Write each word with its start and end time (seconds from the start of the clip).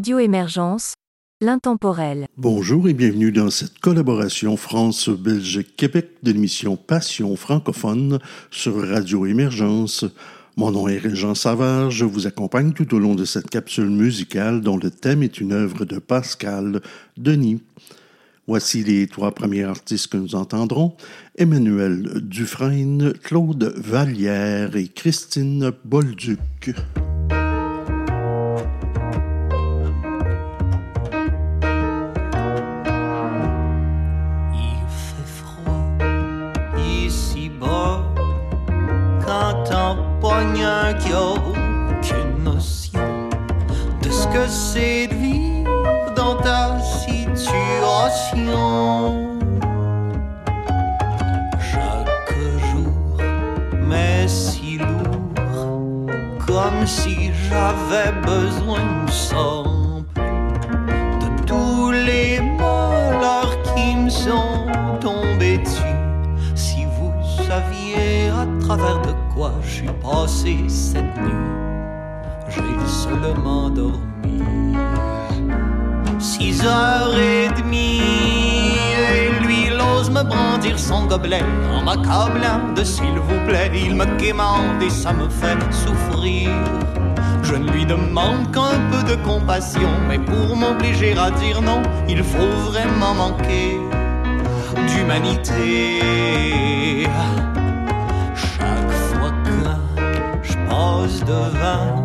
Radio 0.00 0.18
Émergence, 0.18 0.94
l'intemporel. 1.42 2.26
Bonjour 2.38 2.88
et 2.88 2.94
bienvenue 2.94 3.32
dans 3.32 3.50
cette 3.50 3.80
collaboration 3.80 4.56
France-Belgique-Québec 4.56 6.12
de 6.22 6.32
l'émission 6.32 6.78
Passion 6.78 7.36
francophone 7.36 8.18
sur 8.50 8.80
Radio 8.80 9.26
Émergence. 9.26 10.06
Mon 10.56 10.70
nom 10.70 10.88
est 10.88 10.96
Régent 10.96 11.34
Savard, 11.34 11.90
je 11.90 12.06
vous 12.06 12.26
accompagne 12.26 12.72
tout 12.72 12.94
au 12.94 12.98
long 12.98 13.14
de 13.14 13.26
cette 13.26 13.50
capsule 13.50 13.90
musicale 13.90 14.62
dont 14.62 14.78
le 14.78 14.90
thème 14.90 15.22
est 15.22 15.38
une 15.38 15.52
œuvre 15.52 15.84
de 15.84 15.98
Pascal 15.98 16.80
Denis. 17.18 17.60
Voici 18.46 18.82
les 18.82 19.06
trois 19.06 19.32
premiers 19.32 19.64
artistes 19.64 20.06
que 20.06 20.16
nous 20.16 20.34
entendrons. 20.34 20.96
Emmanuel 21.36 22.22
Dufresne, 22.22 23.12
Claude 23.22 23.74
Vallière 23.76 24.76
et 24.76 24.88
Christine 24.88 25.72
Bolduc. 25.84 26.70
Qui 40.44 41.12
a 41.12 41.32
aucune 41.32 42.44
notion 42.44 43.28
de 44.02 44.10
ce 44.10 44.26
que 44.28 44.46
c'est 44.48 45.06
de 45.08 45.14
vivre 45.14 46.14
dans 46.16 46.36
ta 46.36 46.78
situation. 46.80 47.38
Chaque 51.60 52.32
jour, 52.70 53.18
mais 53.86 54.26
si 54.28 54.78
lourd, 54.78 56.06
comme 56.46 56.86
si 56.86 57.32
j'avais 57.48 58.12
besoin 58.22 59.06
sans 59.08 60.02
plus 60.14 60.22
de 61.20 61.28
tous 61.44 61.90
les 61.90 62.40
malheurs 62.40 63.56
qui 63.74 63.94
me 63.94 64.08
sont 64.08 64.66
tombés 65.00 65.58
dessus. 65.58 65.82
Si 66.54 66.86
vous 66.86 67.12
saviez 67.46 68.30
à 68.30 68.46
travers 68.64 69.02
de 69.02 69.12
quoi 69.40 69.52
je 69.62 69.90
passé 70.02 70.54
cette 70.68 71.16
nuit, 71.16 71.46
j'ai 72.50 72.86
seulement 72.86 73.70
dormi 73.70 74.42
six 76.18 76.60
heures 76.62 77.16
et 77.16 77.48
demie. 77.58 78.02
Et 79.14 79.30
lui, 79.42 79.68
il 79.68 79.80
ose 79.80 80.10
me 80.10 80.22
brandir 80.22 80.78
son 80.78 81.06
gobelet 81.06 81.42
en 81.72 81.82
m'accablant 81.82 82.74
de 82.76 82.84
s'il 82.84 83.18
vous 83.18 83.40
plaît. 83.46 83.70
Il 83.74 83.94
me 83.94 84.04
quémande 84.18 84.82
et 84.82 84.90
ça 84.90 85.14
me 85.14 85.26
fait 85.30 85.56
souffrir. 85.72 86.50
Je 87.42 87.54
ne 87.54 87.70
lui 87.70 87.86
demande 87.86 88.42
qu'un 88.52 88.78
peu 88.90 89.02
de 89.10 89.16
compassion, 89.22 89.90
mais 90.06 90.18
pour 90.18 90.54
m'obliger 90.54 91.16
à 91.16 91.30
dire 91.30 91.62
non, 91.62 91.80
il 92.06 92.22
faut 92.22 92.52
vraiment 92.70 93.14
manquer 93.14 93.80
d'humanité. 94.86 96.00
Je 100.80 100.86
passe 100.86 101.20
devant, 101.24 102.04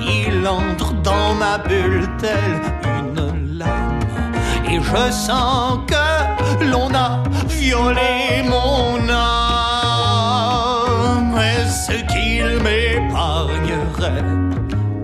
il 0.00 0.46
entre 0.46 0.92
dans 1.02 1.34
ma 1.34 1.58
bulle 1.58 2.08
telle 2.18 2.60
une 2.84 3.58
lame. 3.58 3.98
Et 4.70 4.80
je 4.80 5.10
sens 5.12 5.78
que 5.86 6.64
l'on 6.70 6.94
a 6.94 7.22
violé 7.48 8.42
mon 8.44 9.08
âme. 9.08 9.38
Est-ce 11.38 11.92
qu'il 12.12 12.48
m'épargnerait 12.64 14.24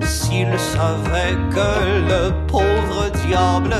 s'il 0.03 0.59
savait 0.59 1.37
que 1.51 1.71
le 2.11 2.23
pauvre 2.47 3.11
diable 3.27 3.77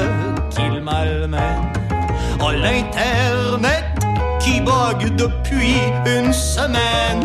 qu'il 0.51 0.81
malmène 0.81 1.73
a 2.41 2.53
l'internet 2.53 3.85
qui 4.41 4.61
bogue 4.61 5.15
depuis 5.17 5.81
une 6.07 6.33
semaine? 6.33 7.25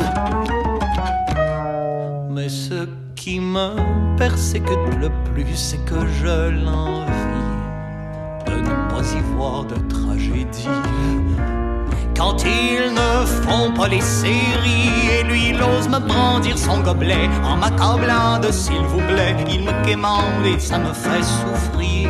Mais 2.40 2.48
ce 2.48 2.88
qui 3.18 3.42
me 3.42 3.76
persécute 4.16 4.96
le 5.02 5.10
plus, 5.26 5.54
c'est 5.56 5.84
que 5.84 6.08
je 6.22 6.50
l'envie 6.64 7.12
de 8.46 8.54
ne 8.62 8.76
pas 8.90 9.04
y 9.14 9.20
voir 9.36 9.66
de 9.66 9.76
tragédie. 9.90 10.70
Quand 12.16 12.38
ils 12.46 12.94
ne 12.94 13.26
font 13.26 13.74
pas 13.74 13.90
les 13.90 14.00
séries, 14.00 15.20
et 15.20 15.24
lui 15.26 15.50
il 15.50 15.62
ose 15.62 15.90
me 15.90 16.00
brandir 16.00 16.58
son 16.58 16.80
gobelet 16.80 17.30
en 17.44 17.58
m'accablant 17.58 18.40
de 18.40 18.54
s'il 18.54 18.84
vous 18.84 19.06
plaît, 19.12 19.36
il 19.52 19.66
me 19.66 19.74
quémande 19.86 20.46
et 20.46 20.58
ça 20.60 20.78
me 20.78 20.94
fait 20.94 21.22
souffrir. 21.22 22.10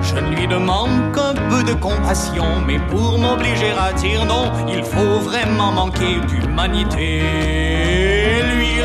Je 0.00 0.14
ne 0.14 0.30
lui 0.36 0.46
demande 0.46 1.12
qu'un 1.12 1.34
peu 1.48 1.64
de 1.64 1.74
compassion, 1.74 2.44
mais 2.68 2.78
pour 2.88 3.18
m'obliger 3.18 3.72
à 3.72 3.92
dire 3.94 4.24
non, 4.26 4.52
il 4.68 4.84
faut 4.84 5.18
vraiment 5.18 5.72
manquer 5.72 6.20
d'humanité. 6.28 8.09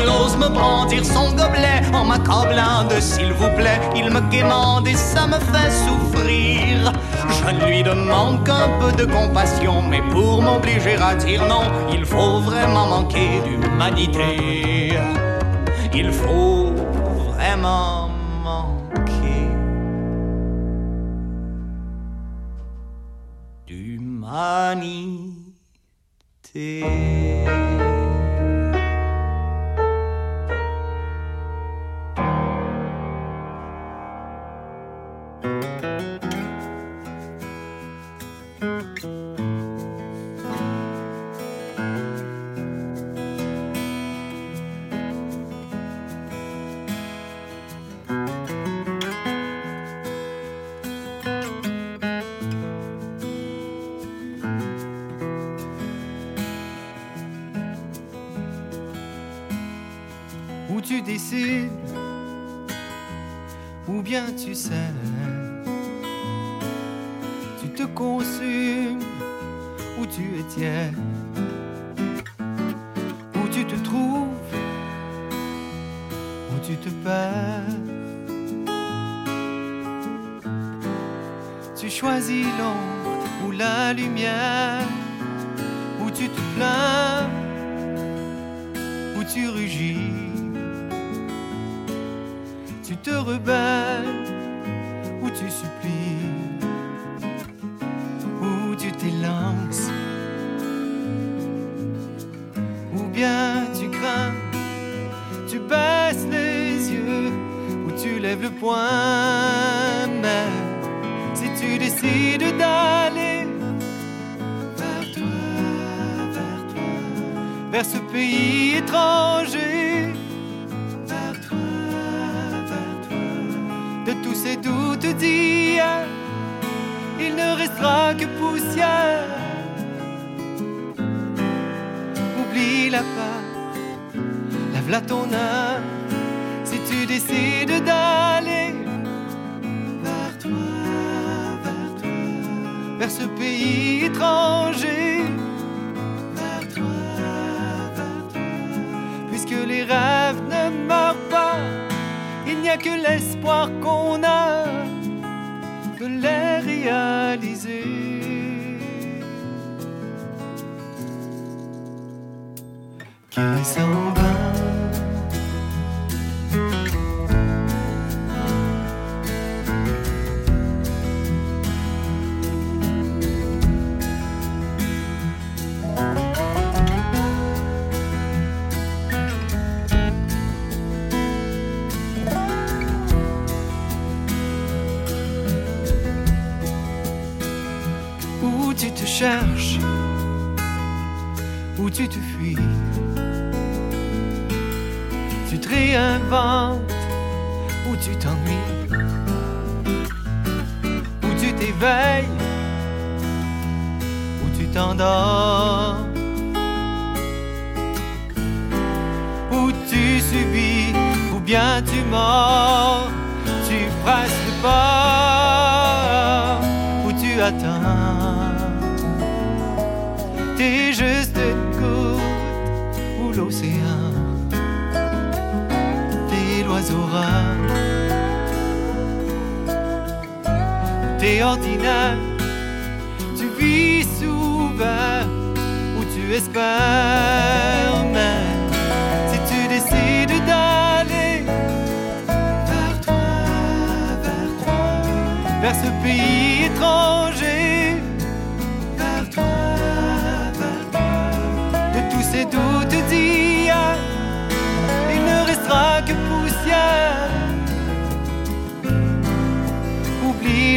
Il 0.06 0.12
ose 0.12 0.36
me 0.36 0.48
brandir 0.48 1.04
son 1.04 1.32
gobelet 1.32 1.82
en 1.92 2.04
m'accablant 2.04 2.84
de 2.88 3.00
s'il 3.00 3.32
vous 3.32 3.50
plaît, 3.56 3.80
il 3.96 4.08
me 4.08 4.20
quémande 4.30 4.86
et 4.86 4.94
ça 4.94 5.26
me 5.26 5.34
fait 5.34 5.72
souffrir. 5.84 6.92
Je 7.28 7.50
ne 7.52 7.66
lui 7.66 7.82
demande 7.82 8.44
qu'un 8.46 8.68
peu 8.78 8.92
de 8.92 9.04
compassion, 9.04 9.82
mais 9.82 10.02
pour 10.12 10.42
m'obliger 10.42 10.94
à 11.02 11.16
dire 11.16 11.44
non, 11.48 11.64
il 11.92 12.04
faut 12.04 12.38
vraiment 12.38 12.86
manquer 12.86 13.40
d'humanité. 13.44 14.96
Il 15.92 16.12
faut 16.12 16.72
vraiment 17.32 18.08
manquer 18.44 19.48
d'humanité. 23.66 25.16
Où 60.68 60.80
tu 60.80 61.00
décides, 61.00 61.70
ou 63.88 64.02
bien 64.02 64.24
tu 64.32 64.54
sais, 64.54 64.92
consumes, 67.96 69.00
où 69.98 70.04
tu 70.06 70.44
tiers, 70.54 70.92
où 73.34 73.48
tu 73.50 73.64
te 73.64 73.76
trouves, 73.88 74.54
où 76.52 76.56
tu 76.66 76.76
te 76.76 76.90
perds. 77.04 77.80
Tu 81.74 81.88
choisis 81.90 82.46
l'ombre 82.58 83.24
ou 83.46 83.50
la 83.52 83.94
lumière, 83.94 84.86
où 86.02 86.10
tu 86.10 86.28
te 86.28 86.42
plains, 86.54 87.30
où 89.16 89.24
tu 89.32 89.48
rugis. 89.48 90.12
Tu 92.86 92.94
te 92.96 93.10
rebelles, 93.10 93.65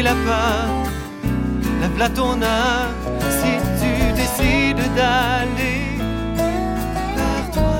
la 0.01 0.13
peur, 0.13 0.69
la 1.81 1.89
platonneur, 1.89 2.87
si 3.39 3.51
tu 3.79 4.13
décides 4.13 4.93
d'aller 4.95 5.81
vers 7.15 7.51
toi, 7.51 7.79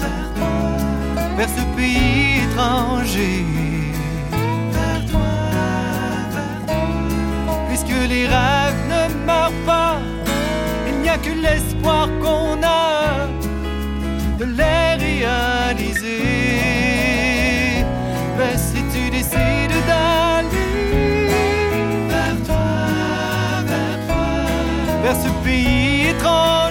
vers 0.00 0.30
toi, 0.38 1.36
vers 1.36 1.48
ce 1.48 1.76
pays 1.76 2.44
étranger. 2.44 3.44
Vers 4.72 5.04
toi, 5.10 5.34
vers 6.34 6.66
toi. 6.66 7.56
Puisque 7.68 7.98
les 8.08 8.26
rêves 8.26 8.82
ne 8.94 9.26
meurent 9.26 9.60
pas, 9.66 9.98
il 10.88 11.00
n'y 11.00 11.08
a 11.08 11.18
que 11.18 11.30
l'espoir 11.30 12.08
qu'on 12.20 12.62
a 12.62 13.28
de 14.38 14.44
l'air 14.44 15.02
et 15.02 15.24
ce 25.14 25.28
pays 25.44 26.08
étrange. 26.08 26.63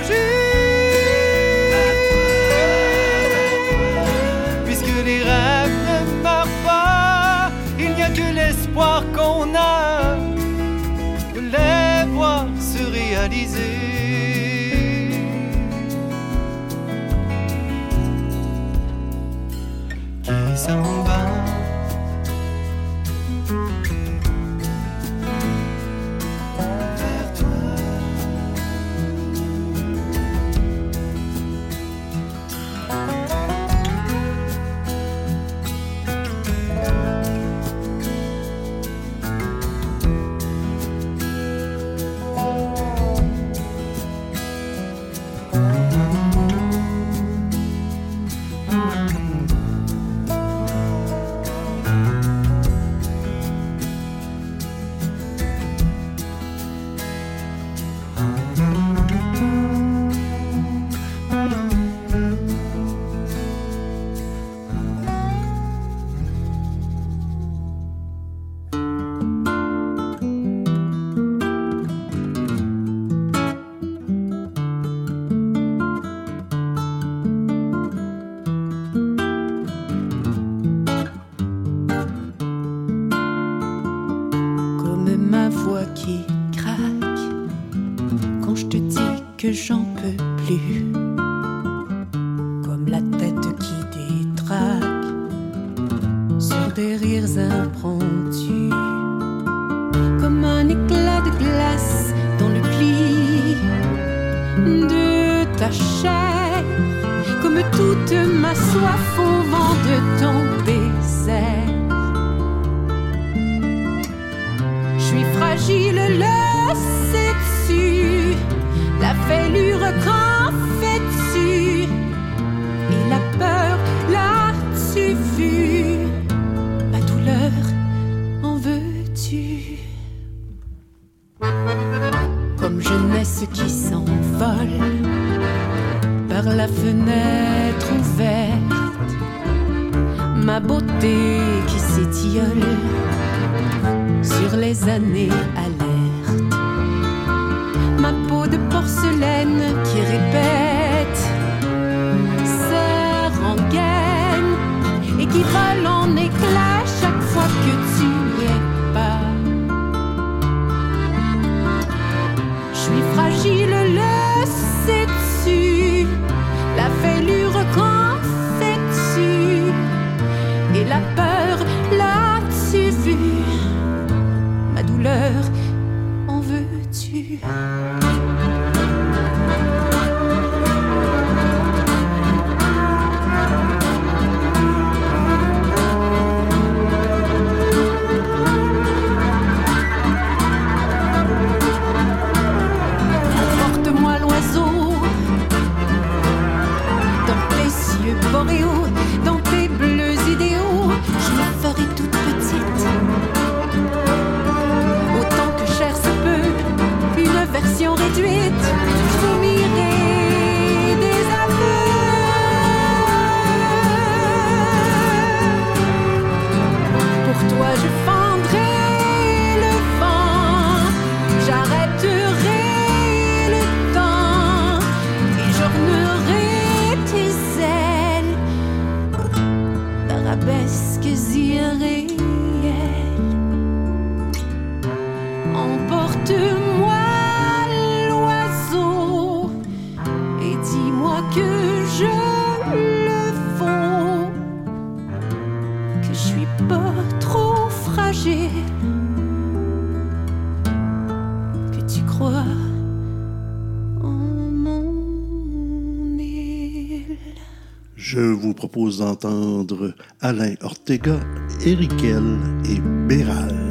Ortega, 260.84 261.18
Erikel 261.66 262.38
et 262.66 262.82
Béral. 263.08 263.63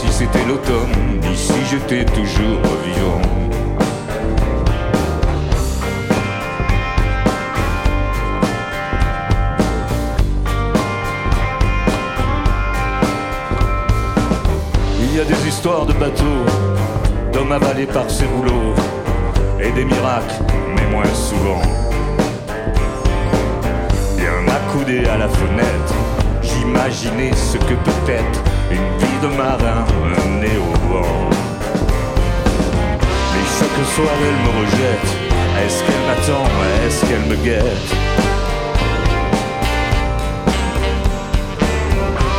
Si 0.00 0.10
c'était 0.10 0.44
l'automne, 0.46 1.20
ni 1.22 1.36
si 1.36 1.52
j'étais 1.70 2.04
toujours 2.06 2.62
vivant. 2.84 3.20
Il 15.02 15.16
y 15.16 15.20
a 15.20 15.24
des 15.24 15.48
histoires 15.48 15.84
de 15.84 15.92
bateaux, 15.92 16.24
d'hommes 17.32 17.52
avalés 17.52 17.86
par 17.86 18.08
ces 18.08 18.24
rouleaux, 18.24 18.74
et 19.60 19.70
des 19.72 19.84
miracles, 19.84 20.40
mais 20.74 20.86
moins 20.90 21.14
souvent. 21.14 21.60
Bien 24.16 24.40
accoudé 24.48 25.04
à 25.06 25.18
la 25.18 25.28
fenêtre, 25.28 25.94
j'imaginais 26.42 27.32
ce 27.34 27.58
que 27.58 27.74
peut 27.74 28.06
être 28.08 28.40
une 28.70 28.98
vie 28.98 29.18
de 29.20 29.36
marin 29.36 29.79
chaque 33.80 33.94
soir 33.94 34.14
elle 34.22 34.40
me 34.44 34.50
rejette, 34.60 35.08
est-ce 35.64 35.82
qu'elle 35.84 36.04
m'attend, 36.06 36.44
est-ce 36.86 37.00
qu'elle 37.06 37.24
me 37.30 37.36
guette? 37.36 37.64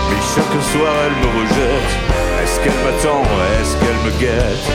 Mais 0.10 0.22
chaque 0.36 0.62
soir 0.72 0.94
elle 1.06 1.18
me 1.18 1.30
rejette. 1.40 1.92
Est-ce 2.44 2.60
qu'elle 2.60 2.80
m'attend? 2.84 3.24
Est-ce 3.60 3.74
qu'elle 3.78 4.00
me 4.06 4.12
guette? 4.20 4.66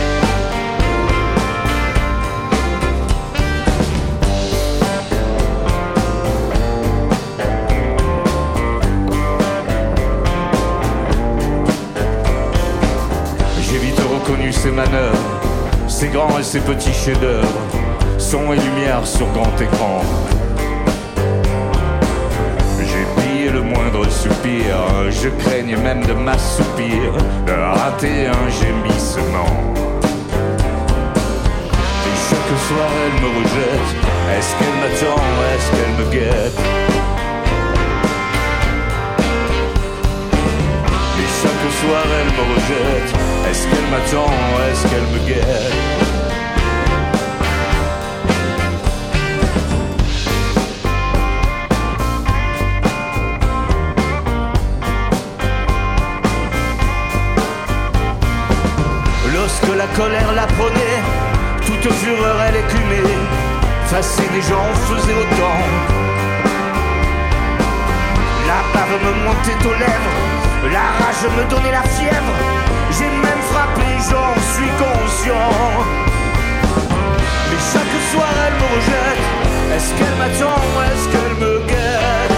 J'ai 13.60 13.78
vite 13.78 14.00
reconnu 14.00 14.52
ses 14.52 14.70
manœuvres, 14.70 15.35
ses 15.98 16.08
grands 16.08 16.38
et 16.38 16.42
ses 16.42 16.60
petits 16.60 16.92
chefs-d'œuvre, 16.92 17.58
son 18.18 18.52
et 18.52 18.56
lumière 18.56 19.06
sur 19.06 19.26
grand 19.28 19.58
écran. 19.58 20.02
J'ai 22.78 23.06
pillé 23.16 23.48
le 23.48 23.62
moindre 23.62 24.04
soupir, 24.10 24.76
je 25.08 25.30
craigne 25.42 25.74
même 25.78 26.04
de 26.04 26.12
m'assoupir, 26.12 27.14
de 27.46 27.52
rater 27.52 28.26
un 28.26 28.48
gémissement. 28.60 29.72
Et 32.04 32.16
chaque 32.28 32.58
soir 32.68 32.90
elle 33.06 33.16
me 33.22 33.28
rejette, 33.38 33.88
est-ce 34.36 34.52
qu'elle 34.58 34.76
m'attend, 34.82 35.22
est-ce 35.54 35.68
qu'elle 35.70 35.94
me 36.04 36.10
guette? 36.12 36.85
Soir 41.80 42.04
elle 42.20 42.32
me 42.36 42.44
rejette, 42.54 43.10
est-ce 43.50 43.64
qu'elle 43.68 43.88
m'attend, 43.90 44.32
est-ce 44.70 44.82
qu'elle 44.88 45.08
me 45.12 45.18
guette? 45.26 46.06
Lorsque 59.34 59.76
la 59.76 59.86
colère 59.96 60.32
la 60.34 60.46
prenait, 60.46 61.00
toute 61.66 61.92
fureur 61.92 62.36
elle 62.48 62.56
écumait. 62.56 63.14
Fasser 63.86 64.28
les 64.34 64.42
gens 64.42 64.68
faisait 64.88 65.14
autant. 65.14 65.60
La 68.48 68.60
bave 68.72 68.96
me 69.04 69.12
montait 69.24 69.62
aux 69.68 69.78
lèvres, 69.78 70.16
la 70.72 70.86
rage 70.98 71.24
me 71.36 71.44
donnait 71.50 71.72
la 71.72 71.82
fièvre. 71.82 72.36
J'ai 72.96 73.10
même 73.26 73.42
frappé, 73.50 73.88
j'en 74.08 74.32
suis 74.52 74.72
conscient. 74.84 75.52
Mais 77.48 77.60
chaque 77.72 77.96
soir 78.12 78.32
elle 78.46 78.56
me 78.60 78.66
rejette. 78.74 79.22
Est-ce 79.74 79.90
qu'elle 79.96 80.16
m'attend, 80.20 80.60
est-ce 80.88 81.06
qu'elle 81.12 81.34
me 81.42 81.52
guette? 81.70 82.36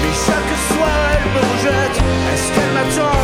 Mais 0.00 0.14
chaque 0.26 0.54
soir 0.68 0.96
elle 1.14 1.28
me 1.34 1.40
rejette. 1.52 1.98
Est-ce 2.32 2.48
qu'elle 2.54 2.72
m'attend, 2.76 3.21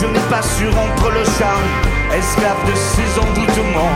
Je 0.00 0.06
n'ai 0.06 0.20
pas 0.28 0.42
su 0.42 0.66
rompre 0.68 1.10
le 1.10 1.24
charme, 1.24 1.70
esclave 2.12 2.58
de 2.68 2.74
ses 2.74 3.18
envoûtements. 3.18 3.94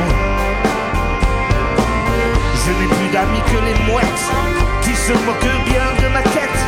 Je 2.54 2.70
n'ai 2.70 2.86
plus 2.86 3.08
d'amis 3.12 3.42
que 3.50 3.58
les 3.66 3.92
mouettes 3.92 4.26
qui 4.82 4.94
se 4.94 5.12
moquent 5.26 5.64
bien 5.64 5.86
de 6.02 6.08
ma 6.12 6.22
quête 6.22 6.60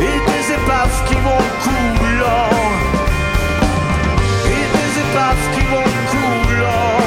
et 0.00 0.18
des 0.30 0.54
épaves 0.54 1.04
qui 1.06 1.14
vont 1.16 1.44
coulant. 1.64 2.50
Et 4.46 4.64
des 4.76 5.00
épaves 5.00 5.44
qui 5.54 5.64
vont 5.66 5.88
coulant. 6.10 6.97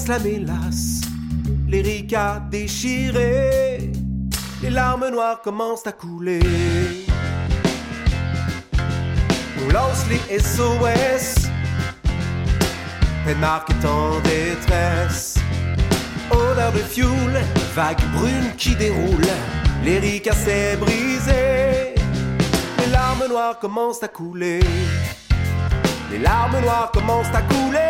Déverse 0.00 0.08
la 0.08 0.18
mélasse. 0.18 1.00
Les 1.68 1.82
Les 4.62 4.70
larmes 4.70 5.08
noires 5.10 5.40
commencent 5.42 5.86
à 5.86 5.92
couler. 5.92 6.40
On 9.62 9.72
lance 9.72 10.04
les 10.08 10.38
SOS. 10.38 11.48
Penmark 13.24 13.70
est 13.70 13.86
en 13.86 14.20
détresse. 14.20 15.36
Odeur 16.30 16.72
de 16.72 16.78
fioul, 16.78 17.32
vague 17.74 18.02
brune 18.14 18.52
qui 18.56 18.74
déroule. 18.76 19.30
L'Erika 19.84 20.32
s'est 20.32 20.76
brisée. 20.76 21.94
Les 22.78 22.90
larmes 22.90 23.28
noires 23.28 23.58
commencent 23.58 24.02
à 24.02 24.08
couler. 24.08 24.60
Les 26.10 26.18
larmes 26.18 26.60
noires 26.60 26.90
commencent 26.92 27.34
à 27.34 27.42
couler. 27.42 27.89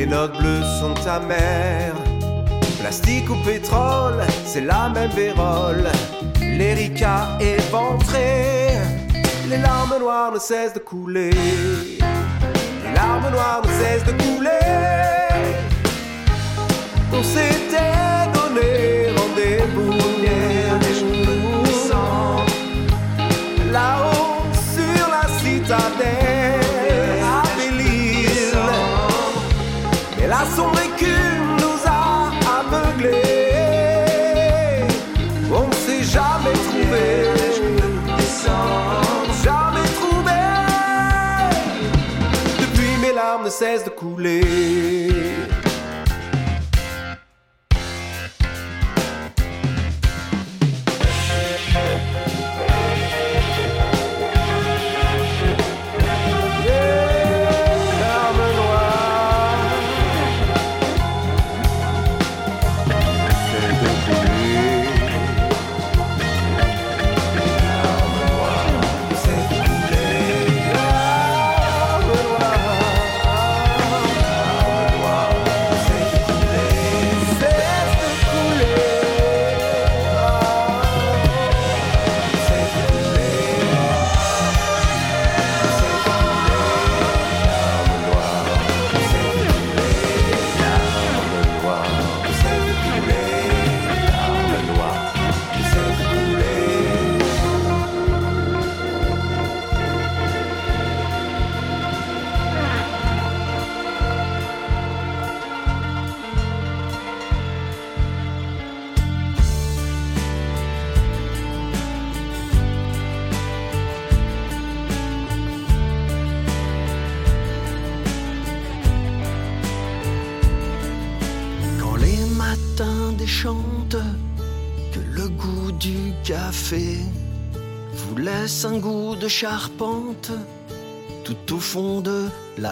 les 0.00 0.06
notes 0.06 0.36
bleues 0.38 0.62
sont 0.80 0.94
amères. 1.06 1.94
Plastique 2.80 3.28
ou 3.28 3.36
pétrole, 3.44 4.22
c'est 4.46 4.62
la 4.62 4.88
même 4.88 5.10
vérole. 5.10 5.88
L'Erika 6.40 7.38
éventrée, 7.38 8.78
les 9.48 9.58
larmes 9.58 9.98
noires 10.00 10.32
ne 10.32 10.38
cessent 10.38 10.72
de 10.72 10.78
couler. 10.78 11.30
Les 12.84 12.94
larmes 12.94 13.30
noires 13.30 13.62
ne 13.62 13.72
cessent 13.80 14.06
de 14.06 14.12
couler. 14.22 14.66
On 17.12 17.22
s'était 17.22 18.24
donné 18.32 18.89
cessent 43.60 43.84
de 43.84 43.90
couler. 43.90 44.79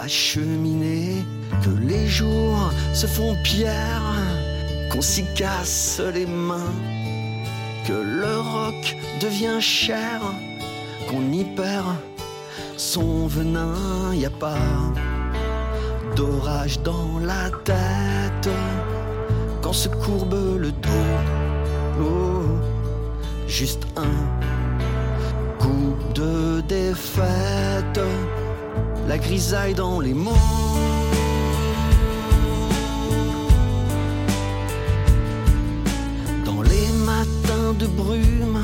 Cheminée, 0.06 1.24
que 1.64 1.70
les 1.70 2.06
jours 2.06 2.70
se 2.92 3.06
font 3.06 3.34
pierre, 3.42 4.14
qu'on 4.90 5.02
s'y 5.02 5.24
casse 5.34 6.00
les 6.14 6.26
mains, 6.26 6.74
que 7.86 7.92
le 7.92 8.38
roc 8.38 8.96
devient 9.20 9.60
cher, 9.60 10.20
qu'on 11.08 11.32
y 11.32 11.44
perd 11.56 11.96
son 12.76 13.26
venin, 13.26 14.14
y 14.14 14.26
a 14.26 14.30
pas 14.30 14.58
d'orage 16.14 16.80
dans 16.82 17.18
la 17.20 17.50
tête 17.64 18.50
quand 19.62 19.72
se 19.72 19.88
courbe 19.88 20.58
le 20.58 20.70
dos. 20.70 21.07
Grisaille 29.18 29.74
dans 29.74 30.00
les 30.00 30.14
mots. 30.14 30.32
Dans 36.44 36.62
les 36.62 36.88
matins 37.04 37.74
de 37.78 37.86
brume, 37.86 38.62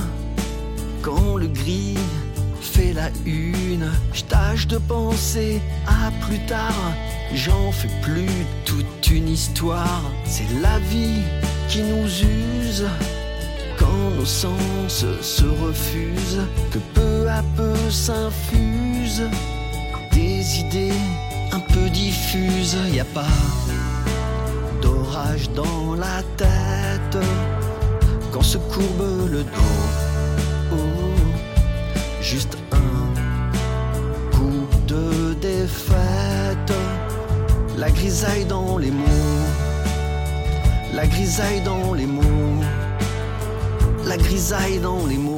quand 1.02 1.36
le 1.36 1.48
gris 1.48 1.98
fait 2.60 2.92
la 2.92 3.08
une, 3.26 3.90
je 4.12 4.22
tâche 4.24 4.66
de 4.66 4.78
penser 4.78 5.60
à 5.86 6.10
plus 6.26 6.44
tard. 6.46 6.92
J'en 7.34 7.72
fais 7.72 7.90
plus 8.02 8.30
toute 8.64 9.10
une 9.10 9.28
histoire, 9.28 10.02
c'est 10.24 10.50
la 10.62 10.78
vie 10.90 11.22
qui 11.68 11.82
nous 11.82 12.06
use 12.06 12.86
quand 13.78 14.10
nos 14.16 14.24
sens 14.24 15.04
se 15.20 15.44
refusent, 15.44 16.46
que 16.70 16.78
peu 16.94 17.28
à 17.28 17.42
peu 17.56 17.74
s'infusent 17.90 19.28
idées 20.58 20.92
un 21.52 21.60
peu 21.60 21.88
diffuses. 21.90 22.76
Y 22.92 23.00
a 23.00 23.04
pas 23.04 23.36
d'orage 24.82 25.50
dans 25.50 25.94
la 25.94 26.22
tête 26.36 27.18
quand 28.32 28.42
se 28.42 28.58
courbe 28.58 29.30
le 29.30 29.42
dos. 29.42 29.82
Oh, 30.72 30.76
juste 32.20 32.56
un 32.72 34.36
coup 34.36 34.66
de 34.86 35.34
défaite, 35.34 36.72
la 37.76 37.90
grisaille 37.90 38.44
dans 38.44 38.78
les 38.78 38.90
mots, 38.90 39.44
la 40.94 41.06
grisaille 41.06 41.62
dans 41.62 41.94
les 41.94 42.06
mots 42.06 42.44
la 44.06 44.16
grisaille 44.16 44.78
dans 44.78 45.06
les 45.06 45.16
mots. 45.16 45.36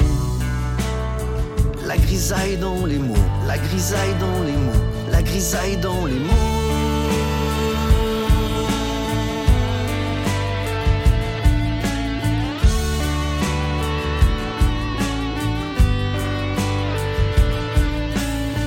La 1.86 1.96
grisaille 1.96 2.56
dans 2.56 2.84
les 2.84 2.98
mots, 2.98 3.14
la 3.46 3.58
grisaille 3.58 4.14
dans 4.18 4.42
les 4.44 4.52
mots, 4.52 4.86
grisaille 5.26 5.76
dans 5.76 6.06
les 6.06 6.18
mots. 6.18 6.32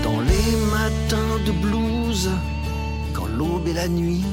Dans 0.04 0.20
les 0.20 0.52
matins 0.72 1.18
de 1.46 1.52
blues, 1.52 2.30
quand 3.14 3.28
l'aube 3.38 3.68
et 3.68 3.74
la 3.74 3.88
nuit 3.88 4.26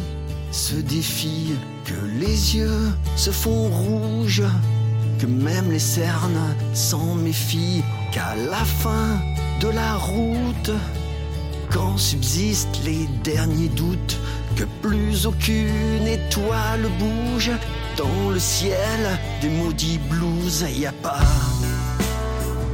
se 0.50 0.76
défient, 0.76 1.54
que 1.84 1.94
les 2.20 2.56
yeux 2.56 2.90
se 3.16 3.30
font 3.30 3.68
rouges 3.68 4.42
que 5.18 5.26
même 5.26 5.70
les 5.70 5.78
cernes 5.78 6.54
s'en 6.74 7.14
méfient, 7.14 7.82
qu'à 8.12 8.34
la 8.34 8.64
fin 8.64 9.18
de 9.60 9.68
la 9.68 9.94
route, 9.94 10.70
subsistent 11.96 12.80
les 12.84 13.06
derniers 13.24 13.68
doutes, 13.68 14.18
que 14.56 14.64
plus 14.82 15.26
aucune 15.26 16.06
étoile 16.06 16.86
bouge 16.98 17.50
dans 17.96 18.30
le 18.30 18.38
ciel 18.38 19.18
des 19.40 19.48
maudits 19.48 20.00
blues, 20.10 20.64
y 20.74 20.86
a 20.86 20.92
pas 20.92 21.20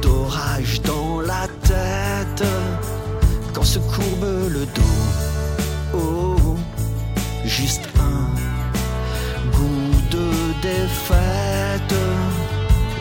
d'orage 0.01 0.81
dans 0.81 1.21
la 1.21 1.47
tête 1.61 2.43
quand 3.53 3.63
se 3.63 3.79
courbe 3.79 4.49
le 4.49 4.65
dos. 4.65 4.81
Oh, 5.93 6.55
juste 7.45 7.87
un 7.99 9.51
goût 9.51 10.01
de 10.11 10.27
défaite 10.61 11.95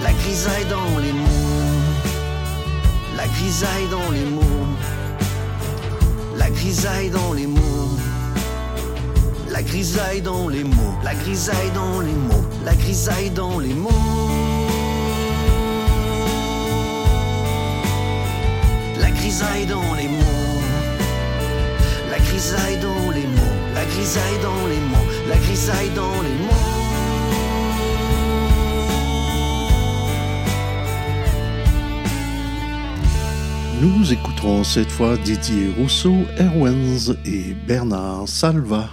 la 0.02 0.12
grisaille 0.12 0.66
dans 0.66 0.98
les 0.98 1.12
mots, 1.12 1.80
la 3.16 3.26
grisaille 3.28 3.88
dans 3.90 4.10
les 4.10 4.24
mots, 4.24 4.61
grisaille 6.52 7.10
dans 7.10 7.32
les 7.32 7.46
mots, 7.46 7.96
la 9.50 9.62
grisaille 9.62 10.20
dans 10.20 10.48
les 10.48 10.64
mots, 10.64 10.94
la 11.02 11.14
grisaille 11.14 11.70
dans 11.74 12.00
les 12.00 12.12
mots, 12.12 12.44
la 12.64 12.74
grisaille 12.74 13.30
dans 13.30 13.58
les 13.58 13.74
mots. 13.74 13.90
La 19.00 19.10
grisaille 19.10 19.66
dans 19.66 19.94
les 19.94 20.08
mots, 20.08 20.60
la 22.10 22.18
grisaille 22.18 22.78
dans 22.78 23.10
les 23.10 23.26
mots, 23.26 23.56
la 23.74 23.84
grisaille 23.84 24.38
dans 24.42 24.66
les 24.66 24.80
mots, 24.90 25.06
la 25.28 25.36
grisaille 25.36 25.90
dans 25.94 26.20
les 26.22 26.28
mots. 26.28 26.41
Nous 33.82 34.12
écouterons 34.12 34.62
cette 34.62 34.92
fois 34.92 35.16
Didier 35.16 35.72
Rousseau, 35.76 36.14
Erwens 36.38 37.16
et 37.26 37.52
Bernard 37.66 38.28
Salva. 38.28 38.88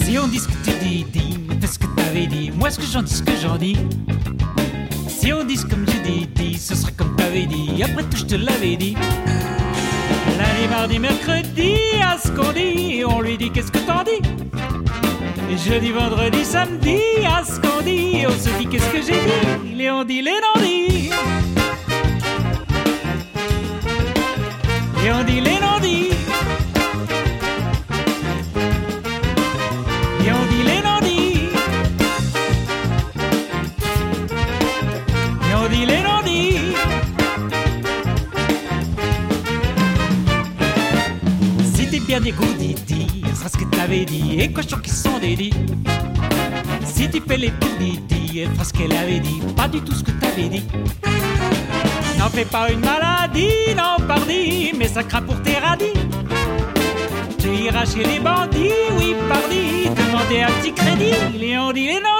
Si 0.00 0.16
on 0.16 0.28
dit 0.28 0.38
ce 0.38 0.46
que 0.46 0.52
tu 0.64 0.70
dis, 0.80 1.04
dis, 1.12 1.38
mais 1.48 1.56
fais 1.60 1.66
ce 1.66 1.78
que 1.80 1.86
t'avais 1.96 2.28
dit. 2.28 2.52
Moi, 2.52 2.70
ce 2.70 2.78
que 2.78 2.86
j'en 2.86 3.02
dis, 3.02 3.12
ce 3.12 3.22
que 3.24 3.32
j'en 3.42 3.56
dis. 3.56 3.76
Si 5.08 5.32
on 5.32 5.42
dit 5.42 5.56
comme 5.56 5.84
tu 5.84 5.98
dis, 6.08 6.28
dis, 6.28 6.56
ce 6.56 6.76
serait 6.76 6.92
comme 6.92 7.16
t'avais 7.16 7.46
dit. 7.46 7.82
Après 7.82 8.04
tout, 8.04 8.18
je 8.18 8.24
te 8.24 8.36
l'avais 8.36 8.76
dit. 8.76 8.94
Lundi, 10.38 10.68
mardi, 10.68 10.98
mercredi, 10.98 11.74
à 12.02 12.18
ce 12.18 12.28
qu'on 12.30 12.52
dit, 12.52 12.74
dit 12.74 12.83
qu'est-ce 13.54 13.70
que 13.70 13.78
t'en 13.78 14.02
dis. 14.02 14.20
Jeudi, 15.56 15.92
vendredi, 15.92 16.44
samedi, 16.44 16.98
à 17.24 17.44
ce 17.44 17.60
qu'on 17.60 17.80
dit, 17.82 18.24
on 18.26 18.32
se 18.32 18.50
dit 18.58 18.66
qu'est-ce 18.66 18.90
que 18.90 19.00
j'ai 19.00 19.12
dit. 19.12 19.74
Les 19.76 19.90
on 19.90 20.04
dit, 20.04 20.20
les 20.20 20.32
non 20.32 20.60
dit. 20.60 21.10
Et 25.04 25.12
on 25.12 25.22
dit 25.22 25.40
les 25.40 25.60
non 25.60 25.78
dit. 25.80 26.10
Et 30.26 30.32
on 30.32 30.44
dit 30.50 30.62
les 30.64 30.82
non 30.82 30.98
dit. 31.02 31.48
Et 35.48 35.54
on 35.54 35.68
dit 35.68 35.86
les 35.86 36.02
non 36.02 36.20
dit. 36.24 36.58
Si 41.74 41.88
t'es 41.88 42.00
bien 42.00 42.20
goudis, 42.20 42.53
t'avais 43.94 44.04
dit. 44.04 44.40
Et 44.40 44.50
je 44.56 44.76
qu'ils 44.76 44.92
sont 44.92 45.18
dédits. 45.18 45.52
Si 46.84 47.08
tu 47.08 47.20
fais 47.26 47.36
les 47.36 47.52
didi, 47.78 48.40
elle 48.40 48.50
fera 48.50 48.64
ce 48.64 48.72
qu'elle 48.72 48.92
avait 48.92 49.20
dit. 49.20 49.40
Pas 49.56 49.68
du 49.68 49.80
tout 49.80 49.94
ce 49.94 50.02
que 50.02 50.10
t'avais 50.12 50.48
dit. 50.48 50.64
N'en 52.18 52.28
fais 52.28 52.44
pas 52.44 52.70
une 52.70 52.80
maladie, 52.80 53.74
non, 53.76 54.04
pardi, 54.06 54.72
mais 54.76 54.88
ça 54.88 55.02
craint 55.02 55.22
pour 55.22 55.40
tes 55.42 55.58
radis. 55.58 55.92
Tu 57.38 57.48
iras 57.66 57.84
chez 57.84 58.04
les 58.04 58.20
bandits, 58.20 58.70
oui, 58.98 59.14
pardi, 59.28 59.88
demander 59.94 60.42
un 60.42 60.50
petit 60.60 60.72
crédit. 60.72 61.38
Les 61.38 61.58
on 61.58 61.72
dit, 61.72 61.86
les 61.86 62.00
non 62.00 62.13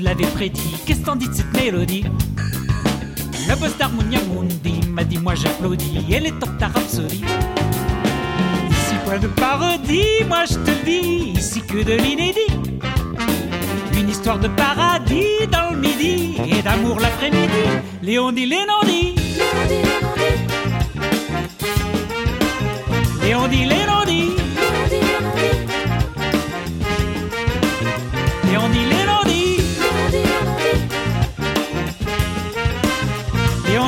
te 0.00 0.04
l'avais 0.04 0.26
prédit. 0.26 0.76
Qu'est-ce 0.86 1.00
que 1.00 1.06
t'en 1.06 1.16
dis 1.16 1.28
de 1.28 1.34
cette 1.34 1.52
mélodie? 1.54 2.04
Le 3.48 3.56
boss 3.56 3.76
d'Harmonia 3.76 4.18
Mundi 4.34 4.80
m'a 4.88 5.04
dit 5.04 5.18
moi 5.18 5.34
j'applaudis 5.34 6.06
et 6.10 6.20
les 6.20 6.32
top 6.32 6.50
ta 6.58 6.68
rhapsodie. 6.68 7.24
Ici 8.70 8.94
point 9.04 9.18
de 9.18 9.26
parodie, 9.28 10.24
moi 10.28 10.44
je 10.48 10.54
te 10.54 10.70
le 10.70 10.84
dis, 10.84 11.32
ici 11.38 11.60
que 11.62 11.82
de 11.82 11.92
l'inédit. 11.92 12.52
Une 13.98 14.08
histoire 14.08 14.38
de 14.38 14.48
paradis 14.48 15.46
dans 15.52 15.70
le 15.72 15.78
midi 15.78 16.36
et 16.46 16.62
d'amour 16.62 16.98
l'après-midi. 17.00 17.64
Léon 18.02 18.32
dit, 18.32 18.46
Léon 18.46 18.82
dit. 18.86 19.14
Léon 19.16 19.64
dit, 19.68 19.82
Léon 23.22 23.48
dit. 23.48 23.64
Léon 23.66 23.89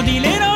Léon 0.04 0.51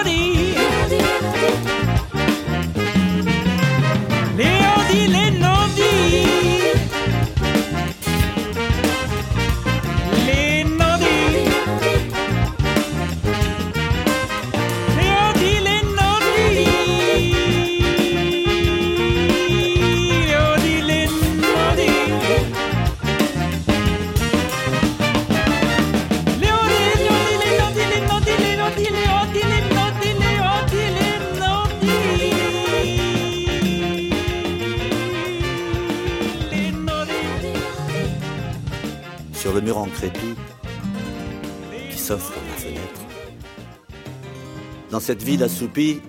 cette 45.06 45.22
ville 45.22 45.44
assoupie 45.44 46.00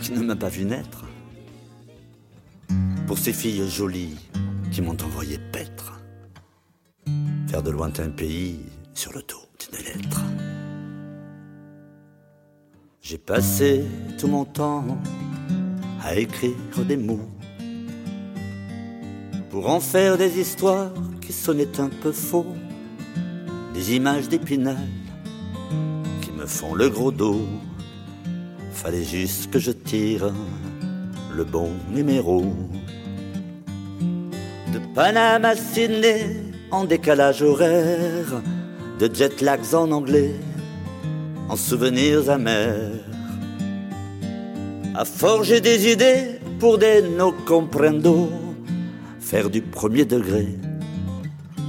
qui 0.00 0.12
ne 0.12 0.22
m'a 0.22 0.34
pas 0.34 0.48
vu 0.48 0.64
naître. 0.64 1.04
Pour 3.06 3.18
ces 3.18 3.34
filles 3.34 3.68
jolies 3.68 4.16
qui 4.72 4.80
m'ont 4.80 4.96
envoyé 5.04 5.36
paître. 5.52 6.00
Faire 7.48 7.62
de 7.62 7.70
lointains 7.70 8.08
pays 8.08 8.60
sur 8.94 9.12
le 9.12 9.20
dos 9.20 9.44
d'une 9.60 9.84
lettre. 9.84 10.22
J'ai 13.02 13.18
passé 13.18 13.84
tout 14.18 14.26
mon 14.26 14.46
temps 14.46 14.86
à 16.02 16.16
écrire 16.16 16.56
des 16.88 16.96
mots 16.96 17.28
pour 19.50 19.68
en 19.68 19.80
faire 19.80 20.16
des 20.16 20.40
histoires 20.40 20.94
qui 21.20 21.34
sonnaient 21.34 21.78
un 21.78 21.90
peu 21.90 22.10
faux, 22.10 22.56
des 23.74 23.96
images 23.96 24.30
d'épinal 24.30 24.88
qui 26.22 26.30
me 26.30 26.46
font 26.46 26.74
le 26.74 26.88
gros 26.88 27.12
dos. 27.12 27.46
Fallait 28.82 29.04
juste 29.04 29.50
que 29.50 29.58
je 29.58 29.72
tire 29.72 30.32
le 31.34 31.44
bon 31.44 31.70
numéro. 31.90 32.44
De 34.72 34.78
Paname 34.94 35.44
à 35.44 35.56
Sydney 35.56 36.36
en 36.70 36.84
décalage 36.84 37.42
horaire, 37.42 38.42
de 38.98 39.10
jet 39.12 39.40
lags 39.40 39.74
en 39.74 39.90
anglais, 39.90 40.34
en 41.48 41.56
souvenirs 41.56 42.30
amers 42.30 43.06
à 44.96 45.04
forger 45.04 45.60
des 45.60 45.92
idées 45.92 46.38
pour 46.58 46.78
des 46.78 47.02
no 47.02 47.30
comprendo, 47.30 48.30
faire 49.20 49.50
du 49.50 49.60
premier 49.60 50.06
degré 50.06 50.48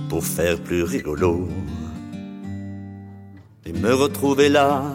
pour 0.08 0.24
faire 0.24 0.58
plus 0.62 0.84
rigolo. 0.84 1.50
Et 3.66 3.74
me 3.74 3.94
retrouver 3.94 4.48
là, 4.48 4.94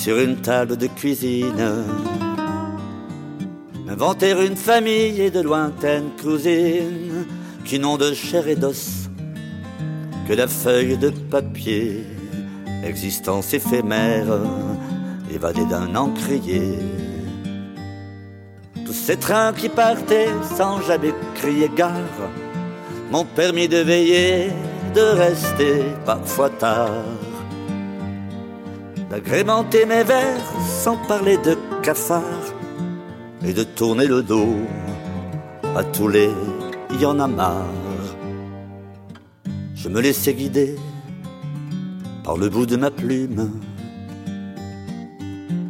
sur 0.00 0.18
une 0.18 0.36
table 0.36 0.78
de 0.78 0.86
cuisine, 0.86 1.84
inventer 3.86 4.30
une 4.30 4.56
famille 4.56 5.20
et 5.20 5.30
de 5.30 5.42
lointaines 5.42 6.12
cousines 6.18 7.26
qui 7.66 7.78
n'ont 7.78 7.98
de 7.98 8.14
chair 8.14 8.48
et 8.48 8.56
d'os 8.56 9.10
que 10.26 10.32
la 10.32 10.48
feuille 10.48 10.96
de 10.96 11.10
papier, 11.10 12.06
existence 12.82 13.52
éphémère, 13.52 14.40
évadée 15.30 15.66
d'un 15.66 15.94
encrier. 15.94 16.78
Tous 18.86 18.94
ces 18.94 19.18
trains 19.18 19.52
qui 19.52 19.68
partaient 19.68 20.32
sans 20.56 20.80
jamais 20.80 21.12
crier 21.34 21.70
gare 21.76 22.30
m'ont 23.10 23.26
permis 23.26 23.68
de 23.68 23.78
veiller, 23.78 24.48
de 24.94 25.02
rester 25.02 25.82
parfois 26.06 26.48
tard, 26.48 27.04
d'agrémenter 29.10 29.86
mes 29.86 30.04
vers 30.04 30.40
sans 30.64 30.96
parler 31.08 31.36
de 31.38 31.58
cafards 31.82 32.54
et 33.44 33.52
de 33.52 33.64
tourner 33.64 34.06
le 34.06 34.22
dos. 34.22 34.54
À 35.76 35.82
tous 35.84 36.08
les 36.08 36.30
y 36.98 37.04
en 37.04 37.18
a 37.18 37.26
marre. 37.26 37.66
Je 39.74 39.88
me 39.88 40.00
laissais 40.00 40.34
guider 40.34 40.76
par 42.24 42.36
le 42.36 42.48
bout 42.48 42.66
de 42.66 42.76
ma 42.76 42.90
plume, 42.90 43.50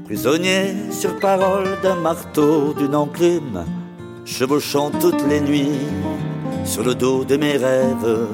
prisonnier 0.05 0.75
sur 0.91 1.19
parole 1.19 1.69
d'un 1.83 1.97
marteau, 1.97 2.75
d'une 2.75 2.95
enclume, 2.95 3.65
chevauchant 4.25 4.91
toutes 4.91 5.27
les 5.29 5.41
nuits 5.41 5.87
sur 6.65 6.83
le 6.83 6.95
dos 6.95 7.25
de 7.25 7.37
mes 7.37 7.57
rêves, 7.57 8.27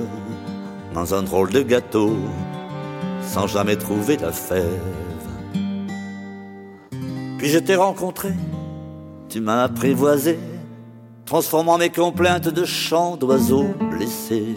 dans 0.94 1.14
un 1.14 1.22
drôle 1.22 1.50
de 1.50 1.62
gâteau, 1.62 2.16
sans 3.26 3.46
jamais 3.46 3.76
trouver 3.76 4.16
la 4.16 4.32
fève. 4.32 4.64
Puis 7.38 7.48
je 7.48 7.58
t'ai 7.58 7.74
rencontré, 7.74 8.30
tu 9.28 9.40
m'as 9.40 9.64
apprivoisé, 9.64 10.38
transformant 11.26 11.76
mes 11.76 11.90
complaintes 11.90 12.48
de 12.48 12.64
chants 12.64 13.16
d'oiseaux 13.16 13.74
blessés 13.90 14.54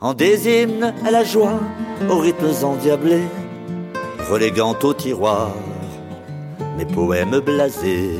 en 0.00 0.14
des 0.14 0.48
hymnes 0.48 0.94
à 1.04 1.10
la 1.10 1.24
joie, 1.24 1.60
aux 2.10 2.18
rythmes 2.18 2.64
endiablés, 2.64 3.28
reléguant 4.30 4.74
au 4.82 4.94
tiroir 4.94 5.50
mes 6.78 6.86
poèmes 6.86 7.40
blasés. 7.40 8.18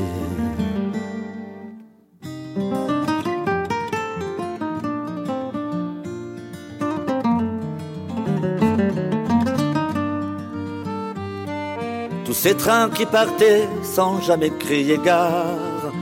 Ces 12.43 12.55
trains 12.55 12.89
qui 12.89 13.05
partaient 13.05 13.69
sans 13.83 14.19
jamais 14.19 14.49
crier 14.49 14.97
gare 14.97 15.93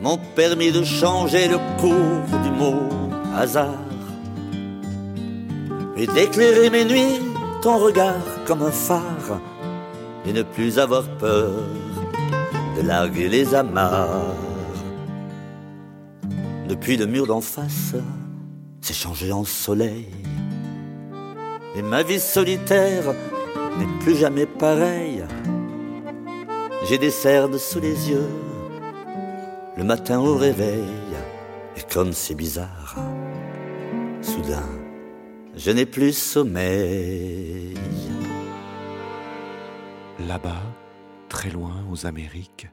m'ont 0.00 0.20
permis 0.36 0.70
de 0.70 0.84
changer 0.84 1.48
le 1.48 1.58
cours 1.80 2.40
du 2.44 2.50
mot 2.52 2.78
hasard 3.36 3.88
et 5.96 6.06
d'éclairer 6.06 6.70
mes 6.70 6.84
nuits, 6.84 7.18
ton 7.60 7.78
regard 7.78 8.22
comme 8.46 8.62
un 8.62 8.70
phare, 8.70 9.40
et 10.24 10.32
ne 10.32 10.44
plus 10.44 10.78
avoir 10.78 11.02
peur 11.18 11.50
de 12.76 12.86
larguer 12.86 13.28
les 13.28 13.52
amarres. 13.52 14.36
Depuis 16.68 16.98
le 16.98 17.06
mur 17.06 17.26
d'en 17.26 17.40
face, 17.40 17.96
s'est 18.80 18.94
changé 18.94 19.32
en 19.32 19.44
soleil, 19.44 20.06
et 21.74 21.82
ma 21.82 22.04
vie 22.04 22.20
solitaire 22.20 23.12
n'est 23.76 23.98
plus 24.04 24.14
jamais 24.14 24.46
pareille. 24.46 25.24
J'ai 26.82 26.98
des 26.98 27.10
cernes 27.10 27.58
sous 27.58 27.78
les 27.78 28.10
yeux, 28.10 28.28
le 29.76 29.84
matin 29.84 30.18
au 30.18 30.34
réveil, 30.36 30.88
et 31.76 31.82
comme 31.82 32.12
c'est 32.12 32.34
bizarre, 32.34 32.96
soudain, 34.22 34.68
je 35.54 35.70
n'ai 35.70 35.86
plus 35.86 36.12
sommeil. 36.12 37.74
Là-bas, 40.20 40.62
très 41.28 41.50
loin 41.50 41.84
aux 41.90 42.06
Amériques, 42.06 42.68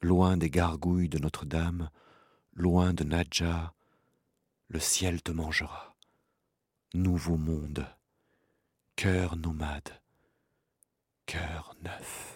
loin 0.00 0.36
des 0.36 0.50
gargouilles 0.50 1.08
de 1.08 1.18
Notre-Dame, 1.18 1.90
loin 2.54 2.94
de 2.94 3.04
Nadja, 3.04 3.74
le 4.68 4.80
ciel 4.80 5.22
te 5.22 5.30
mangera. 5.30 5.94
Nouveau 6.94 7.36
monde, 7.36 7.86
cœur 8.96 9.36
nomade, 9.36 10.00
cœur 11.26 11.74
neuf. 11.82 12.33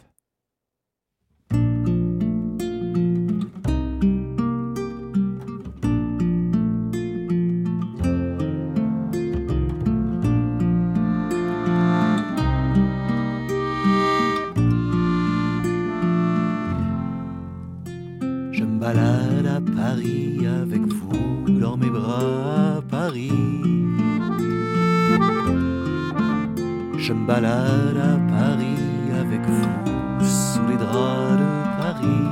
Je 27.08 27.14
me 27.14 27.26
balade 27.26 27.96
à 27.96 28.18
Paris 28.30 28.84
avec 29.18 29.40
vous 29.40 30.26
sous 30.26 30.66
les 30.68 30.76
draps 30.76 31.38
de 31.40 31.48
Paris. 31.80 32.26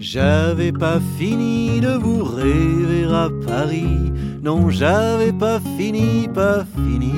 J'avais 0.00 0.72
pas 0.72 0.98
fini 1.16 1.80
de 1.80 1.92
vous 1.96 2.24
rêver 2.24 3.04
à 3.04 3.28
Paris, 3.46 4.12
non 4.42 4.68
j'avais 4.68 5.32
pas 5.32 5.60
fini, 5.78 6.26
pas 6.26 6.64
fini. 6.74 7.14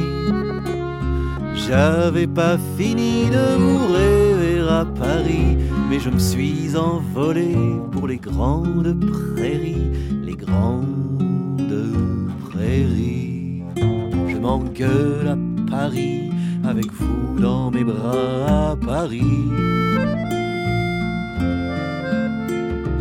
J'avais 1.55 2.27
pas 2.27 2.59
fini 2.77 3.31
de 3.31 3.57
vous 3.57 3.87
rêver 3.91 4.61
à 4.69 4.85
Paris, 4.85 5.57
mais 5.89 5.99
je 5.99 6.11
me 6.11 6.19
suis 6.19 6.77
envolé 6.77 7.57
pour 7.91 8.07
les 8.07 8.19
grandes 8.19 8.95
prairies, 9.35 9.93
les 10.23 10.37
grandes 10.37 10.92
m'engueule 14.53 15.29
à 15.29 15.71
Paris 15.71 16.31
avec 16.63 16.93
vous 16.93 17.41
dans 17.41 17.71
mes 17.71 17.85
bras 17.85 18.73
à 18.73 18.77
Paris. 18.77 19.49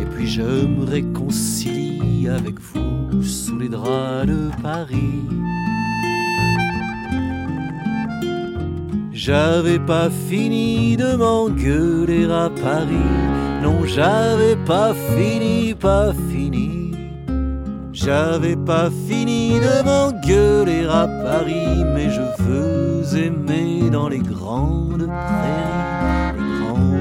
Et 0.00 0.06
puis 0.12 0.26
je 0.26 0.66
me 0.74 0.84
réconcilie 0.84 2.26
avec 2.28 2.58
vous 2.58 3.22
sous 3.22 3.58
les 3.58 3.68
draps 3.68 4.26
de 4.26 4.50
Paris. 4.62 5.24
J'avais 9.12 9.78
pas 9.78 10.08
fini 10.28 10.96
de 10.96 11.16
m'engueuler 11.16 12.24
à 12.24 12.48
Paris. 12.48 13.10
Non, 13.62 13.84
j'avais 13.84 14.56
pas 14.64 14.94
fini, 14.94 15.74
pas 15.74 16.12
fini. 16.14 16.21
J'avais 18.04 18.56
pas 18.56 18.90
fini 19.06 19.60
de 19.60 19.84
m'engueuler 19.84 20.84
à 20.90 21.06
Paris, 21.06 21.84
mais 21.94 22.10
je 22.10 22.22
veux 22.42 23.16
aimer 23.16 23.90
dans 23.90 24.08
les 24.08 24.18
grandes 24.18 25.06
prairies, 25.06 26.34
les 26.36 26.58
grandes 26.58 26.98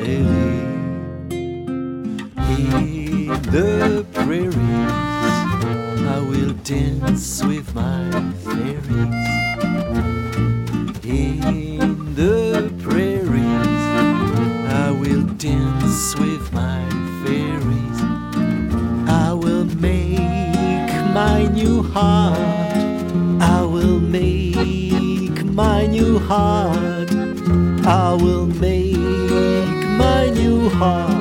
prairies. 0.00 0.48
In 2.40 3.42
the 3.52 4.02
prairies, 4.14 4.56
I 6.06 6.20
will 6.30 6.54
dance 6.64 7.44
with 7.44 7.74
my 7.74 8.10
fairies. 8.44 9.47
Heart. 21.98 22.38
I 23.40 23.62
will 23.74 23.98
make 23.98 25.44
my 25.62 25.86
new 25.86 26.18
heart. 26.30 27.10
I 28.02 28.14
will 28.22 28.46
make 28.46 28.96
my 30.04 30.30
new 30.30 30.68
heart. 30.68 31.17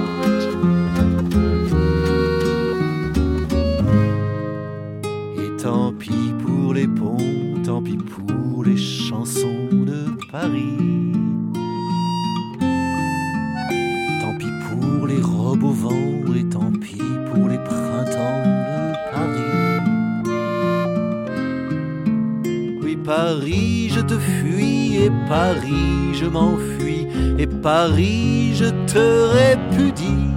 Te 24.07 24.17
fuis 24.17 25.03
et 25.03 25.11
Paris, 25.27 26.13
je 26.13 26.25
m'enfuis 26.25 27.07
et 27.37 27.47
Paris, 27.47 28.55
je 28.55 28.69
te 28.91 29.05
répudie. 29.39 30.31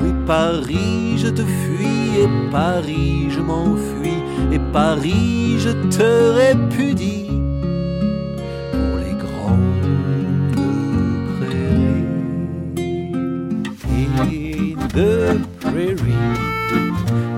Oui, 0.00 0.12
Paris, 0.26 1.18
je 1.18 1.28
te 1.28 1.42
fuis 1.42 2.22
et 2.22 2.50
Paris, 2.50 3.28
je 3.30 3.40
m'enfuis 3.40 4.22
et 4.52 4.58
Paris, 4.72 5.58
je 5.58 5.72
te 5.96 6.08
répudie. 6.40 7.26
Pour 8.72 8.96
les 9.04 9.16
grandes 9.24 10.56
prairies. 11.36 12.06
In 14.00 14.88
the 14.88 15.46
prairie, 15.60 16.24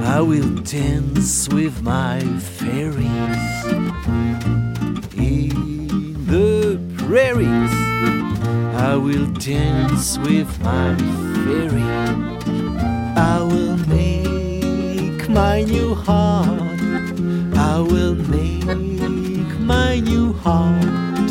I 0.04 0.20
will 0.20 0.50
dance 0.62 1.48
with 1.52 1.82
my 1.82 2.20
fairies. 2.40 3.57
Will 8.98 9.26
dance 9.26 10.18
with 10.18 10.48
my 10.62 10.96
fairies. 11.44 12.48
I 13.16 13.40
will 13.42 13.76
make 13.86 15.28
my 15.28 15.62
new 15.62 15.94
heart. 15.94 16.62
I 17.54 17.80
will 17.80 18.14
make 18.14 19.60
my 19.60 20.00
new 20.00 20.32
heart. 20.32 21.30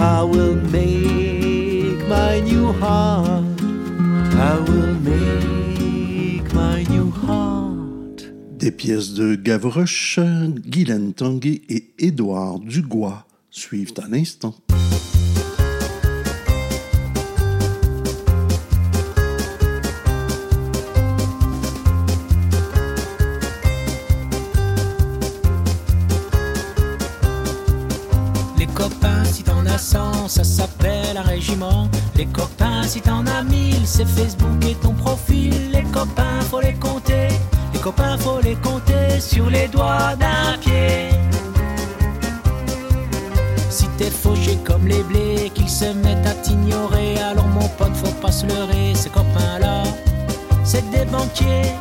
I 0.00 0.22
will 0.22 0.56
make 0.72 2.08
my 2.08 2.40
new 2.40 2.72
heart. 2.72 3.44
I 4.50 4.58
will 4.66 4.94
make 5.00 6.52
my 6.54 6.84
new 6.88 7.10
heart. 7.10 8.32
Des 8.58 8.70
pièces 8.72 9.12
de 9.12 9.34
Gavroche, 9.34 10.20
Guylaine 10.66 11.12
Tanguay 11.12 11.62
et 11.68 11.92
Édouard 11.98 12.60
Dugois 12.60 13.26
suivent 13.50 13.94
à 14.02 14.08
l'instant. 14.08 14.54
Si 29.84 29.94
t'en 29.94 30.10
as 30.10 30.12
100, 30.14 30.28
ça 30.28 30.44
s'appelle 30.44 31.16
un 31.16 31.22
régiment. 31.22 31.88
Les 32.16 32.26
copains, 32.26 32.82
si 32.84 33.00
t'en 33.00 33.26
as 33.26 33.42
1000, 33.42 33.86
c'est 33.86 34.06
Facebook 34.06 34.64
et 34.66 34.74
ton 34.74 34.92
profil. 34.92 35.52
Les 35.72 35.82
copains, 35.84 36.40
faut 36.50 36.60
les 36.60 36.74
compter. 36.74 37.28
Les 37.72 37.80
copains, 37.80 38.16
faut 38.18 38.40
les 38.40 38.56
compter 38.56 39.20
sur 39.20 39.50
les 39.50 39.68
doigts 39.68 40.16
d'un 40.16 40.58
pied. 40.60 41.10
Si 43.68 43.86
t'es 43.98 44.10
fauché 44.10 44.58
comme 44.64 44.86
les 44.86 45.02
blés, 45.02 45.50
qu'ils 45.54 45.70
se 45.70 45.86
mettent 45.86 46.26
à 46.26 46.34
t'ignorer, 46.34 47.18
alors 47.18 47.48
mon 47.48 47.68
pote, 47.68 47.94
faut 47.94 48.20
pas 48.22 48.32
se 48.32 48.46
leurrer. 48.46 48.94
Ces 48.94 49.10
copains-là, 49.10 49.82
c'est 50.64 50.88
des 50.90 51.04
banquiers. 51.04 51.74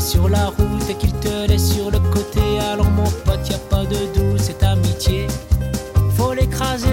Sur 0.00 0.28
la 0.28 0.46
route 0.46 0.90
et 0.90 0.94
qu'il 0.94 1.12
te 1.14 1.48
laisse 1.48 1.72
sur 1.72 1.90
le 1.90 1.98
côté, 1.98 2.40
alors 2.72 2.90
mon 2.90 3.04
pote, 3.24 3.48
y 3.48 3.54
a 3.54 3.58
pas 3.58 3.84
de 3.84 3.96
doute, 4.14 4.40
c'est 4.40 4.62
amitié. 4.62 5.26
Faut 6.16 6.32
l'écraser. 6.32 6.88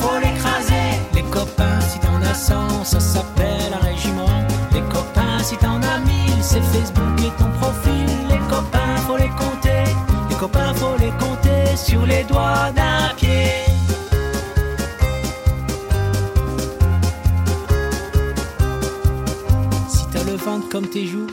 Faut 0.00 0.18
l'écraser. 0.22 1.00
Les 1.14 1.22
copains, 1.22 1.80
si 1.80 1.98
t'en 2.00 2.22
as 2.22 2.34
100, 2.34 2.84
ça 2.84 3.00
s'appelle 3.00 3.72
un 3.72 3.84
régiment. 3.84 4.46
Les 4.72 4.82
copains, 4.82 5.38
si 5.42 5.56
t'en 5.56 5.80
as 5.82 5.98
1000, 5.98 6.42
c'est 6.42 6.62
Facebook 6.62 7.18
et 7.18 7.42
ton 7.42 7.50
profil. 7.60 8.06
Les 8.30 8.38
copains, 8.48 8.96
faut 9.06 9.16
les 9.16 9.30
compter. 9.30 9.84
Les 10.30 10.36
copains, 10.36 10.72
faut 10.74 10.96
les 10.98 11.12
compter 11.12 11.76
sur 11.76 12.06
les 12.06 12.24
doigts 12.24 12.70
d'un 12.74 13.14
pied. 13.16 13.71
Comme 20.44 20.88
tes 20.88 21.06
joues 21.06 21.28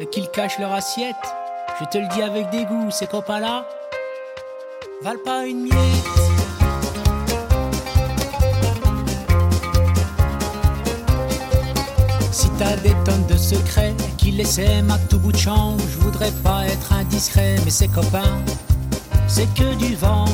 et 0.00 0.06
qu'ils 0.06 0.28
cachent 0.30 0.58
leur 0.58 0.72
assiette, 0.72 1.14
je 1.78 1.84
te 1.84 1.98
le 1.98 2.08
dis 2.14 2.22
avec 2.22 2.50
dégoût, 2.50 2.90
ces 2.90 3.06
copains-là 3.06 3.64
valent 5.02 5.20
pas 5.24 5.46
une 5.46 5.62
miette. 5.62 5.74
Si 12.32 12.48
t'as 12.58 12.76
des 12.76 12.94
tonnes 13.04 13.26
de 13.28 13.36
secrets 13.36 13.94
qui 14.16 14.32
laissent 14.32 14.58
à 14.58 14.98
tout 15.08 15.18
bout 15.18 15.32
de 15.32 15.36
champ, 15.36 15.76
je 15.78 15.98
voudrais 15.98 16.32
pas 16.42 16.66
être 16.66 16.92
indiscret, 16.92 17.56
mais 17.64 17.70
ces 17.70 17.88
copains, 17.88 18.42
c'est 19.28 19.46
que 19.54 19.74
du 19.76 19.94
vent. 19.94 20.24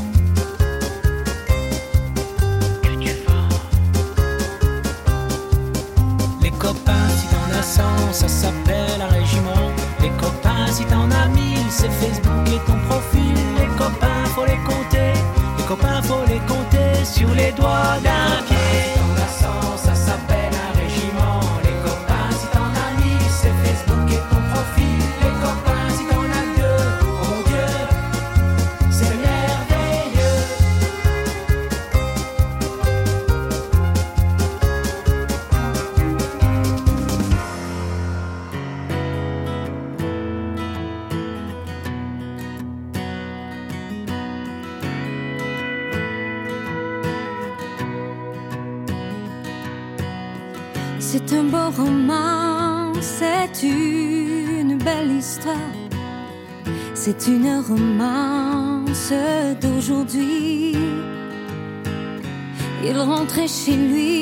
rentrer 63.35 63.49
chez 63.49 63.77
lui. 63.77 64.14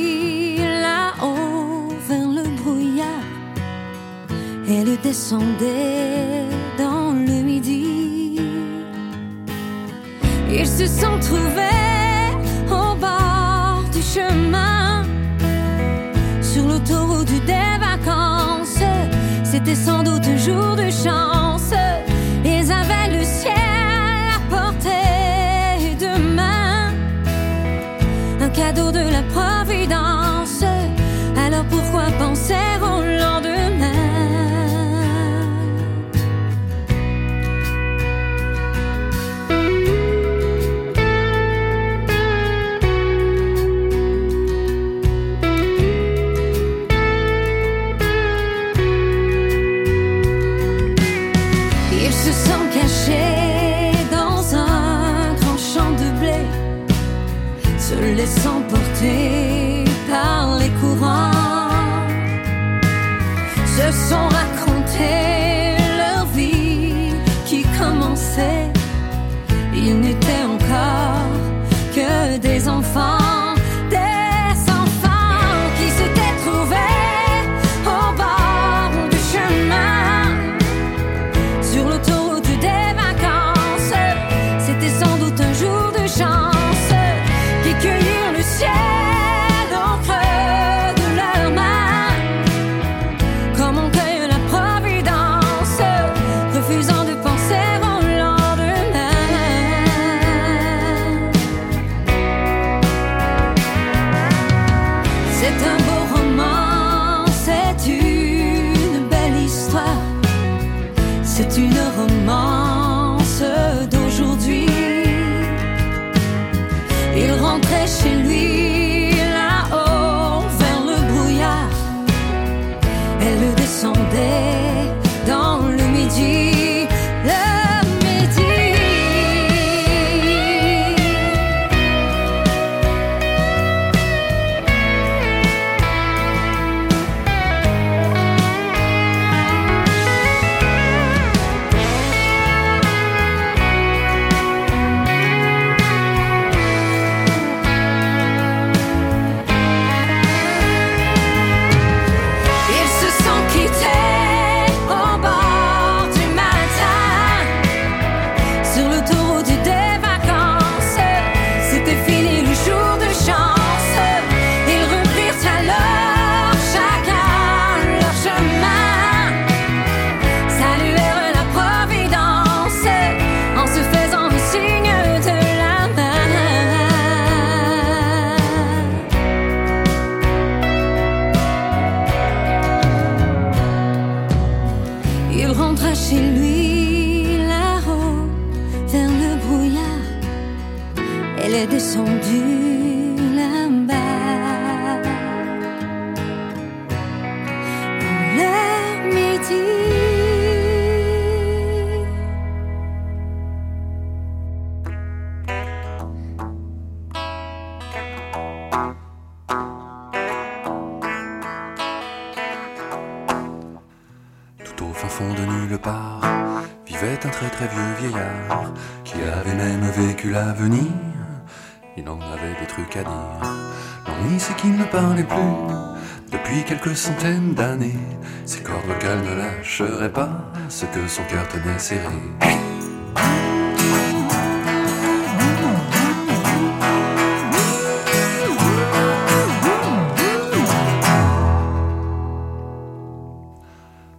son 231.13 231.25
cœur 231.25 231.47
tenait 231.47 231.79
serré. 231.79 232.07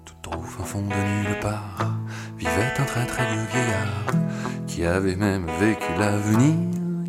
Tout 0.06 0.30
au 0.30 0.41
fin 0.44 0.64
fond 0.64 0.82
de 0.82 0.86
nulle 0.86 1.39
part 1.41 1.96
vivait 2.38 2.52
un 2.78 2.84
très 2.84 3.08
très 3.08 3.26
vieux 3.26 3.48
vieillard 3.52 4.06
qui 4.68 4.86
avait 4.86 5.16
même 5.16 5.48
vécu 5.60 5.88
l'avenir. 5.98 6.54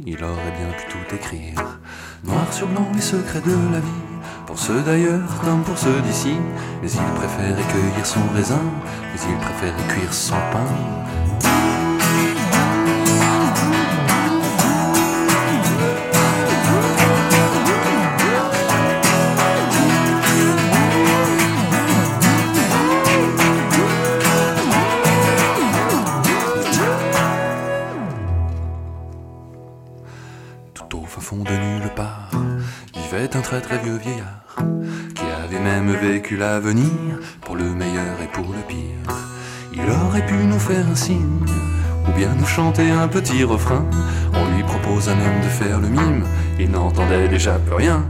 Il 0.06 0.24
aurait 0.24 0.54
bien 0.58 0.68
pu 0.78 0.92
tout 0.92 1.14
écrire, 1.14 1.78
noir 2.24 2.50
sur 2.50 2.68
blanc 2.68 2.88
les 2.94 3.02
secrets 3.02 3.42
de 3.42 3.72
la 3.72 3.80
vie 3.80 4.14
pour 4.46 4.58
ceux 4.58 4.82
d'ailleurs 4.82 5.40
comme 5.42 5.62
pour 5.62 5.76
ceux 5.76 6.00
d'ici, 6.02 6.36
mais 6.80 6.90
il 6.90 7.14
préférait 7.16 7.62
cueillir 7.72 8.06
son 8.06 8.20
raisin 8.34 8.60
cuire 9.88 10.12
pain. 10.52 10.64
Tout 30.74 30.98
au 30.98 31.04
fond 31.06 31.36
de 31.36 31.50
nulle 31.50 31.90
part 31.94 32.30
vivait 32.94 33.34
un 33.36 33.40
très 33.40 33.60
très 33.60 33.78
vieux 33.78 33.96
vieillard 33.96 34.56
qui 35.14 35.24
avait 35.44 35.60
même 35.60 35.92
vécu 35.92 36.36
l'avenir 36.36 37.18
pour 37.40 37.56
le 37.56 37.70
meilleur 37.74 38.20
et 38.22 38.26
pour 38.26 38.52
le 38.52 38.60
pire. 38.66 39.03
Il 39.86 39.90
aurait 39.90 40.24
pu 40.24 40.34
nous 40.34 40.58
faire 40.58 40.86
un 40.90 40.94
signe 40.94 41.44
ou 42.08 42.12
bien 42.12 42.34
nous 42.38 42.46
chanter 42.46 42.90
un 42.90 43.06
petit 43.06 43.44
refrain. 43.44 43.84
On 44.32 44.56
lui 44.56 44.62
proposa 44.62 45.14
même 45.14 45.42
de 45.42 45.48
faire 45.48 45.78
le 45.78 45.88
mime, 45.88 46.24
il 46.58 46.70
n'entendait 46.70 47.28
déjà 47.28 47.58
plus 47.58 47.74
rien. 47.74 48.04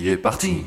Qui 0.00 0.08
est 0.08 0.16
parti. 0.16 0.64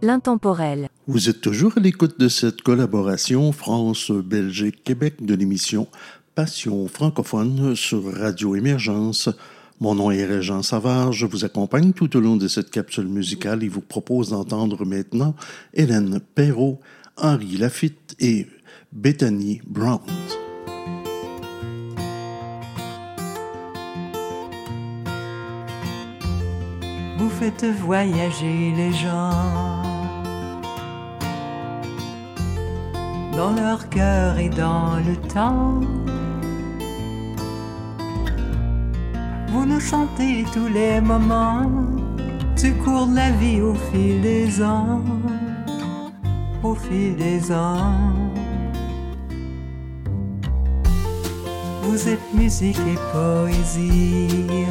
L'intemporel. 0.00 0.88
Vous 1.08 1.28
êtes 1.28 1.40
toujours 1.40 1.72
à 1.76 1.80
l'écoute 1.80 2.20
de 2.20 2.28
cette 2.28 2.62
collaboration 2.62 3.50
France-Belgique-Québec 3.50 5.24
de 5.24 5.34
l'émission 5.34 5.88
Passion 6.36 6.86
francophone 6.86 7.74
sur 7.74 8.14
Radio 8.14 8.54
Émergence. 8.54 9.28
Mon 9.80 9.96
nom 9.96 10.12
est 10.12 10.24
Régent 10.24 10.62
Savard, 10.62 11.12
je 11.12 11.26
vous 11.26 11.44
accompagne 11.44 11.94
tout 11.94 12.16
au 12.16 12.20
long 12.20 12.36
de 12.36 12.46
cette 12.46 12.70
capsule 12.70 13.08
musicale 13.08 13.64
et 13.64 13.68
vous 13.68 13.80
propose 13.80 14.30
d'entendre 14.30 14.84
maintenant 14.84 15.34
Hélène 15.74 16.20
Perrault, 16.36 16.78
Henri 17.16 17.56
Lafitte 17.56 18.14
et 18.20 18.46
Bethany 18.92 19.62
Brown. 19.66 20.00
Faites 27.38 27.66
voyager 27.86 28.72
les 28.74 28.92
gens 28.92 29.82
dans 33.36 33.52
leur 33.52 33.88
cœur 33.90 34.38
et 34.38 34.48
dans 34.48 34.96
le 35.06 35.16
temps. 35.34 35.80
Vous 39.48 39.66
nous 39.66 39.80
chantez 39.80 40.44
tous 40.54 40.68
les 40.68 41.00
moments 41.00 41.70
du 42.56 42.72
cours 42.82 43.06
de 43.06 43.16
la 43.16 43.30
vie 43.32 43.60
au 43.60 43.74
fil 43.74 44.22
des 44.22 44.62
ans, 44.62 45.04
au 46.62 46.74
fil 46.74 47.16
des 47.16 47.52
ans. 47.52 47.92
Vous 51.82 52.08
êtes 52.08 52.34
musique 52.34 52.80
et 52.92 52.98
poésie. 53.12 54.66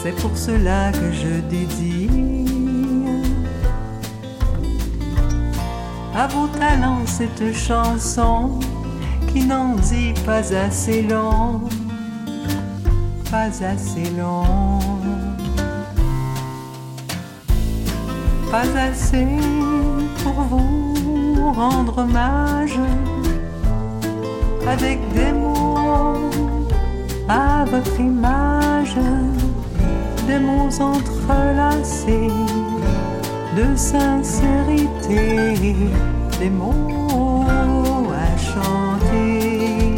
C'est 0.00 0.12
pour 0.12 0.36
cela 0.36 0.92
que 0.92 1.10
je 1.10 1.40
dédie 1.50 2.46
à 6.14 6.28
vos 6.28 6.46
talents 6.46 7.04
cette 7.04 7.52
chanson 7.52 8.60
qui 9.26 9.44
n'en 9.44 9.74
dit 9.74 10.14
pas 10.24 10.54
assez 10.54 11.02
long, 11.02 11.62
pas 13.28 13.50
assez 13.60 14.10
long, 14.16 14.78
pas 18.52 18.70
assez 18.78 19.26
pour 20.22 20.40
vous 20.42 21.52
rendre 21.54 21.98
hommage 21.98 22.78
avec 24.64 25.00
des 25.12 25.32
mots 25.32 26.30
à 27.28 27.64
votre 27.64 27.98
image 27.98 28.96
des 30.28 30.38
mots 30.38 30.80
entrelacés 30.80 32.30
de 33.56 33.74
sincérité, 33.74 35.56
des 36.38 36.50
mots 36.50 37.46
à 38.12 38.36
chanter, 38.36 39.94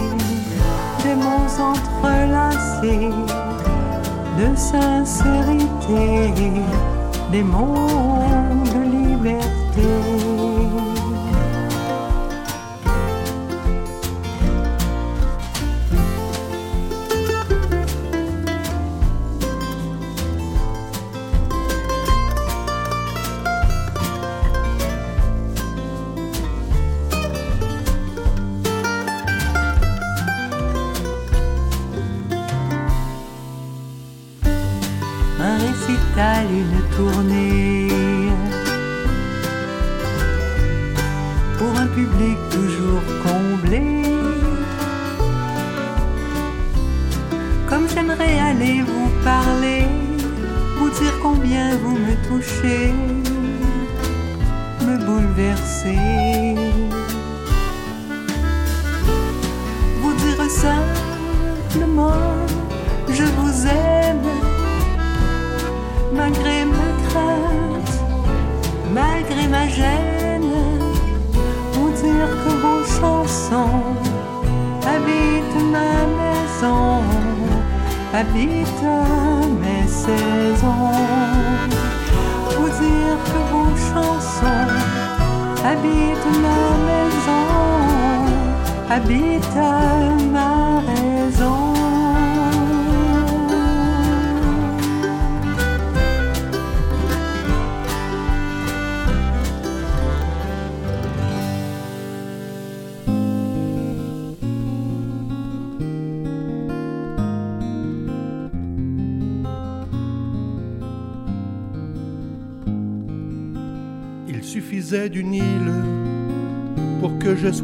des 1.05 1.17
mots 1.25 1.55
entrelacés 1.73 3.11
de 4.39 4.57
sincérité, 4.57 6.33
des 7.33 7.43
mots 7.43 8.60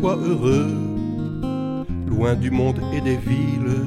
sois 0.01 0.17
heureux, 0.17 0.67
loin 2.07 2.35
du 2.35 2.51
monde 2.51 2.81
et 2.93 3.01
des 3.01 3.17
villes, 3.17 3.81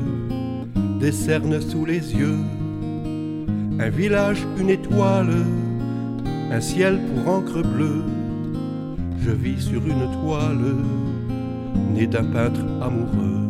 des 1.00 1.12
sous 1.12 1.86
les 1.86 2.16
yeux, 2.16 2.40
un 3.80 3.90
village, 3.90 4.44
une 4.58 4.72
étoile, 4.72 5.36
un 6.52 6.62
ciel 6.62 7.00
pour 7.08 7.34
encre 7.36 7.62
bleue. 7.62 8.04
Je 9.20 9.30
vis 9.30 9.62
sur 9.62 9.86
une 9.86 10.10
toile, 10.20 10.74
né 11.94 12.08
d'un 12.08 12.26
peintre 12.26 12.62
amoureux. 12.82 13.46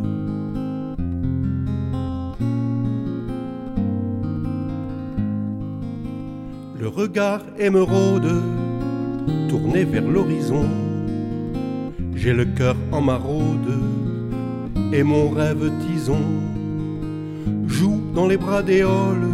Le 6.78 6.88
regard 6.88 7.40
émeraude 7.58 8.42
tourné 9.48 9.84
vers 9.84 10.06
l'horizon. 10.06 10.89
J'ai 12.22 12.34
le 12.34 12.44
cœur 12.44 12.76
en 12.92 13.00
maraude 13.00 13.80
et 14.92 15.02
mon 15.02 15.30
rêve 15.30 15.72
tison. 15.80 16.20
Joue 17.66 17.98
dans 18.14 18.26
les 18.26 18.36
bras 18.36 18.62
d'éole, 18.62 19.26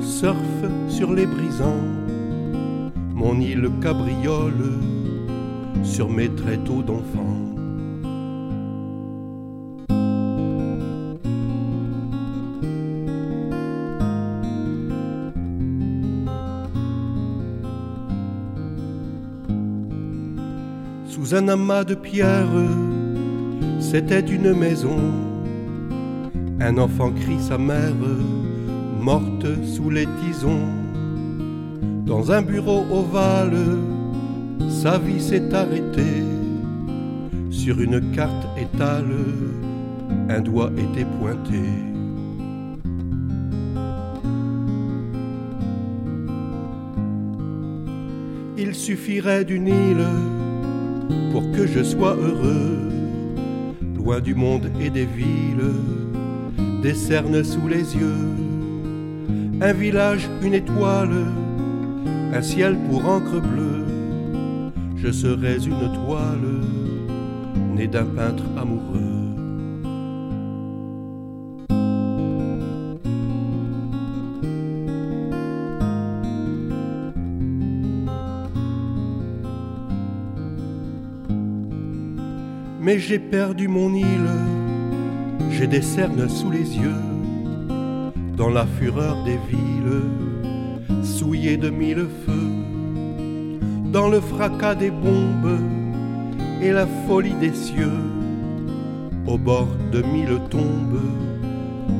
surfe 0.00 0.64
sur 0.88 1.14
les 1.14 1.26
brisants. 1.26 1.84
Mon 3.12 3.40
île 3.40 3.68
cabriole 3.82 4.78
sur 5.82 6.08
mes 6.08 6.28
tréteaux 6.28 6.82
d'enfant. 6.82 7.51
Un 21.34 21.48
amas 21.48 21.84
de 21.84 21.94
pierres, 21.94 22.68
c'était 23.80 24.20
une 24.20 24.52
maison. 24.52 24.98
Un 26.60 26.76
enfant 26.76 27.10
crie 27.10 27.40
sa 27.40 27.56
mère, 27.56 27.94
morte 29.00 29.46
sous 29.64 29.88
les 29.88 30.06
tisons. 30.20 30.68
Dans 32.04 32.32
un 32.32 32.42
bureau 32.42 32.84
ovale, 32.90 33.78
sa 34.68 34.98
vie 34.98 35.22
s'est 35.22 35.54
arrêtée. 35.54 36.22
Sur 37.50 37.80
une 37.80 38.10
carte 38.10 38.46
étale, 38.58 39.14
un 40.28 40.40
doigt 40.40 40.70
était 40.76 41.06
pointé. 41.18 41.62
Il 48.58 48.74
suffirait 48.74 49.46
d'une 49.46 49.68
île 49.68 50.06
pour 51.30 51.50
que 51.52 51.66
je 51.66 51.82
sois 51.82 52.14
heureux, 52.14 52.78
loin 53.96 54.20
du 54.20 54.34
monde 54.34 54.70
et 54.80 54.90
des 54.90 55.06
villes, 55.06 55.72
des 56.82 56.94
cernes 56.94 57.42
sous 57.44 57.68
les 57.68 57.96
yeux, 57.96 58.28
un 59.60 59.72
village, 59.72 60.28
une 60.42 60.54
étoile, 60.54 61.26
un 62.34 62.42
ciel 62.42 62.76
pour 62.90 63.06
encre 63.08 63.40
bleue, 63.40 64.72
je 64.96 65.10
serais 65.10 65.56
une 65.56 65.92
toile, 65.92 66.60
née 67.74 67.86
d'un 67.86 68.06
peintre 68.06 68.44
amoureux. 68.56 69.11
Mais 82.82 82.98
j'ai 82.98 83.20
perdu 83.20 83.68
mon 83.68 83.94
île, 83.94 84.30
j'ai 85.52 85.68
des 85.68 85.82
cernes 85.82 86.28
sous 86.28 86.50
les 86.50 86.76
yeux, 86.76 87.02
dans 88.36 88.50
la 88.50 88.66
fureur 88.66 89.22
des 89.22 89.38
villes, 89.48 91.04
souillées 91.04 91.56
de 91.56 91.70
mille 91.70 92.06
feux, 92.26 93.92
dans 93.92 94.08
le 94.08 94.20
fracas 94.20 94.74
des 94.74 94.90
bombes 94.90 95.60
et 96.60 96.72
la 96.72 96.88
folie 97.06 97.34
des 97.34 97.54
cieux, 97.54 98.02
au 99.28 99.38
bord 99.38 99.68
de 99.92 100.02
mille 100.02 100.40
tombes, 100.50 101.00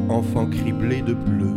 enfants 0.08 0.46
criblés 0.46 1.02
de 1.02 1.14
bleu. 1.14 1.54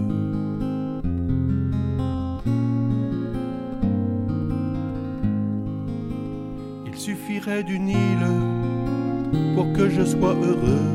Il 6.86 6.95
suffirait 6.95 7.63
d'une 7.63 7.89
île 7.89 8.55
pour 9.55 9.71
que 9.73 9.89
je 9.89 10.03
sois 10.03 10.36
heureux, 10.36 10.88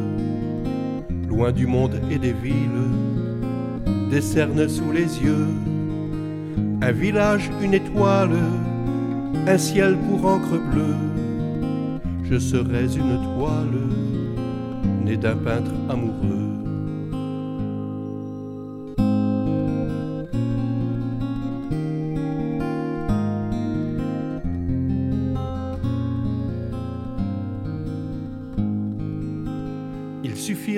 loin 1.29 1.53
du 1.53 1.67
monde 1.67 2.01
et 2.11 2.19
des 2.19 2.33
villes, 2.33 2.89
des 4.11 4.21
cernes 4.21 4.69
sous 4.69 4.93
les 4.93 5.23
yeux, 5.23 5.49
un 6.83 6.93
village, 6.93 7.51
une 7.63 7.75
étoile, 7.75 8.37
un 9.47 9.59
ciel 9.59 9.97
pour 10.09 10.25
encre 10.27 10.59
bleue, 10.73 10.97
je 12.25 12.39
serais 12.39 12.87
une 12.87 13.19
toile, 13.37 13.81
née 15.05 15.17
d'un 15.17 15.37
peintre 15.37 15.73
amoureux. 15.89 16.40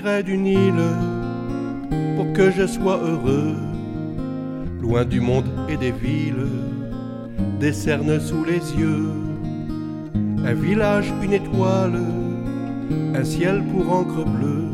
Suffirait 0.02 0.22
d'une 0.24 0.46
île 0.46 0.84
pour 2.16 2.32
que 2.32 2.50
je 2.50 2.66
sois 2.66 2.98
heureux, 2.98 3.54
loin 4.80 5.04
du 5.04 5.20
monde 5.20 5.44
et 5.68 5.76
des 5.76 5.92
villes, 5.92 6.48
des 7.60 7.72
cernes 7.72 8.18
sous 8.18 8.44
les 8.44 8.58
yeux, 8.80 9.10
un 10.44 10.54
village, 10.54 11.12
une 11.22 11.34
étoile, 11.34 12.00
un 13.14 13.22
ciel 13.22 13.62
pour 13.70 13.92
encre 13.92 14.24
bleue, 14.24 14.64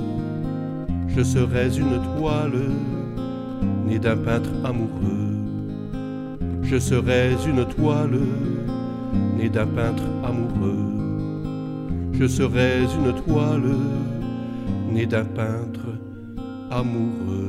je 1.08 1.22
serais 1.22 1.76
une 1.76 2.00
toile, 2.16 2.70
née 3.86 3.98
d'un 3.98 4.16
peintre 4.16 4.50
amoureux. 4.64 5.36
Je 6.62 6.78
serais 6.78 7.32
une 7.46 7.66
toile, 7.66 8.18
née 9.36 9.50
d'un 9.50 9.66
peintre 9.66 10.04
amoureux. 10.24 10.86
Je 12.14 12.26
serais 12.26 12.80
une 12.84 13.12
toile, 13.24 13.74
d'un 15.06 15.24
peintre 15.24 15.86
amoureux. 16.70 17.47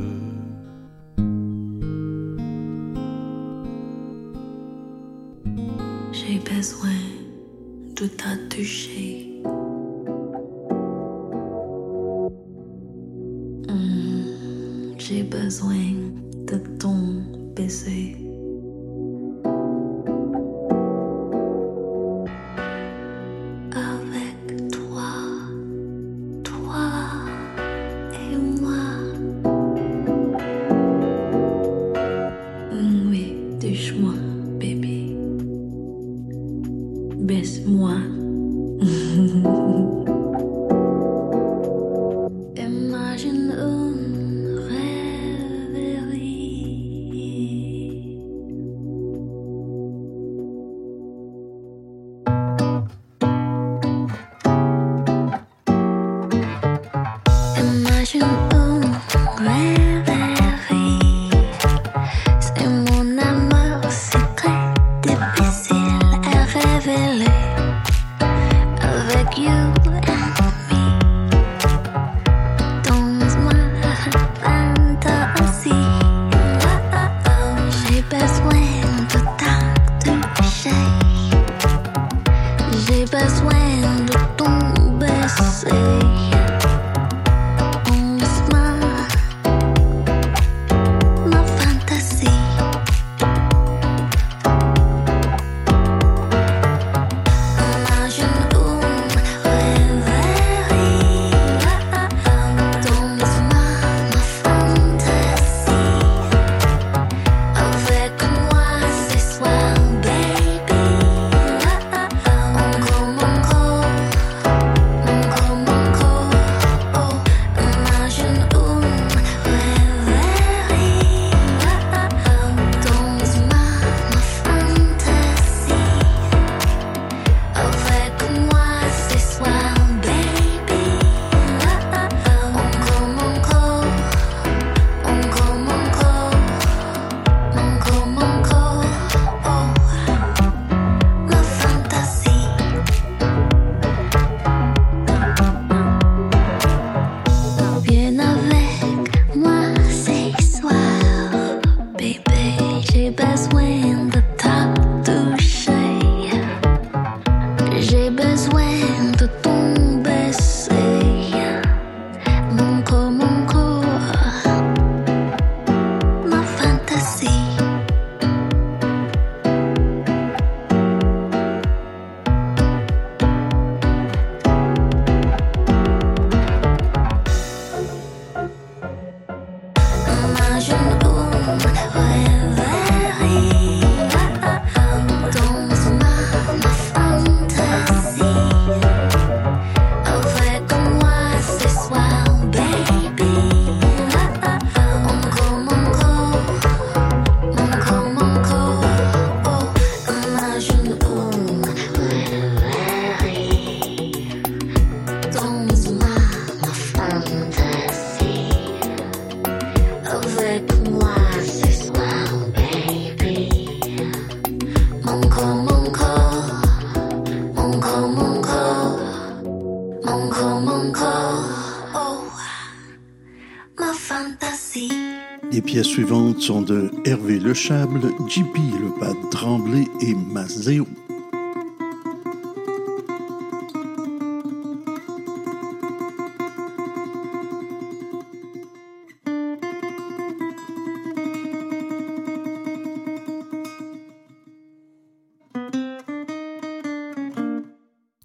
De 226.50 226.89
Hervé 227.06 227.38
Le 227.38 227.54
Chable, 227.54 228.02
JP 228.28 228.58
Le 228.82 229.00
Pas 229.00 229.14
Tremblay 229.30 229.86
et 230.02 230.16
Mazéo. 230.16 230.88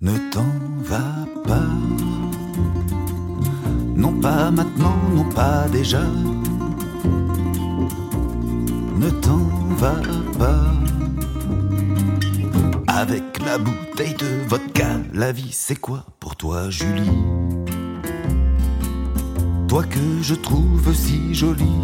Ne 0.01 0.19
c'est 15.67 15.77
quoi 15.77 16.05
pour 16.21 16.37
toi 16.37 16.69
Julie? 16.69 17.11
Toi 19.67 19.83
que 19.85 20.21
je 20.21 20.35
trouve 20.35 20.95
si 20.95 21.35
jolie. 21.35 21.81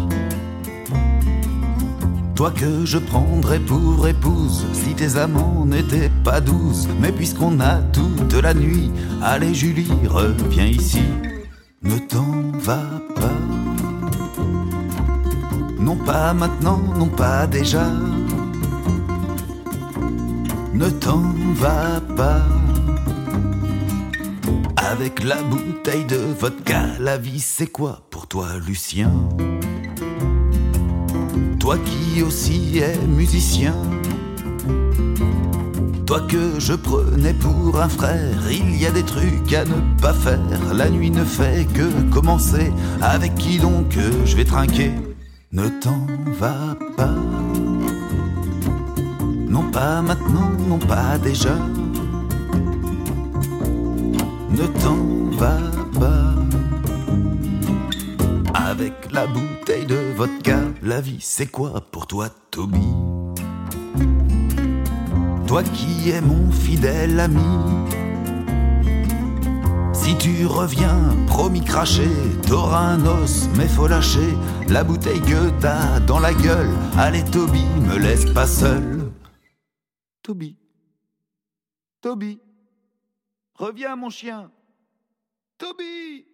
Toi 2.35 2.51
que 2.51 2.85
je 2.85 2.99
prendrais 2.99 3.57
pour 3.57 4.07
épouse 4.07 4.67
si 4.73 4.93
tes 4.93 5.17
amants 5.17 5.65
n'étaient 5.65 6.11
pas 6.23 6.41
douze. 6.41 6.89
Mais 6.99 7.11
puisqu'on 7.11 7.59
a 7.59 7.77
toute 7.91 8.33
la 8.35 8.53
nuit, 8.53 8.91
allez 9.23 9.55
Julie, 9.55 9.91
reviens 10.07 10.67
ici. 10.67 11.01
Ne 11.81 11.97
t'en 11.97 12.51
va 12.59 12.83
pas. 13.15 13.39
Non 15.79 15.95
pas 15.95 16.35
maintenant, 16.35 16.81
non 16.99 17.07
pas 17.07 17.47
déjà. 17.47 17.87
Ne 20.71 20.87
t'en 20.91 21.23
va 21.55 21.99
pas. 22.15 22.60
Avec 24.91 25.23
la 25.23 25.41
bouteille 25.41 26.03
de 26.03 26.17
vodka, 26.17 26.81
la 26.99 27.17
vie 27.17 27.39
c'est 27.39 27.67
quoi 27.67 28.01
pour 28.09 28.27
toi 28.27 28.47
Lucien? 28.67 29.09
Toi 31.61 31.77
qui 31.77 32.21
aussi 32.21 32.79
es 32.79 32.97
musicien, 33.07 33.73
toi 36.05 36.19
que 36.27 36.59
je 36.59 36.73
prenais 36.73 37.33
pour 37.33 37.81
un 37.81 37.87
frère, 37.87 38.51
il 38.51 38.75
y 38.75 38.85
a 38.85 38.91
des 38.91 39.03
trucs 39.03 39.53
à 39.53 39.63
ne 39.63 40.01
pas 40.01 40.13
faire. 40.13 40.73
La 40.73 40.89
nuit 40.89 41.09
ne 41.09 41.23
fait 41.23 41.65
que 41.73 41.89
commencer. 42.09 42.73
Avec 43.01 43.33
qui 43.35 43.59
donc 43.59 43.97
je 44.25 44.35
vais 44.35 44.43
trinquer? 44.43 44.91
Ne 45.53 45.69
t'en 45.69 46.05
va 46.37 46.75
pas. 46.97 47.15
Non 49.47 49.71
pas 49.71 50.01
maintenant, 50.01 50.51
non 50.67 50.79
pas 50.79 51.17
déjà. 51.17 51.55
Ne 54.61 54.67
t'en 54.79 55.37
va 55.37 55.57
pas. 55.99 56.35
Avec 58.53 58.93
la 59.11 59.25
bouteille 59.25 59.87
de 59.87 60.13
vodka, 60.15 60.59
la 60.83 61.01
vie 61.01 61.17
c'est 61.19 61.47
quoi 61.47 61.81
pour 61.91 62.05
toi, 62.05 62.29
Toby? 62.51 62.85
Toi 65.47 65.63
qui 65.63 66.11
es 66.11 66.21
mon 66.21 66.51
fidèle 66.51 67.19
ami. 67.19 67.41
Si 69.93 70.15
tu 70.17 70.45
reviens, 70.45 71.09
promis 71.25 71.61
craché, 71.61 72.07
t'auras 72.47 72.93
un 72.93 73.05
os, 73.07 73.49
mais 73.57 73.67
faut 73.67 73.87
lâcher 73.87 74.37
la 74.67 74.83
bouteille 74.83 75.21
que 75.21 75.49
t'as 75.59 75.99
dans 76.01 76.19
la 76.19 76.35
gueule. 76.35 76.69
Allez, 76.99 77.23
Toby, 77.23 77.63
me 77.87 77.97
laisse 77.97 78.25
pas 78.31 78.45
seul. 78.45 79.11
Toby, 80.21 80.55
Toby, 82.01 82.39
reviens, 83.61 83.95
mon 83.95 84.09
chien. 84.09 84.49
Toby 85.57 86.25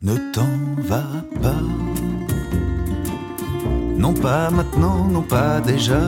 ne 0.00 0.16
t'en 0.32 0.54
va 0.78 1.04
pas. 1.42 1.62
Non 3.96 4.14
pas 4.14 4.50
maintenant, 4.50 5.04
non 5.04 5.22
pas 5.22 5.60
déjà. 5.60 6.00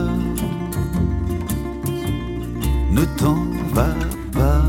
Ne 2.91 3.03
t'en 3.19 3.39
va 3.77 3.89
pas. 4.33 4.63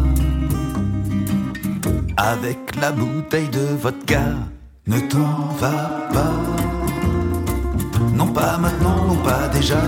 Avec 2.17 2.77
la 2.77 2.93
bouteille 2.93 3.49
de 3.49 3.67
vodka, 3.83 4.25
ne 4.87 4.99
t'en 5.01 5.55
va 5.63 5.77
pas. 6.13 6.35
Non 8.15 8.29
pas 8.29 8.59
maintenant, 8.59 9.07
non 9.07 9.17
pas 9.29 9.49
déjà. 9.49 9.83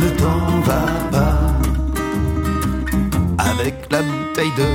Ne 0.00 0.08
t'en 0.20 0.60
va 0.68 0.82
pas. 1.12 1.43
Avec 3.64 3.90
la 3.90 4.02
bouteille 4.02 4.52
de. 4.58 4.68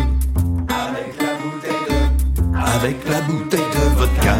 Avec 0.73 1.21
la 1.21 1.33
bouteille 1.37 1.83
de. 1.89 2.57
Avec 2.57 3.07
la 3.07 3.21
bouteille 3.21 3.59
de 3.59 3.83
vodka. 3.99 4.35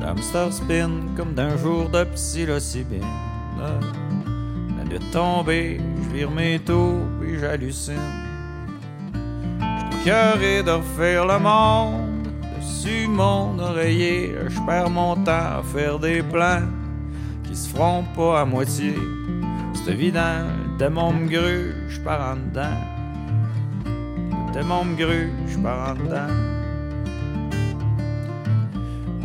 L'hamster 0.00 0.52
spin 0.52 0.90
comme 1.16 1.34
d'un 1.34 1.56
jour 1.56 1.88
de 1.88 2.04
psilocybine. 2.04 3.02
La 3.58 4.84
nuit 4.84 5.00
tombée, 5.12 5.80
je 6.02 6.16
vire 6.16 6.30
mes 6.30 6.58
tours 6.60 7.02
puis 7.20 7.38
j'hallucine. 7.38 7.96
Écœuré 10.00 10.62
de 10.62 10.70
refaire 10.70 11.26
le 11.26 11.38
monde. 11.38 12.28
Dessus 12.60 13.08
mon 13.08 13.58
oreiller, 13.58 14.34
je 14.48 14.60
perds 14.60 14.90
mon 14.90 15.16
temps 15.16 15.58
à 15.58 15.62
faire 15.64 15.98
des 15.98 16.22
plans 16.22 16.62
qui 17.44 17.56
se 17.56 17.68
feront 17.68 18.04
pas 18.14 18.42
à 18.42 18.44
moitié. 18.44 18.94
C'est 19.74 19.92
évident, 19.92 20.44
le 20.72 20.78
démon 20.78 21.12
me 21.12 21.26
gruge, 21.28 21.74
je 21.88 22.00
pars 22.00 22.32
en 22.32 22.36
dedans. 22.36 22.78
Le 23.84 24.52
démon 24.52 24.84
me 24.84 24.96
gruge, 24.96 25.30
je 25.48 25.58
pars 25.58 25.90
en 25.90 25.94
dedans. 25.94 26.34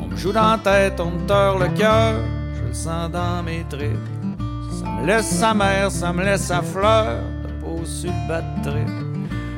On 0.02 0.08
me 0.08 0.16
joue 0.18 0.32
dans 0.32 0.52
la 0.52 0.58
tête, 0.58 1.00
on 1.00 1.12
me 1.12 1.28
tord 1.28 1.60
le 1.60 1.68
cœur, 1.70 2.20
je 2.56 2.68
le 2.68 2.74
sens 2.74 3.12
dans 3.12 3.44
mes 3.44 3.64
tripes. 3.70 4.12
Laisse 5.04 5.32
sa 5.32 5.54
mère, 5.54 5.91
ça 5.91 6.14
me 6.14 6.24
laisse 6.24 6.43
sa 6.43 6.62
fleur, 6.62 7.20
de 7.43 7.51
peau 7.62 7.84
sur 7.84 8.10
le 8.10 8.28
bas 8.28 8.41
de 8.41 8.64
trip. 8.64 8.88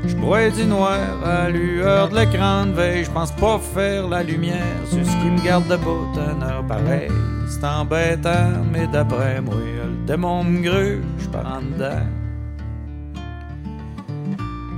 Je 0.08 0.56
du 0.56 0.66
noir 0.66 0.98
à 1.24 1.50
lueur 1.50 2.10
de 2.10 2.16
l'écran 2.16 2.66
de 2.66 2.72
veille, 2.72 3.04
je 3.04 3.12
pense 3.12 3.32
pas 3.32 3.60
faire 3.60 4.08
la 4.08 4.24
lumière 4.24 4.82
sur 4.86 5.06
ce 5.06 5.12
qui 5.12 5.30
me 5.30 5.44
garde 5.46 5.68
debout 5.68 6.08
une 6.16 6.42
heure 6.42 6.66
pareil. 6.68 7.12
C'est 7.48 7.64
embêtant, 7.64 8.64
mais 8.72 8.88
d'après 8.88 9.40
moi, 9.40 9.54
le 9.56 10.06
démon 10.08 10.44
me 10.44 10.62
gruge 10.62 11.30
par 11.32 11.46
en 11.46 11.62
dedans. 11.62 12.08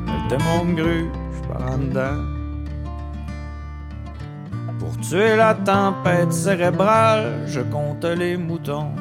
Le 0.07 0.29
démon 0.29 0.65
me 0.65 0.75
gruge 0.75 1.47
par 1.49 1.61
en 1.71 1.77
dedans. 1.77 2.23
Pour 4.79 4.97
tuer 4.99 5.37
la 5.37 5.53
tempête 5.53 6.33
cérébrale, 6.33 7.43
je 7.47 7.61
compte 7.61 8.03
les 8.03 8.35
moutons. 8.35 8.91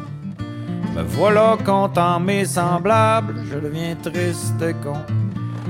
Me 0.96 1.02
voilà 1.02 1.58
comptant 1.62 2.18
mes 2.18 2.46
semblables, 2.46 3.34
je 3.50 3.58
deviens 3.58 3.94
triste 3.96 4.62
et 4.62 4.72
con. 4.82 4.96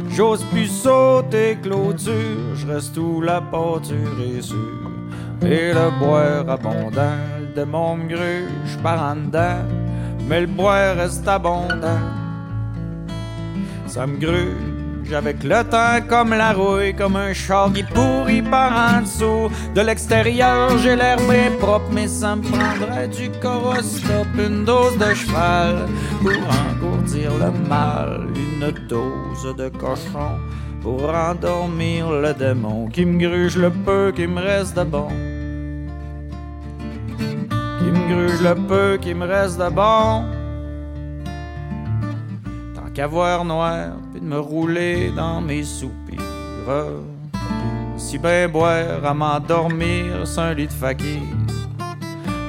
J'ose 0.08 0.44
plus 0.52 0.68
sauter 0.68 1.58
clôture, 1.60 2.54
je 2.54 2.64
reste 2.64 2.96
où 2.96 3.20
la 3.20 3.40
pâture 3.40 4.20
est 4.24 4.40
sûre. 4.40 4.92
Et 5.42 5.72
le 5.72 5.90
boire 5.98 6.48
abondant, 6.48 7.18
démon 7.56 7.96
me 7.96 8.06
gruge 8.06 8.78
par 8.84 9.02
en 9.02 9.16
dedans, 9.16 9.64
mais 10.28 10.42
le 10.42 10.46
boire 10.46 10.96
reste 10.96 11.26
abondant. 11.26 12.04
Ça 13.88 14.06
me 14.06 14.18
gruge 14.18 14.75
avec 15.14 15.42
le 15.42 15.62
temps 15.64 16.06
comme 16.08 16.30
la 16.30 16.52
rouille, 16.52 16.94
comme 16.94 17.16
un 17.16 17.32
char 17.32 17.72
qui 17.72 17.82
pourrit 17.82 18.42
par 18.42 18.72
en 18.72 19.02
dessous. 19.02 19.50
De 19.74 19.80
l'extérieur, 19.80 20.76
j'ai 20.78 20.96
l'air 20.96 21.18
bien 21.18 21.50
propre, 21.58 21.86
mais 21.92 22.08
ça 22.08 22.36
me 22.36 22.42
prendrait 22.42 23.08
du 23.08 23.30
corostop, 23.40 24.26
une 24.38 24.64
dose 24.64 24.96
de 24.98 25.14
cheval 25.14 25.86
pour 26.22 26.32
engourdir 26.32 27.30
le 27.34 27.68
mal, 27.68 28.28
une 28.34 28.72
dose 28.88 29.56
de 29.56 29.68
cochon 29.68 30.38
pour 30.82 31.12
endormir 31.12 32.10
le 32.10 32.32
démon 32.32 32.86
qui 32.88 33.04
me 33.04 33.18
gruge 33.18 33.56
le 33.56 33.70
peu 33.70 34.12
qui 34.14 34.26
me 34.26 34.40
reste 34.40 34.76
de 34.76 34.84
bon. 34.84 35.08
Qui 37.78 37.90
me 37.90 38.08
gruge 38.08 38.40
le 38.40 38.54
peu 38.54 38.96
qui 39.00 39.12
me 39.12 39.26
reste 39.26 39.58
de 39.58 39.68
bon. 39.68 40.24
Tant 42.74 42.90
qu'à 42.94 43.06
voir 43.08 43.44
noir, 43.44 43.94
me 44.26 44.38
rouler 44.40 45.12
dans 45.16 45.40
mes 45.40 45.62
soupirs. 45.62 46.20
Si 47.96 48.18
ben 48.18 48.50
boire 48.50 49.04
à 49.04 49.14
m'endormir, 49.14 50.26
c'est 50.26 50.40
un 50.40 50.54
lit 50.54 50.66
de 50.66 50.72
fakir. 50.72 51.22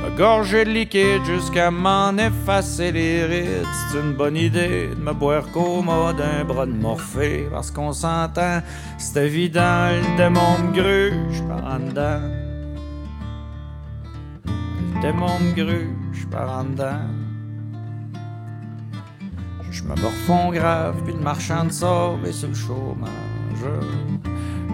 Me 0.04 0.18
gorger 0.18 0.66
de 0.66 0.72
liquide 0.72 1.24
jusqu'à 1.26 1.70
m'en 1.70 2.18
effacer 2.18 2.92
les 2.92 3.26
rides. 3.26 3.68
C'est 3.90 4.00
une 4.00 4.14
bonne 4.14 4.36
idée 4.36 4.90
de 4.90 5.00
me 5.00 5.14
boire 5.14 5.50
coma 5.52 6.14
d'un 6.14 6.44
bras 6.44 6.66
de 6.66 6.72
morphée. 6.72 7.48
Parce 7.52 7.70
qu'on 7.70 7.94
s'entend, 7.94 8.62
c'est 8.98 9.26
évident, 9.26 9.90
le 9.92 10.18
démon 10.18 10.58
me 10.64 10.74
gruge 10.74 11.44
par 11.48 11.64
en 11.74 11.80
dedans. 11.80 12.22
Le 14.96 15.02
démon 15.02 15.40
me 15.40 15.54
gruge 15.54 16.28
par 16.32 16.60
en 16.60 16.64
dedans. 16.64 17.17
Je 19.78 19.84
me 19.84 19.96
morfonds 20.02 20.52
grave, 20.52 20.96
puis 21.06 21.14
le 21.14 21.20
marchand 21.20 21.66
de 21.66 21.72
sort 21.72 22.18
et 22.26 22.32
sur 22.32 22.48
le 22.48 22.56
chômage. 22.56 23.12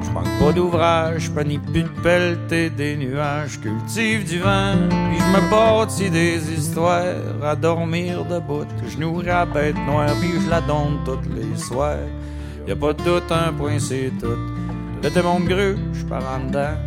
Je 0.01 0.09
manque 0.11 0.39
pas 0.39 0.53
d'ouvrage, 0.53 1.29
pas 1.31 1.43
ni 1.43 1.57
plus 1.57 1.83
de 1.83 1.89
pelleté 2.01 2.69
des 2.69 2.95
nuages, 2.95 3.59
cultive 3.59 4.23
du 4.23 4.39
vent, 4.39 4.75
puis 4.89 5.19
je 5.19 5.25
me 5.25 5.51
bâtis 5.51 6.09
des 6.09 6.53
histoires 6.53 7.17
à 7.43 7.53
dormir 7.53 8.23
debout, 8.23 8.65
je 8.87 8.97
nourris 8.97 9.25
la 9.25 9.45
bête 9.45 9.75
noire, 9.75 10.09
puis 10.21 10.29
je 10.41 10.49
la 10.49 10.61
donne 10.61 10.99
toutes 11.03 11.27
les 11.35 11.57
soirs. 11.57 12.07
Y 12.65 12.71
a 12.71 12.75
pas 12.77 12.93
tout 12.93 13.21
un 13.29 13.51
point, 13.51 13.79
c'est 13.79 14.11
tout. 14.21 14.39
Le 15.03 15.09
démon 15.09 15.39
me 15.39 15.49
gruge 15.49 16.05
par 16.07 16.23
en 16.33 16.45
dedans. 16.45 16.77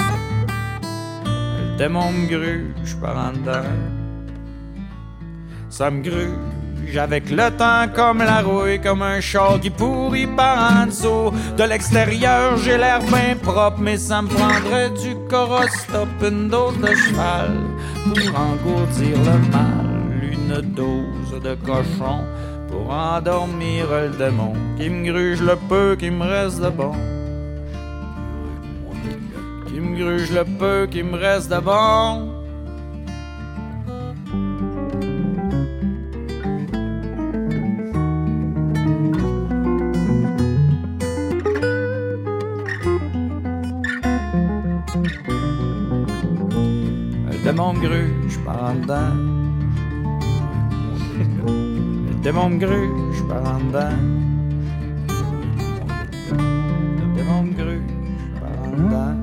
Le 0.00 1.78
démon 1.78 2.12
me 2.12 2.26
gruge 2.26 2.94
par 3.00 3.16
en 3.16 3.32
dedans. 3.32 3.64
Ça 5.70 5.90
me 5.90 6.02
gruge 6.02 6.65
avec 6.96 7.30
le 7.30 7.50
temps 7.50 7.92
comme 7.94 8.18
la 8.18 8.40
rouille, 8.40 8.80
comme 8.80 9.02
un 9.02 9.20
char 9.20 9.60
qui 9.60 9.70
pourrit 9.70 10.26
par 10.26 10.82
en 10.82 10.86
dessous. 10.86 11.32
De 11.56 11.64
l'extérieur, 11.64 12.56
j'ai 12.58 12.78
l'air 12.78 13.00
bien 13.00 13.36
propre, 13.42 13.78
mais 13.80 13.96
ça 13.96 14.22
me 14.22 14.28
prendrait 14.28 14.90
du 14.90 15.16
corostop, 15.28 16.08
une 16.22 16.48
dose 16.48 16.78
de 16.78 16.94
cheval 16.94 17.52
pour 18.04 18.40
engourdir 18.40 19.18
le 19.18 19.38
mal, 19.50 20.32
une 20.32 20.60
dose 20.74 21.42
de 21.42 21.54
cochon 21.66 22.24
pour 22.70 22.90
endormir 22.90 23.86
le 23.90 24.10
démon 24.16 24.54
qui 24.76 24.88
me 24.88 25.04
gruge 25.10 25.42
le 25.42 25.56
peu 25.68 25.96
qui 25.98 26.10
me 26.10 26.24
reste 26.24 26.60
de 26.60 26.70
bon. 26.70 26.92
Qui 29.66 29.80
me 29.80 29.96
gruge 29.98 30.30
le 30.32 30.44
peu 30.44 30.86
qui 30.90 31.02
me 31.02 31.16
reste 31.16 31.50
de 31.50 31.58
bon. 31.58 32.35
Démon 47.66 47.80
me 47.80 47.88
gruge 47.88 48.38
par 48.44 48.62
en 48.62 48.74
dedans. 48.74 49.14
Le 52.08 52.14
démon 52.22 52.50
me 52.50 52.58
gruge 52.58 53.22
par 53.28 53.42
en 53.54 53.58
dedans. 53.58 53.96
Le 56.30 57.16
démon 57.16 57.42
me 57.42 57.54
gruge 57.54 57.80
par 58.40 58.50
en 58.62 58.70
dedans. 58.70 59.15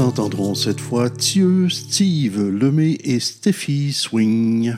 Nous 0.00 0.06
entendrons 0.06 0.54
cette 0.54 0.80
fois 0.80 1.10
Thieu, 1.10 1.68
Steve, 1.68 2.40
Lemay 2.40 2.96
et 3.04 3.20
Steffi 3.20 3.92
Swing. 3.92 4.74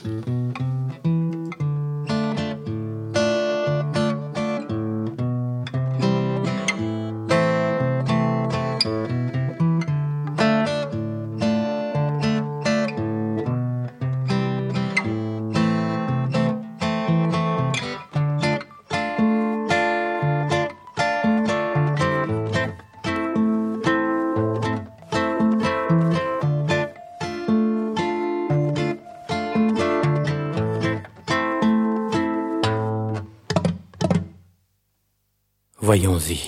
Voyons-y. 35.95 36.41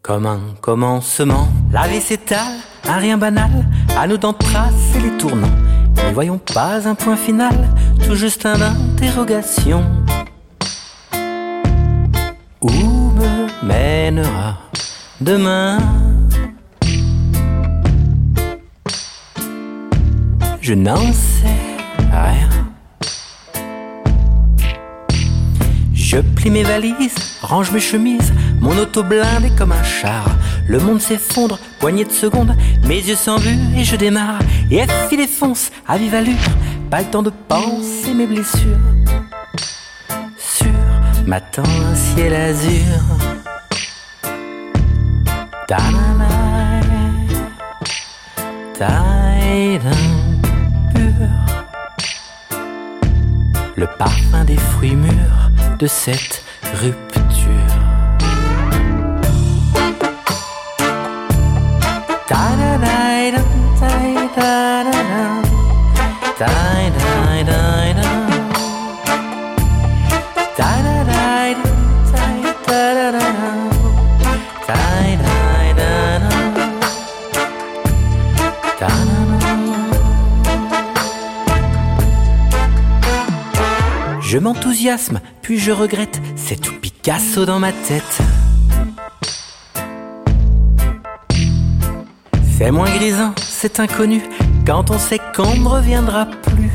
Comme 0.00 0.24
un 0.24 0.54
commencement, 0.60 1.48
la 1.72 1.88
vie 1.88 2.00
s'étale, 2.00 2.54
un 2.86 2.98
rien 2.98 3.18
banal, 3.18 3.66
à 3.98 4.06
nous 4.06 4.16
d'en 4.16 4.32
tracer 4.32 5.00
les 5.02 5.16
tournants. 5.16 5.50
N'y 6.06 6.12
voyons 6.12 6.38
pas 6.38 6.88
un 6.88 6.94
point 6.94 7.16
final, 7.16 7.52
tout 8.06 8.14
juste 8.14 8.46
un 8.46 8.60
interrogation. 8.62 9.84
Où 12.60 12.70
me 12.70 13.66
mènera 13.66 14.58
demain? 15.20 15.78
Je 20.60 20.74
n'en 20.74 21.12
sais 21.12 21.57
Je 26.10 26.20
plie 26.20 26.48
mes 26.48 26.62
valises, 26.62 27.36
range 27.42 27.70
mes 27.70 27.80
chemises, 27.80 28.32
mon 28.60 28.74
auto 28.78 29.02
blindé 29.02 29.50
comme 29.58 29.72
un 29.72 29.82
char. 29.82 30.24
Le 30.66 30.78
monde 30.78 31.02
s'effondre, 31.02 31.58
poignée 31.80 32.06
de 32.06 32.10
secondes, 32.10 32.56
mes 32.86 32.96
yeux 32.96 33.14
vue 33.36 33.58
et 33.76 33.84
je 33.84 33.94
démarre. 33.94 34.38
Et 34.70 34.76
et 34.78 35.26
fonce 35.26 35.70
à 35.86 35.98
vive 35.98 36.14
allure, 36.14 36.34
pas 36.90 37.02
le 37.02 37.10
temps 37.10 37.22
de 37.22 37.28
penser 37.28 38.14
mes 38.14 38.26
blessures. 38.26 38.78
Sur 40.38 40.72
m'attend 41.26 41.62
un 41.62 41.94
ciel 41.94 42.32
azur. 42.32 43.02
Ta-na-na, 45.66 46.80
pur. 50.94 51.28
Le 53.76 53.86
parfum 53.98 54.44
des 54.46 54.56
fruits 54.56 54.96
mûrs 54.96 55.47
de 55.78 55.86
cette 55.86 56.42
rupture. 56.74 57.08
Puis 85.42 85.58
je 85.58 85.72
regrette, 85.72 86.20
c'est 86.36 86.60
tout 86.60 86.72
Picasso 86.80 87.44
dans 87.44 87.58
ma 87.58 87.72
tête. 87.72 88.18
C'est 92.56 92.70
moins 92.70 92.90
grisant, 92.90 93.34
c'est 93.38 93.78
inconnu, 93.78 94.22
quand 94.66 94.90
on 94.90 94.98
sait 94.98 95.20
qu'on 95.36 95.54
ne 95.54 95.68
reviendra 95.68 96.26
plus. 96.26 96.70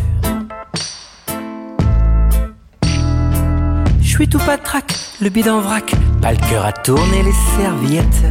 Je 4.01 4.07
suis 4.07 4.27
tout 4.27 4.39
patraque, 4.39 4.93
le 5.19 5.29
bide 5.29 5.49
en 5.49 5.59
vrac, 5.59 5.93
pas 6.21 6.31
le 6.31 6.37
cœur 6.49 6.65
à 6.65 6.71
tourner 6.71 7.23
les 7.23 7.33
serviettes. 7.57 8.23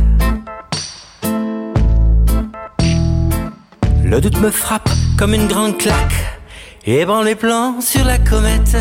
Le 4.05 4.21
doute 4.21 4.41
me 4.41 4.51
frappe 4.51 4.89
comme 5.19 5.35
une 5.35 5.49
grande 5.49 5.79
claque, 5.79 6.39
et 6.85 7.05
ban 7.05 7.23
les 7.23 7.35
plans 7.35 7.81
sur 7.81 8.05
la 8.05 8.19
comète. 8.19 8.77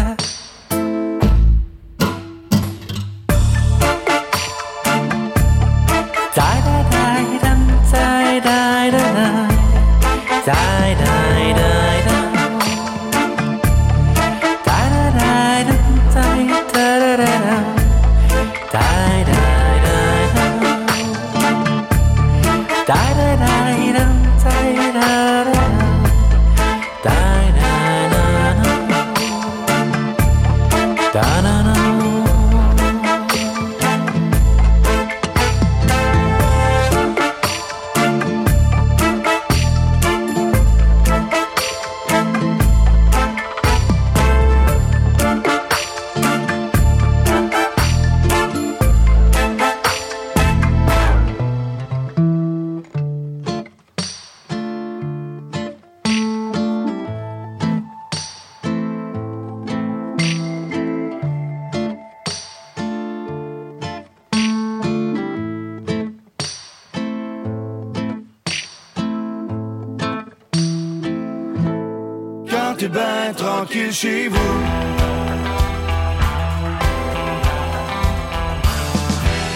Ben 72.92 73.34
tranquille 73.36 73.94
chez 73.94 74.28
vous. 74.28 74.38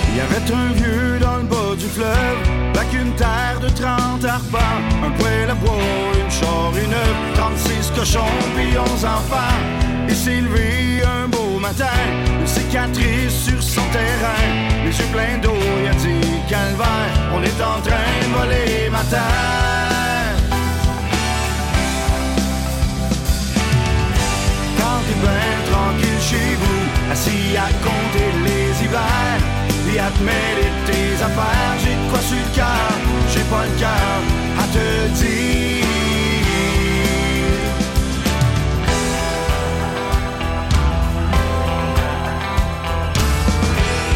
Il 0.09 0.17
y 0.17 0.21
avait 0.21 0.53
un 0.53 0.71
vieux 0.73 1.19
dans 1.19 1.37
le 1.37 1.43
bas 1.43 1.75
du 1.77 1.87
fleuve, 1.87 2.39
avec 2.73 2.93
une 2.93 3.13
terre 3.15 3.59
de 3.61 3.69
30 3.69 4.23
arpents, 4.23 4.79
un 5.05 5.11
poêle 5.19 5.49
à 5.49 5.55
bois, 5.55 5.73
une 6.23 6.31
char, 6.31 6.71
une 6.73 7.33
36 7.35 7.91
cochons, 7.95 8.19
puis 8.55 8.77
11 8.77 9.05
enfants. 9.05 9.57
Il 10.07 10.15
s'est 10.15 10.41
levé 10.41 11.03
un 11.03 11.27
beau 11.27 11.59
matin, 11.59 11.99
une 12.39 12.47
cicatrice 12.47 13.43
sur 13.47 13.61
son 13.61 13.85
terrain, 13.91 14.45
les 14.85 14.97
yeux 14.97 15.11
pleins 15.11 15.37
d'eau, 15.41 15.59
il 15.81 15.87
a 15.89 15.93
dit 15.95 16.41
calvaire, 16.47 17.11
on 17.35 17.43
est 17.43 17.61
en 17.61 17.81
train 17.81 18.13
de 18.21 18.33
voler 18.33 18.89
ma 18.89 19.03
terre. 19.03 19.74
Chez 26.29 26.55
vous, 26.61 27.11
assis 27.11 27.55
à 27.55 27.69
compter 27.85 28.29
les 28.45 28.83
hivers, 28.83 29.41
et 29.93 29.99
à 29.99 30.09
te 30.09 30.21
mêler 30.23 30.71
tes 30.87 31.23
affaires, 31.23 31.75
j'ai 31.81 31.95
de 32.01 32.09
quoi 32.09 32.19
sur 32.19 32.37
le 32.37 32.55
cœur, 32.55 32.91
j'ai 33.31 33.45
pas 33.53 33.63
le 33.69 33.79
cœur 33.79 34.17
à 34.61 34.65
te 34.75 34.87
dire. 35.19 35.85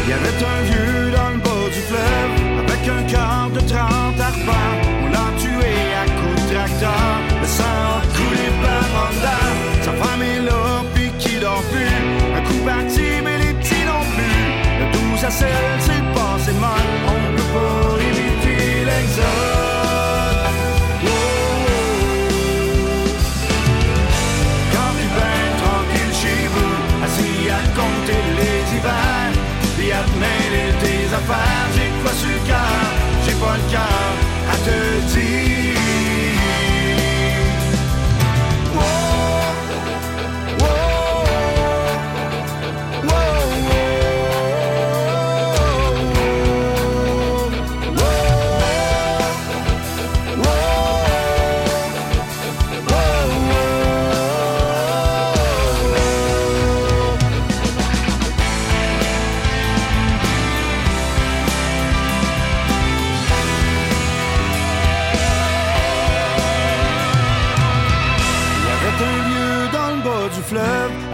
Il 0.02 0.08
y 0.10 0.12
avait 0.12 0.38
un 0.54 0.60
vieux 0.70 1.12
dans 1.16 1.30
le 1.30 1.38
bas 1.46 1.66
du 1.76 1.80
fleuve, 1.88 2.34
avec 2.64 2.82
un 2.98 3.02
quart 3.12 3.50
de 3.50 3.60
30 3.60 4.20
arpents, 4.20 4.76
Le 15.30 15.36
12 15.36 15.42
à 15.42 15.78
16, 15.78 16.44
c'est 16.44 16.58
mal. 16.60 16.86
On 17.06 17.36
peut 17.36 17.50
pas 17.54 18.02
éviter 18.02 18.84
l'exode. 18.84 19.26
Oh, 21.04 21.06
oh, 21.06 21.66
oh. 21.66 21.90
Quand 24.72 24.92
tu 24.98 25.06
ben 25.16 25.46
tranquille 25.62 26.14
chez 26.20 26.42
vous, 26.52 26.76
assis 27.04 27.42
à 27.48 27.60
compter 27.78 28.22
les 28.38 28.60
hivers, 28.76 29.32
puis 29.78 29.90
à 29.92 30.02
te 30.02 30.14
mêler 30.18 30.68
tes 30.82 31.02
affaires, 31.14 31.68
j'ai 31.76 31.90
quoi 32.02 32.12
sur 32.12 32.28
le 32.28 32.40
cœur, 32.48 32.82
j'ai 33.24 33.34
pas 33.34 33.54
le 33.56 33.66
cœur 33.70 33.99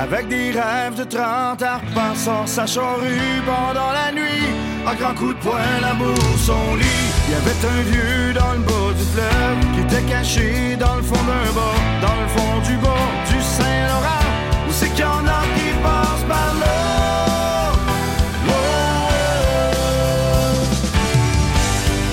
Avec 0.08 0.28
des 0.28 0.52
rêves 0.52 0.94
de 0.96 1.02
30 1.02 1.60
arpents 1.62 2.14
Sort 2.14 2.46
sa 2.46 2.64
charrue 2.64 3.42
pendant 3.44 3.90
la 3.90 4.12
nuit. 4.12 4.46
Un 4.86 4.94
grand 4.94 5.14
coup 5.14 5.34
de 5.34 5.38
poing 5.40 5.80
l'amour 5.82 6.16
son 6.38 6.76
lit. 6.76 7.06
Il 7.26 7.32
y 7.32 7.34
avait 7.34 7.66
un 7.66 7.82
vieux 7.90 8.32
dans 8.32 8.52
le 8.52 8.60
bas 8.60 8.92
du 8.96 9.04
fleuve 9.04 9.58
Qui 9.74 9.80
était 9.80 10.08
caché 10.08 10.76
dans 10.78 10.94
le 10.94 11.02
fond 11.02 11.14
d'un 11.14 11.52
bas 11.52 11.76
Dans 12.06 12.20
le 12.22 12.28
fond 12.28 12.70
du 12.70 12.76
bas 12.76 13.08
du 13.26 13.42
Saint-Laurent. 13.42 14.26
Où 14.68 14.70
c'est 14.70 14.90
qu'il 14.90 15.00
y 15.00 15.08
en 15.08 15.26
a 15.26 15.42
qui 15.56 15.70
passent 15.82 16.28
par 16.28 16.54
là? 16.60 17.72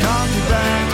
Quand 0.01 0.25
tu 0.33 0.41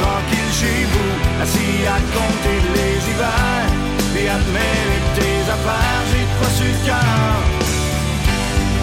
tranquille 0.02 0.52
chez 0.52 0.84
vous, 0.92 1.44
assis 1.44 1.88
à 1.88 1.98
compter 2.14 2.60
les 2.76 2.96
hivers, 3.10 3.72
puis 4.14 4.28
à 4.28 4.36
te 4.36 5.20
tes 5.20 5.52
affaires, 5.52 6.19
quoi 6.40 6.50
sur 6.50 6.66
le. 6.88 7.44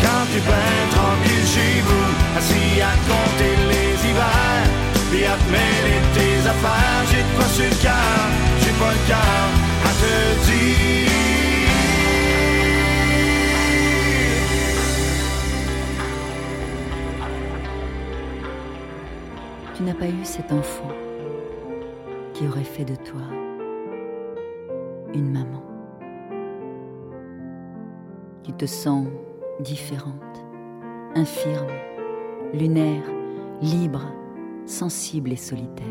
Quand 0.03 0.25
tu 0.33 0.41
ben 0.41 0.83
tranquille 0.95 1.47
chez 1.55 1.81
vous, 1.87 2.11
assis 2.39 2.81
à 2.81 2.93
compter 3.09 3.55
les 3.71 3.91
hivers, 4.09 4.69
puis 5.11 5.25
à 5.25 5.37
mêler 5.51 6.01
tes 6.15 6.37
affaires, 6.53 7.03
j'ai 7.11 7.23
de 7.23 7.33
quoi 7.37 7.49
sur 7.57 7.65
le 7.65 7.77
cœur, 7.83 8.23
j'ai 8.61 8.75
pas 8.81 8.93
le 8.93 9.03
cœur 9.09 9.47
à 9.85 9.93
te 10.01 10.13
dire. 10.47 11.07
Tu 19.77 19.83
n'as 19.83 19.95
pas 19.95 20.07
eu 20.07 20.25
cet 20.25 20.53
enfant 20.53 20.91
qui 22.33 22.47
aurait 22.47 22.65
fait 22.65 22.85
de 22.85 22.95
toi 22.95 23.21
une 25.15 25.31
maman. 25.33 25.56
Te 28.57 28.67
sens 28.67 29.07
différente, 29.61 30.13
infirme, 31.15 31.73
lunaire, 32.55 33.03
libre, 33.61 34.03
sensible 34.65 35.33
et 35.33 35.37
solitaire. 35.37 35.85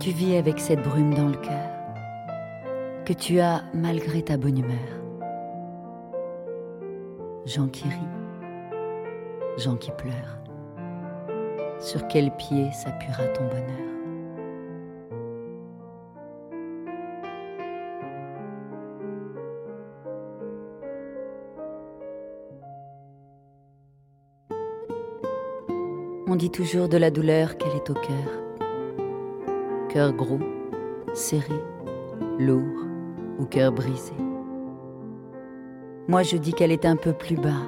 Tu 0.00 0.10
vis 0.10 0.36
avec 0.36 0.58
cette 0.58 0.82
brume 0.82 1.14
dans 1.14 1.28
le 1.28 1.36
cœur 1.36 1.70
que 3.04 3.12
tu 3.12 3.38
as 3.38 3.62
malgré 3.74 4.22
ta 4.22 4.36
bonne 4.36 4.58
humeur. 4.58 4.76
Gens 7.46 7.68
qui 7.68 7.84
rient, 7.84 9.58
gens 9.58 9.76
qui 9.76 9.90
pleurent. 9.92 10.38
Sur 11.78 12.08
quel 12.08 12.30
pied 12.36 12.70
s'appuiera 12.72 13.24
ton 13.28 13.44
bonheur? 13.46 13.99
On 26.32 26.36
dit 26.36 26.50
toujours 26.50 26.88
de 26.88 26.96
la 26.96 27.10
douleur 27.10 27.58
qu'elle 27.58 27.74
est 27.74 27.90
au 27.90 27.94
cœur. 27.94 28.68
Cœur 29.88 30.12
gros, 30.12 30.38
serré, 31.12 31.60
lourd 32.38 32.84
ou 33.40 33.46
cœur 33.46 33.72
brisé. 33.72 34.12
Moi 36.06 36.22
je 36.22 36.36
dis 36.36 36.52
qu'elle 36.52 36.70
est 36.70 36.86
un 36.86 36.94
peu 36.94 37.12
plus 37.12 37.34
bas, 37.34 37.66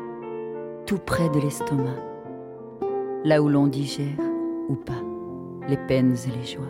tout 0.86 0.98
près 0.98 1.28
de 1.30 1.40
l'estomac, 1.40 1.98
là 3.24 3.43
où 3.43 3.48
l'on 3.48 3.66
digère 3.66 4.06
ou 4.68 4.76
pas 4.76 5.02
les 5.68 5.76
peines 5.76 6.14
et 6.14 6.39
les 6.39 6.47
joies. 6.47 6.62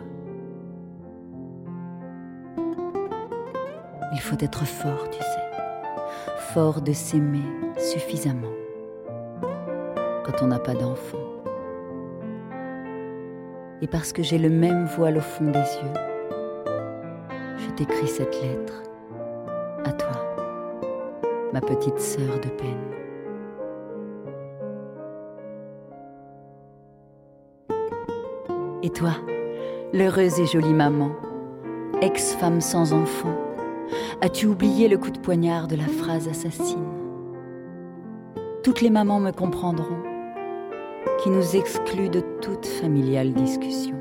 Il 4.13 4.19
faut 4.19 4.37
être 4.39 4.65
fort, 4.65 5.11
tu 5.11 5.19
sais, 5.19 6.41
fort 6.55 6.81
de 6.81 6.91
s'aimer 6.91 7.45
suffisamment 7.77 8.49
quand 10.23 10.41
on 10.41 10.47
n'a 10.47 10.59
pas 10.59 10.73
d'enfant. 10.73 11.32
Et 13.83 13.87
parce 13.87 14.13
que 14.13 14.23
j'ai 14.23 14.37
le 14.37 14.49
même 14.49 14.85
voile 14.85 15.17
au 15.17 15.19
fond 15.21 15.43
des 15.43 15.59
yeux, 15.59 15.93
je 17.57 17.69
t'écris 17.71 18.07
cette 18.07 18.41
lettre 18.41 18.81
à 19.83 19.91
toi, 19.91 20.37
ma 21.51 21.59
petite 21.59 21.99
sœur 21.99 22.39
de 22.39 22.47
peine. 22.47 22.79
Et 28.83 28.89
toi, 28.89 29.15
l'heureuse 29.91 30.39
et 30.39 30.45
jolie 30.45 30.73
maman, 30.73 31.11
ex-femme 31.99 32.61
sans 32.61 32.93
enfant, 32.93 33.35
as-tu 34.21 34.45
oublié 34.45 34.87
le 34.87 34.97
coup 34.97 35.11
de 35.11 35.19
poignard 35.19 35.67
de 35.67 35.75
la 35.75 35.87
phrase 35.87 36.29
assassine? 36.29 36.87
Toutes 38.63 38.79
les 38.79 38.89
mamans 38.89 39.19
me 39.19 39.31
comprendront, 39.31 40.02
qui 41.23 41.29
nous 41.29 41.55
exclut 41.55 42.09
de 42.09 42.19
toute 42.41 42.65
familiale 42.65 43.31
discussion. 43.31 43.95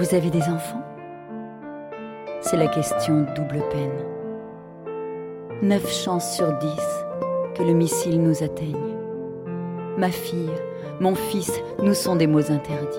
Vous 0.00 0.12
avez 0.12 0.30
des 0.30 0.42
enfants? 0.42 0.82
C'est 2.40 2.56
la 2.56 2.66
question 2.66 3.26
double 3.36 3.62
peine. 3.70 3.92
Neuf 5.62 5.88
chances 5.88 6.34
sur 6.34 6.52
dix 6.58 7.04
que 7.54 7.62
le 7.62 7.74
missile 7.74 8.20
nous 8.20 8.42
atteigne. 8.42 8.96
Ma 9.98 10.10
fille, 10.10 10.50
mon 10.98 11.14
fils 11.14 11.52
nous 11.80 11.94
sont 11.94 12.16
des 12.16 12.26
mots 12.26 12.50
interdits. 12.50 12.98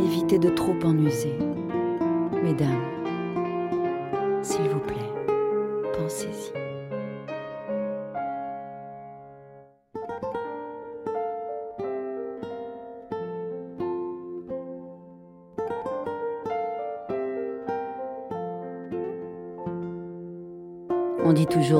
Évitez 0.00 0.38
de 0.38 0.48
trop 0.48 0.76
en 0.82 0.96
user. 0.96 1.36
Mesdames, 2.42 2.91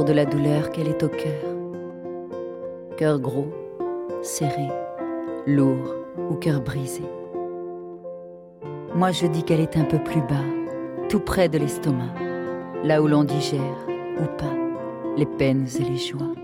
de 0.01 0.12
la 0.14 0.24
douleur 0.24 0.70
qu'elle 0.70 0.89
est 0.89 1.02
au 1.02 1.09
cœur. 1.09 1.44
Cœur 2.97 3.20
gros, 3.20 3.52
serré, 4.23 4.69
lourd 5.47 5.94
ou 6.31 6.35
cœur 6.35 6.62
brisé. 6.62 7.02
Moi 8.94 9.10
je 9.12 9.27
dis 9.27 9.43
qu'elle 9.43 9.60
est 9.60 9.77
un 9.77 9.85
peu 9.85 9.98
plus 9.98 10.23
bas, 10.23 10.47
tout 11.10 11.20
près 11.20 11.51
de 11.51 11.59
l'estomac, 11.59 12.14
là 12.82 13.02
où 13.02 13.06
l'on 13.06 13.23
digère 13.24 13.86
ou 14.19 14.24
pas 14.39 14.55
les 15.19 15.27
peines 15.27 15.66
et 15.78 15.85
les 15.85 15.98
joies. 15.98 16.35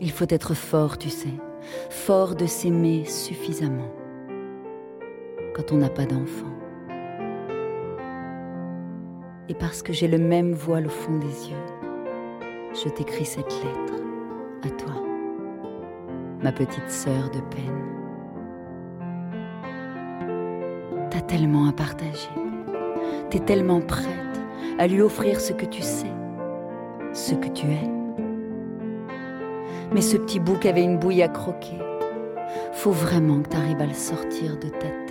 Il 0.00 0.10
faut 0.10 0.26
être 0.28 0.54
fort, 0.54 0.98
tu 0.98 1.08
sais, 1.08 1.34
fort 1.88 2.34
de 2.34 2.46
s'aimer 2.46 3.04
suffisamment 3.04 3.92
quand 5.54 5.70
on 5.70 5.76
n'a 5.76 5.88
pas 5.88 6.06
d'enfant. 6.06 6.61
Et 9.52 9.54
parce 9.54 9.82
que 9.82 9.92
j'ai 9.92 10.08
le 10.08 10.16
même 10.16 10.54
voile 10.54 10.86
au 10.86 10.88
fond 10.88 11.18
des 11.18 11.50
yeux, 11.50 11.66
je 12.72 12.88
t'écris 12.88 13.26
cette 13.26 13.52
lettre 13.52 14.02
à 14.62 14.70
toi, 14.70 14.94
ma 16.42 16.52
petite 16.52 16.88
sœur 16.88 17.28
de 17.28 17.40
peine. 17.54 17.84
T'as 21.10 21.20
tellement 21.20 21.68
à 21.68 21.72
partager, 21.72 22.30
t'es 23.28 23.40
tellement 23.40 23.82
prête 23.82 24.40
à 24.78 24.86
lui 24.86 25.02
offrir 25.02 25.38
ce 25.38 25.52
que 25.52 25.66
tu 25.66 25.82
sais, 25.82 26.14
ce 27.12 27.34
que 27.34 27.48
tu 27.48 27.66
es. 27.66 27.90
Mais 29.92 30.00
ce 30.00 30.16
petit 30.16 30.40
bouc 30.40 30.64
avait 30.64 30.82
une 30.82 30.98
bouille 30.98 31.22
à 31.22 31.28
croquer. 31.28 31.76
Faut 32.72 32.90
vraiment 32.90 33.42
que 33.42 33.50
t'arrives 33.50 33.82
à 33.82 33.86
le 33.86 33.92
sortir 33.92 34.56
de 34.56 34.70
ta 34.70 34.78
tête. 34.78 35.01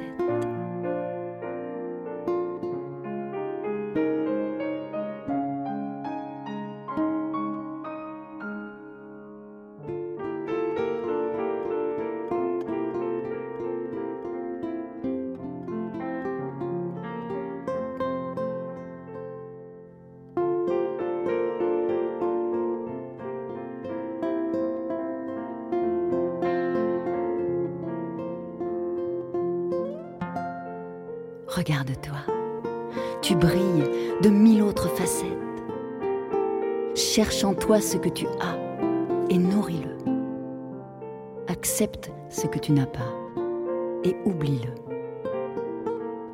Ce 37.80 37.96
que 37.98 38.10
tu 38.10 38.28
as 38.42 38.58
et 39.30 39.38
nourris-le. 39.38 39.98
Accepte 41.48 42.12
ce 42.30 42.46
que 42.46 42.60
tu 42.60 42.74
n'as 42.74 42.86
pas 42.86 43.12
et 44.04 44.14
oublie-le. 44.26 44.76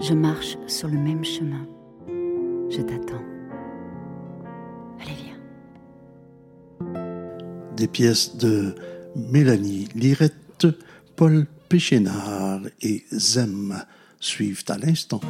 Je 0.02 0.14
marche 0.14 0.58
sur 0.66 0.88
le 0.88 0.98
même 0.98 1.24
chemin. 1.24 1.66
Je 2.70 2.82
t'attends. 2.82 3.24
Allez, 5.00 5.14
viens. 5.24 5.38
Des 7.76 7.88
pièces 7.88 8.36
de 8.36 8.74
Mélanie 9.16 9.88
Lirette, 9.94 10.68
Paul 11.16 11.46
Péchénard 11.70 12.62
et 12.82 13.04
Zem 13.14 13.84
suivent 14.20 14.66
à 14.70 14.78
l'instant. 14.80 15.22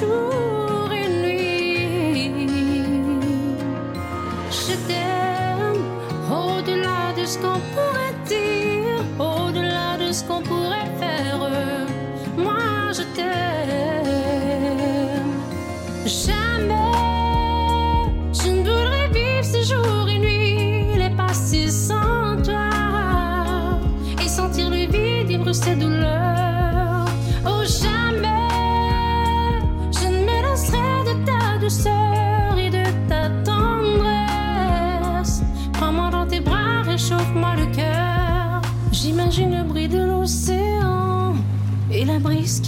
true. 0.00 0.29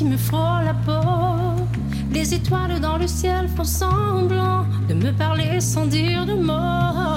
Me 0.04 0.16
frôle 0.16 0.64
la 0.64 0.74
peau. 0.74 1.62
Les 2.12 2.34
étoiles 2.34 2.80
dans 2.80 2.98
le 2.98 3.06
ciel 3.06 3.48
font 3.56 3.64
semblant 3.64 4.64
de 4.88 4.94
me 4.94 5.12
parler 5.12 5.60
sans 5.60 5.86
dire 5.86 6.26
de 6.26 6.34
mots. 6.34 7.11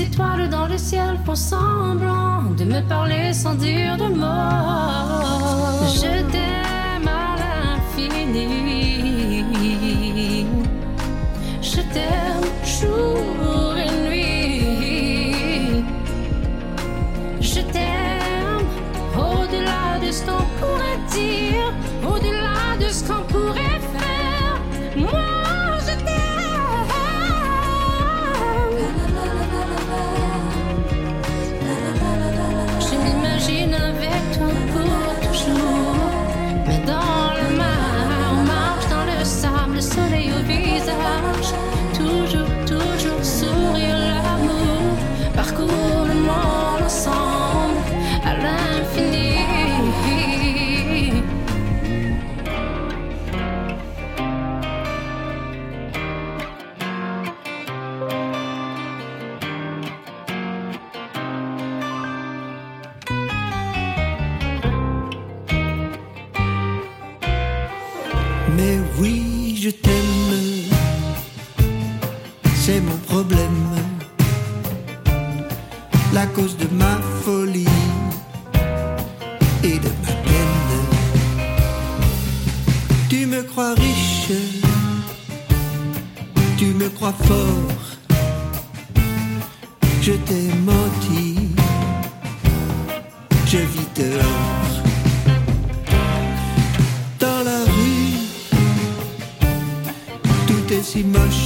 étoiles 0.00 0.48
dans 0.48 0.66
le 0.66 0.78
ciel 0.78 1.18
font 1.24 1.34
semblant 1.34 2.42
de 2.56 2.64
me 2.64 2.80
parler 2.88 3.32
sans 3.32 3.54
dire 3.54 3.96
de 3.96 4.08
mots. 4.14 4.57
je 93.50 93.56
vis 93.56 93.88
dehors. 93.96 94.74
Dans 97.18 97.42
la 97.44 97.64
rue, 97.64 98.12
tout 100.46 100.72
est 100.74 100.82
si 100.82 101.02
moche. 101.04 101.37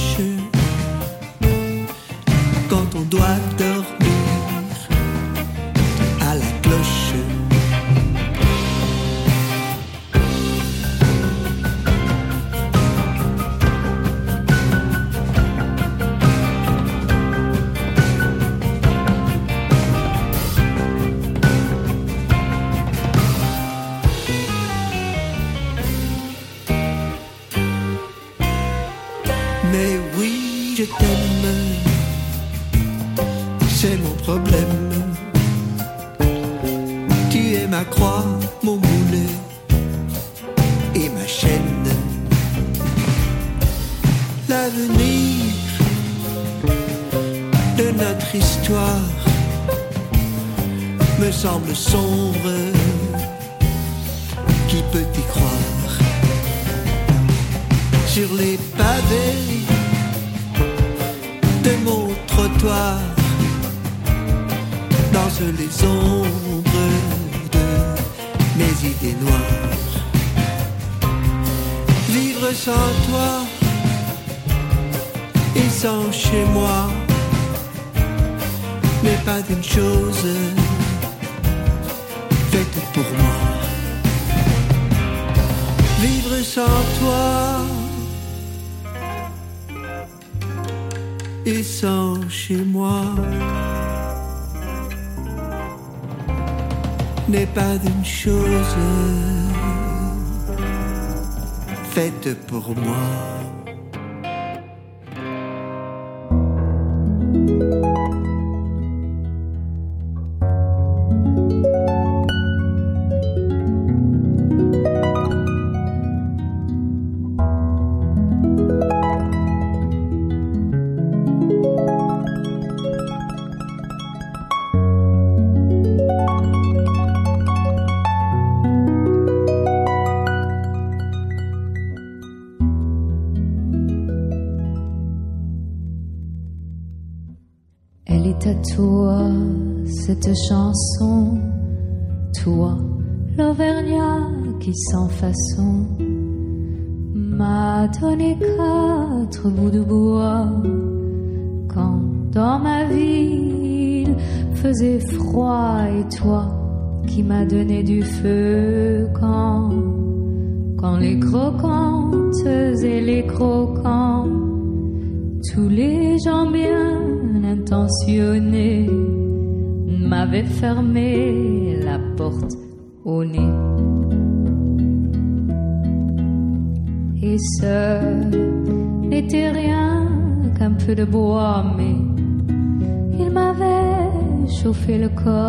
feel 184.85 185.05
a 185.05 185.09
cold. 185.09 185.42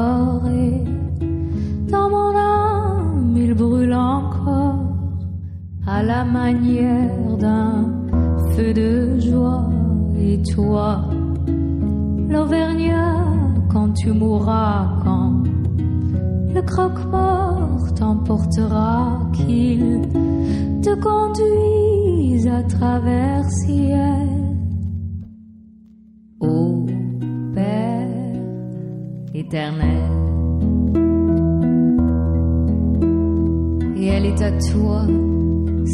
Et 33.96 34.06
elle 34.06 34.26
est 34.26 34.42
à 34.42 34.52
toi, 34.72 35.06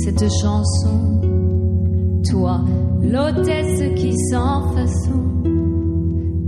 cette 0.03 0.31
chanson, 0.41 1.21
toi, 2.31 2.61
l'hôtesse 3.03 3.83
qui 3.97 4.13
sans 4.31 4.73
façon 4.75 5.21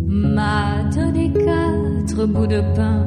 m'a 0.09 0.85
donné 0.95 1.33
quatre 1.33 2.27
bouts 2.27 2.47
de 2.47 2.63
pain. 2.75 3.07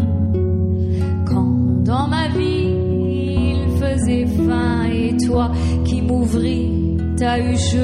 Quand 1.25 1.83
dans 1.83 2.07
ma 2.07 2.27
vie 2.29 2.69
il 3.09 3.69
faisait 3.79 4.25
faim 4.25 4.83
et 4.91 5.15
toi 5.25 5.51
qui 5.83 6.01
m'ouvris 6.01 6.97
ta 7.17 7.39
huche 7.39 7.77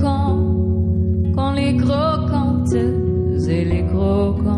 quand 0.00 0.38
quand 1.34 1.52
les 1.52 1.76
croquantes 1.76 2.74
et 3.48 3.64
les 3.64 3.84
croquants 3.86 4.57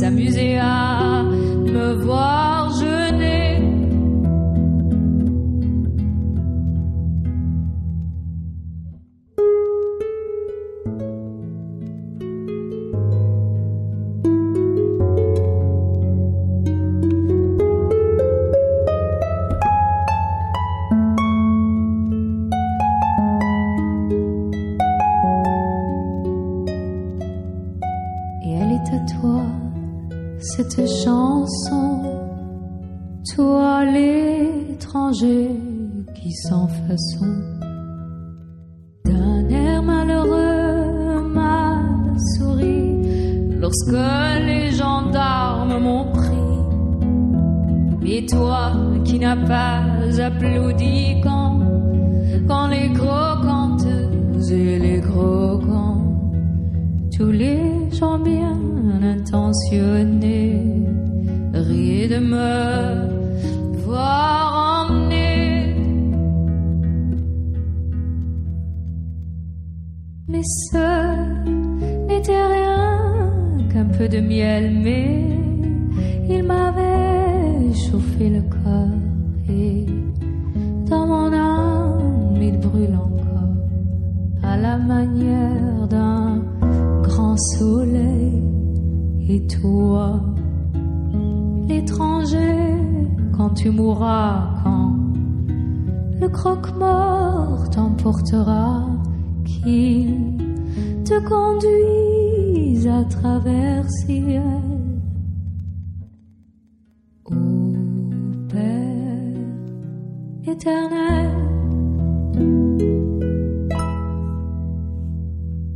s'amusaient 0.00 0.58
à 0.58 1.22
me 1.22 1.94
voir 1.94 2.43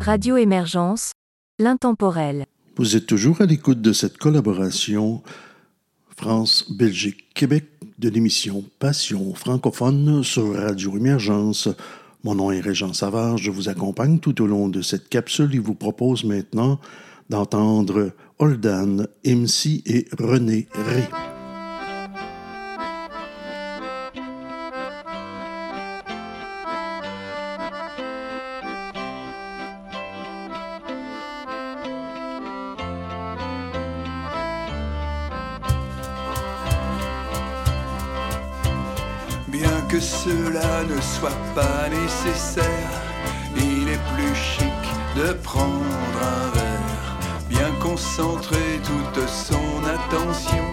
Radio 0.08 0.38
Émergence, 0.38 1.12
l'intemporel. 1.58 2.46
Vous 2.78 2.96
êtes 2.96 3.04
toujours 3.04 3.42
à 3.42 3.44
l'écoute 3.44 3.82
de 3.82 3.92
cette 3.92 4.16
collaboration 4.16 5.22
France-Belgique-Québec 6.16 7.66
de 7.98 8.08
l'émission 8.08 8.64
Passion 8.78 9.34
francophone 9.34 10.24
sur 10.24 10.54
Radio 10.54 10.96
Émergence. 10.96 11.68
Mon 12.24 12.36
nom 12.36 12.50
est 12.50 12.60
Régent 12.60 12.94
Savard, 12.94 13.36
je 13.36 13.50
vous 13.50 13.68
accompagne 13.68 14.18
tout 14.18 14.40
au 14.40 14.46
long 14.46 14.70
de 14.70 14.80
cette 14.80 15.10
capsule 15.10 15.54
et 15.54 15.58
vous 15.58 15.74
propose 15.74 16.24
maintenant 16.24 16.80
d'entendre 17.28 18.12
Holdan, 18.38 19.06
MC 19.26 19.82
et 19.84 20.08
René 20.18 20.68
Ré. 20.72 21.37
Ne 40.88 41.00
soit 41.00 41.40
pas 41.54 41.88
nécessaire, 41.88 42.90
il 43.56 43.88
est 43.88 44.00
plus 44.14 44.34
chic 44.34 44.82
de 45.16 45.32
prendre 45.32 45.84
un 46.22 46.54
verre, 46.54 47.16
bien 47.48 47.70
concentrer 47.80 48.80
toute 48.84 49.28
son 49.28 49.84
attention 49.84 50.67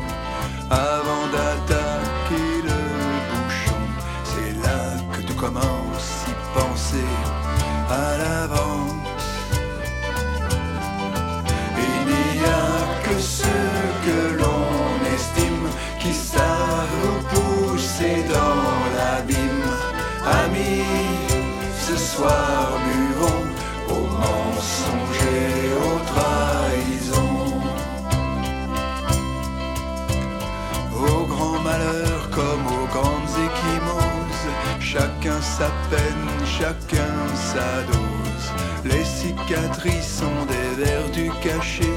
chacun 36.59 37.17
sa 37.35 37.69
dose. 37.91 38.47
Les 38.85 39.03
cicatrices 39.03 40.19
sont 40.19 40.45
des 40.45 40.83
vertus 40.83 41.31
cachées, 41.41 41.83
si 41.83 41.94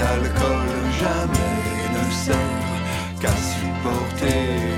d'alcool 0.00 0.70
jamais 1.00 1.56
ne 1.94 2.04
sert 2.24 2.76
qu'à 3.20 3.34
supporter 3.52 4.69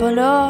Apollo. 0.00 0.49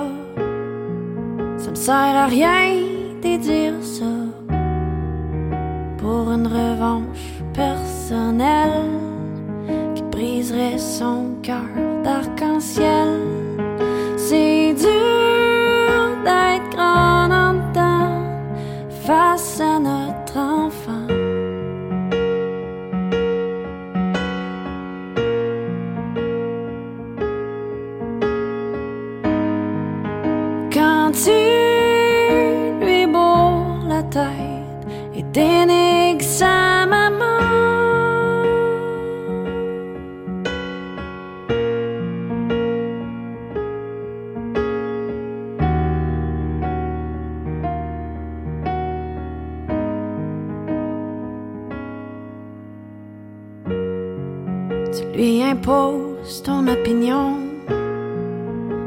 Lui 55.20 55.42
impose 55.42 56.42
ton 56.42 56.66
opinion, 56.66 57.36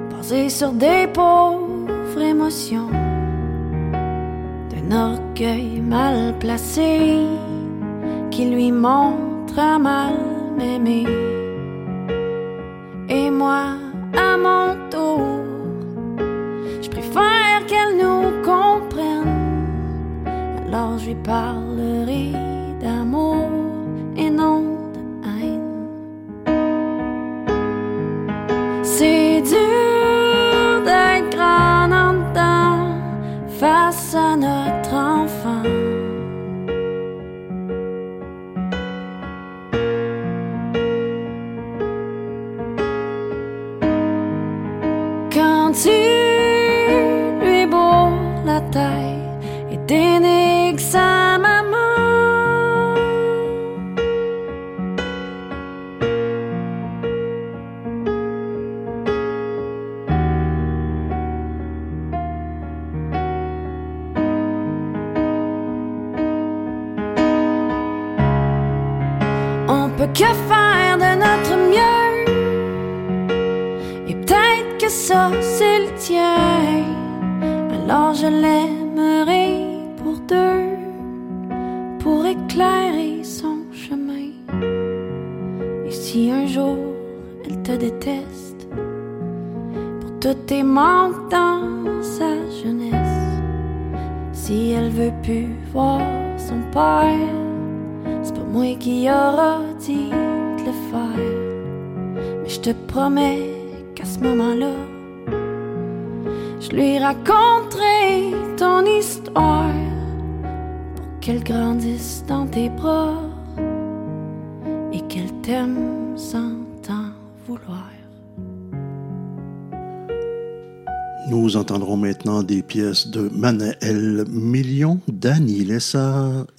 basée 0.10 0.50
sur 0.50 0.72
des 0.72 1.06
pauvres 1.14 2.20
émotions, 2.20 2.90
d'un 4.72 5.12
orgueil 5.12 5.80
mal 5.80 6.34
placé 6.40 7.20
qui 8.32 8.46
lui 8.46 8.72
montre 8.72 9.60
à 9.60 9.78
mal 9.78 10.16
m'aimer. 10.58 11.06
Et 13.10 13.30
moi, 13.30 13.76
à 14.18 14.36
mon 14.36 14.90
tour, 14.90 15.22
je 16.82 16.90
préfère 16.90 17.64
qu'elle 17.68 17.96
nous 17.96 18.42
comprenne, 18.42 19.68
alors 20.66 20.98
je 20.98 21.10
lui 21.10 21.16
parle 21.24 21.63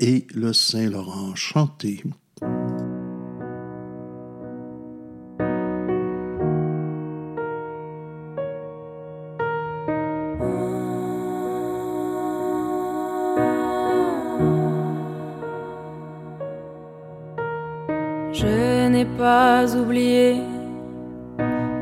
Et 0.01 0.27
le 0.35 0.53
Saint-Laurent 0.53 1.37
chanté. 1.37 2.03
Je 18.33 18.89
n'ai 18.89 19.05
pas 19.17 19.77
oublié 19.77 20.41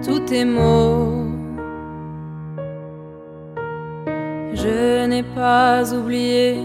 tous 0.04 0.20
tes 0.26 0.44
mots. 0.44 1.24
Je 4.52 5.06
n'ai 5.06 5.22
pas 5.22 5.94
oublié 5.94 6.58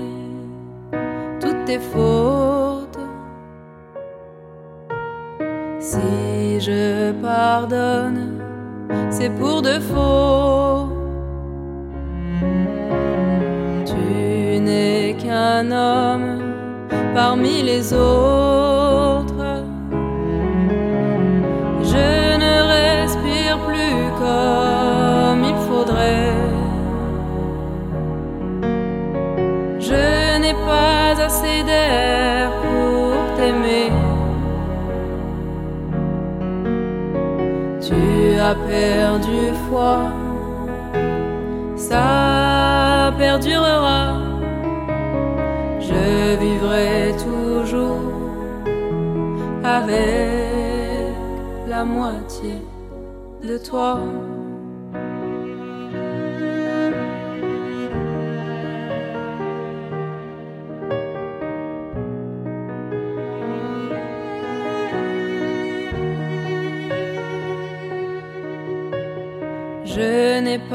si 5.80 6.62
je 6.62 7.12
pardonne, 7.22 8.42
c'est 9.10 9.30
pour 9.32 9.62
de 9.62 9.78
faux. 9.80 10.88
Tu 13.86 14.62
n'es 14.62 15.18
qu'un 15.22 15.70
homme 15.72 16.42
parmi 17.14 17.64
les 17.64 17.94
autres. 17.94 18.47
perdu 38.56 39.54
foi, 39.70 40.12
ça 41.76 43.14
perdurera. 43.18 44.18
Je 45.80 46.38
vivrai 46.40 47.14
toujours 47.18 48.02
avec 49.64 51.14
la 51.68 51.84
moitié 51.84 52.56
de 53.44 53.58
toi. 53.58 54.00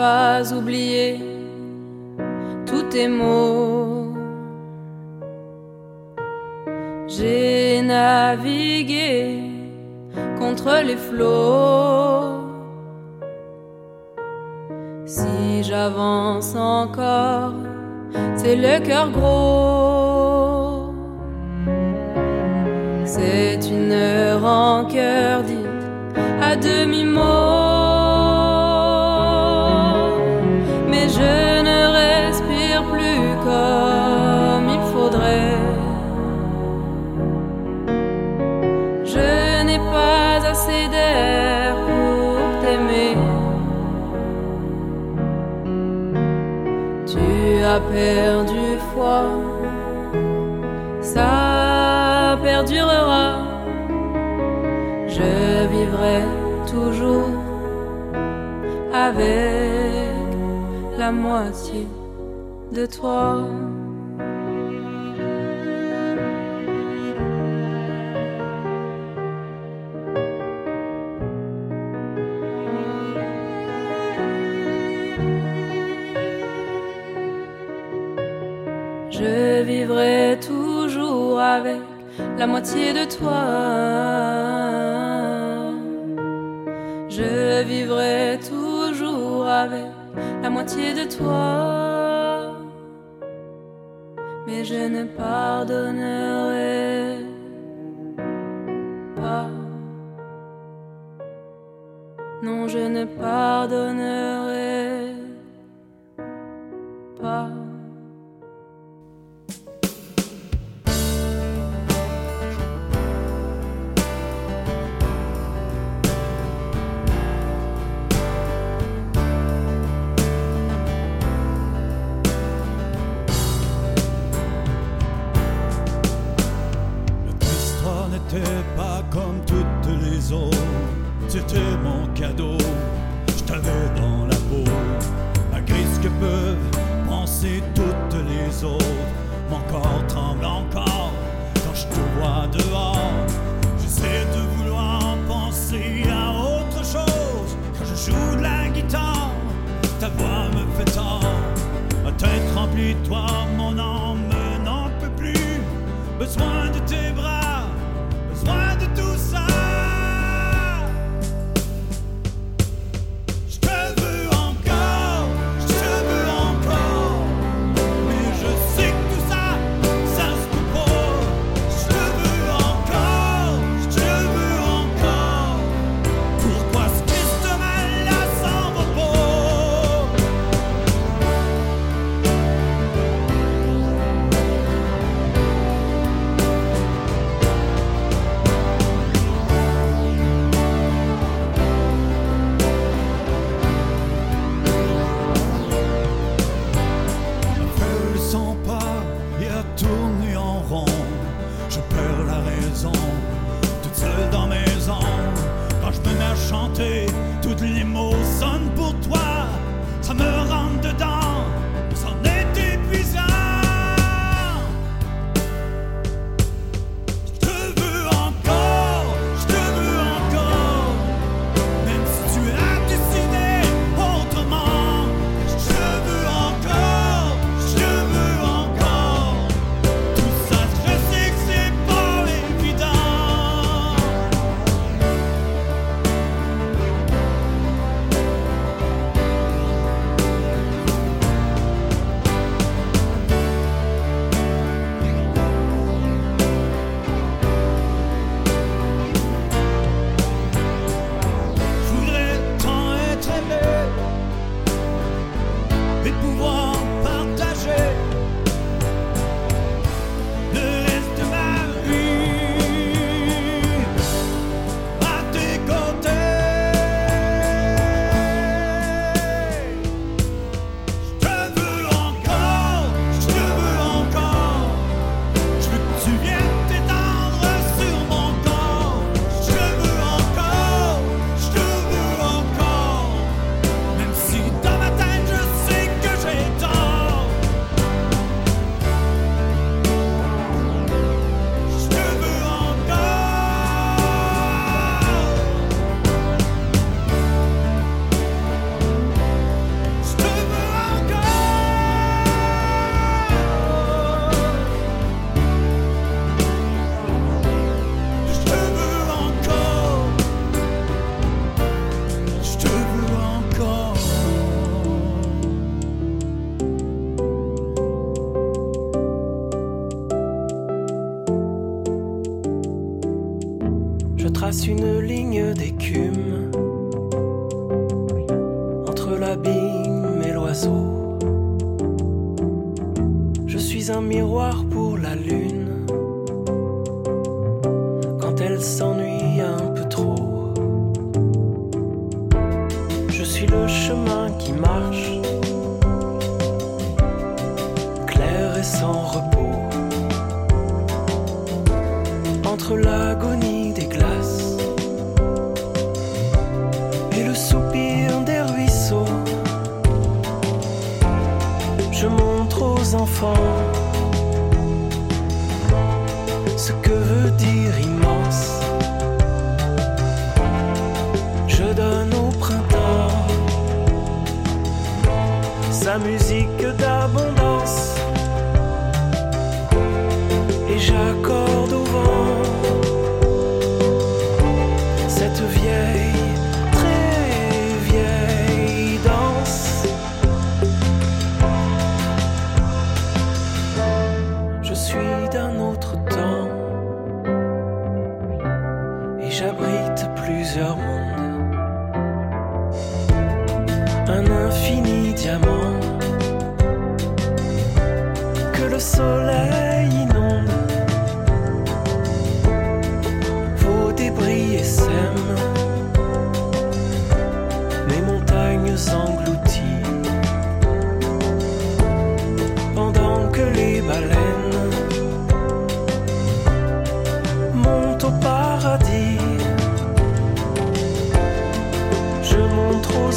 pas 0.03 0.53
oublier 0.53 1.21
tous 2.67 2.85
tes 2.95 3.07
mots. 3.07 4.13
J'ai 7.07 7.81
navigué 7.83 9.13
contre 10.41 10.73
les 10.89 11.01
flots. 11.09 12.41
Si 15.07 15.63
j'avance 15.69 16.53
encore, 16.57 17.55
c'est 18.35 18.57
le 18.57 18.75
cœur 18.89 19.09
gros. 19.17 20.95
C'est 23.05 23.61
une 23.77 24.01
rancœur 24.47 25.45
dite 25.45 25.85
à 26.49 26.57
demi-mot. 26.57 27.42
avec 59.15 60.15
la 60.99 61.13
moitié 61.13 61.87
de 62.73 62.87
toi. 62.87 63.47
Je 79.11 79.63
vivrai 79.63 80.39
toujours 80.41 81.39
avec 81.41 81.81
la 82.39 82.47
moitié 82.47 82.93
de 82.93 83.05
toi. 83.05 84.42
moitié 90.63 90.95
de 90.95 91.05
toi, 91.17 92.55
mais 94.47 94.65
je 94.65 94.87
ne 94.97 95.05
pardonnerai 95.05 96.92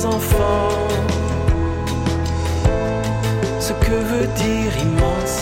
enfants 0.06 0.70
ce 3.60 3.74
que 3.74 3.96
veut 4.12 4.28
dire 4.36 4.72
immense. 4.78 5.40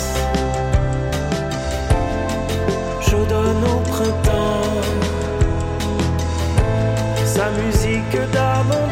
Je 3.02 3.18
donne 3.34 3.64
au 3.66 3.80
printemps 3.92 4.82
sa 7.26 7.50
musique 7.62 8.18
d'amour. 8.32 8.83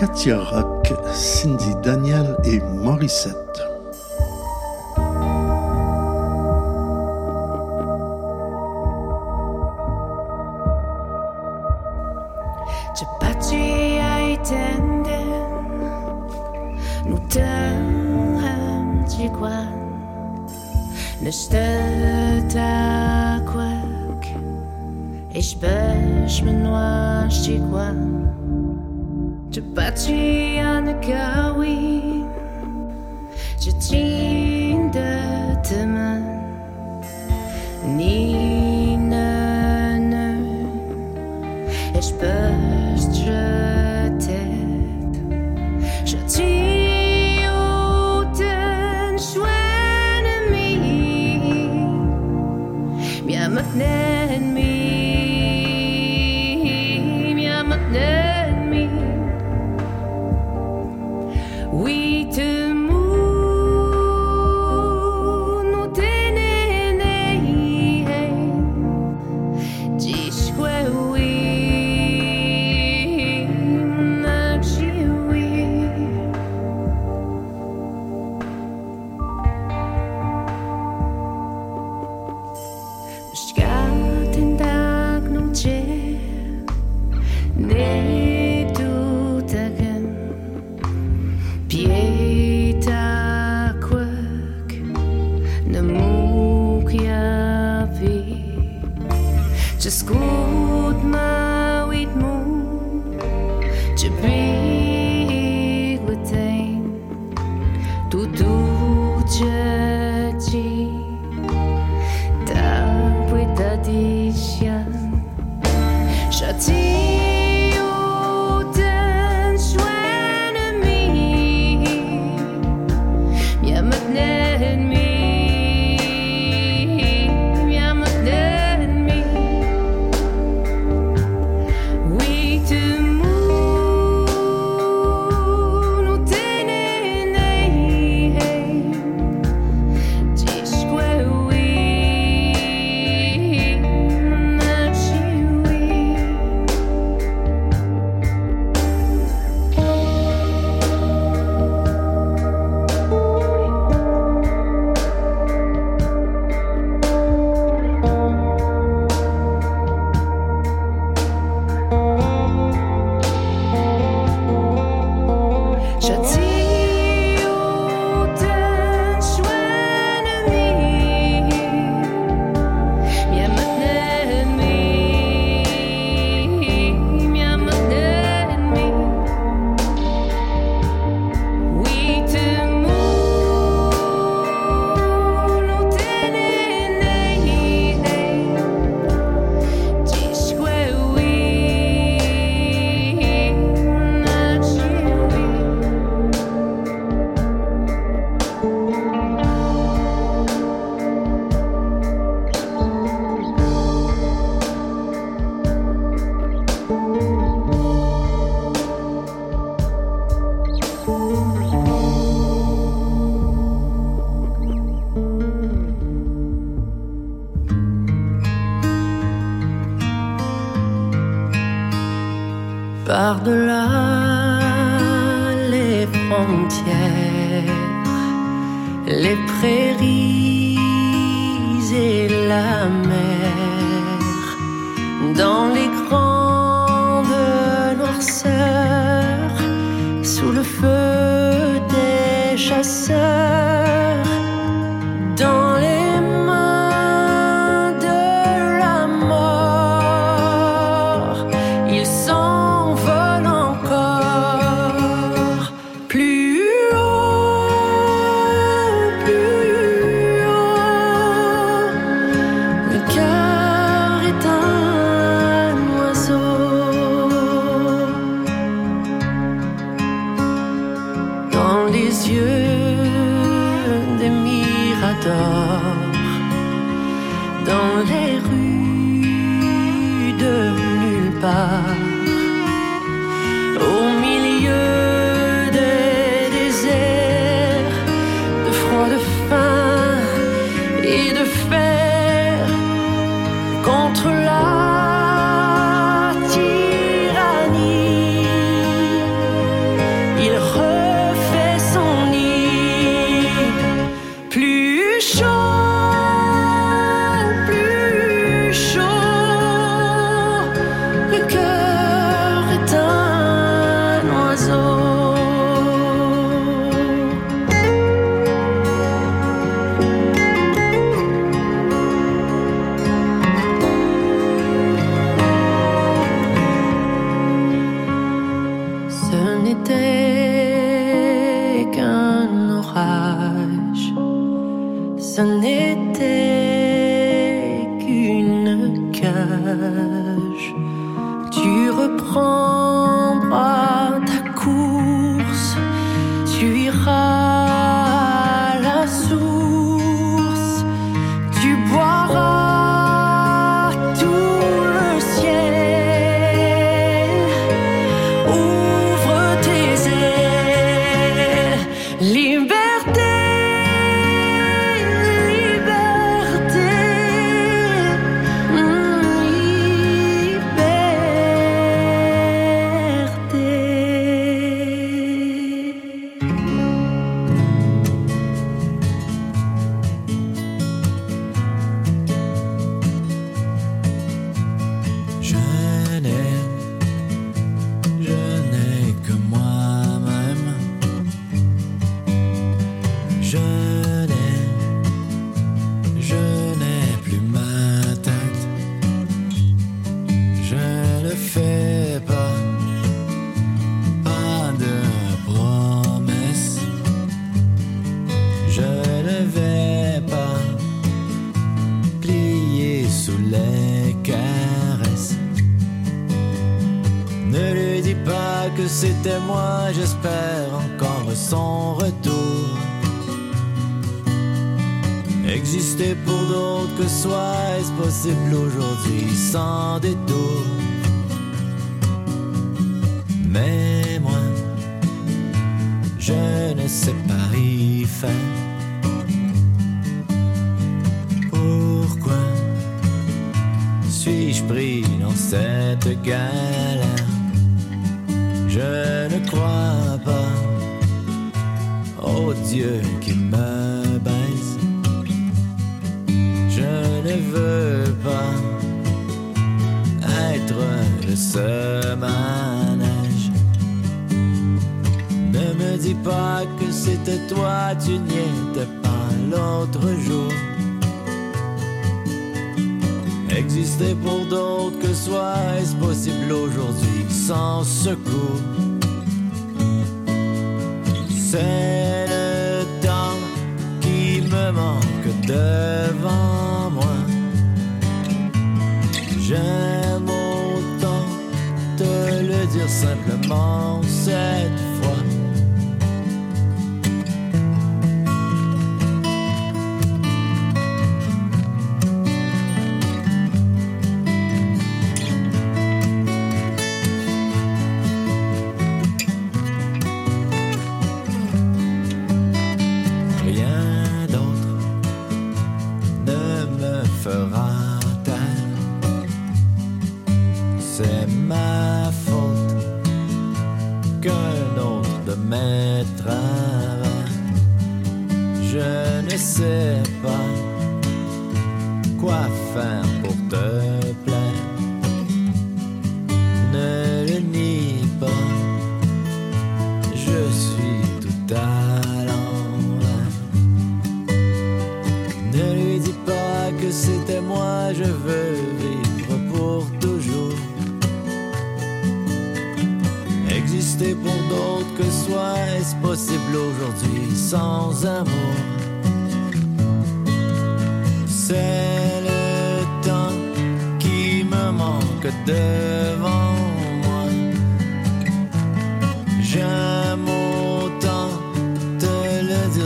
Katia 0.00 0.38
Rock, 0.40 0.94
Cindy 1.12 1.74
Daniel 1.82 2.34
et 2.44 2.58
Morissette. 2.60 3.49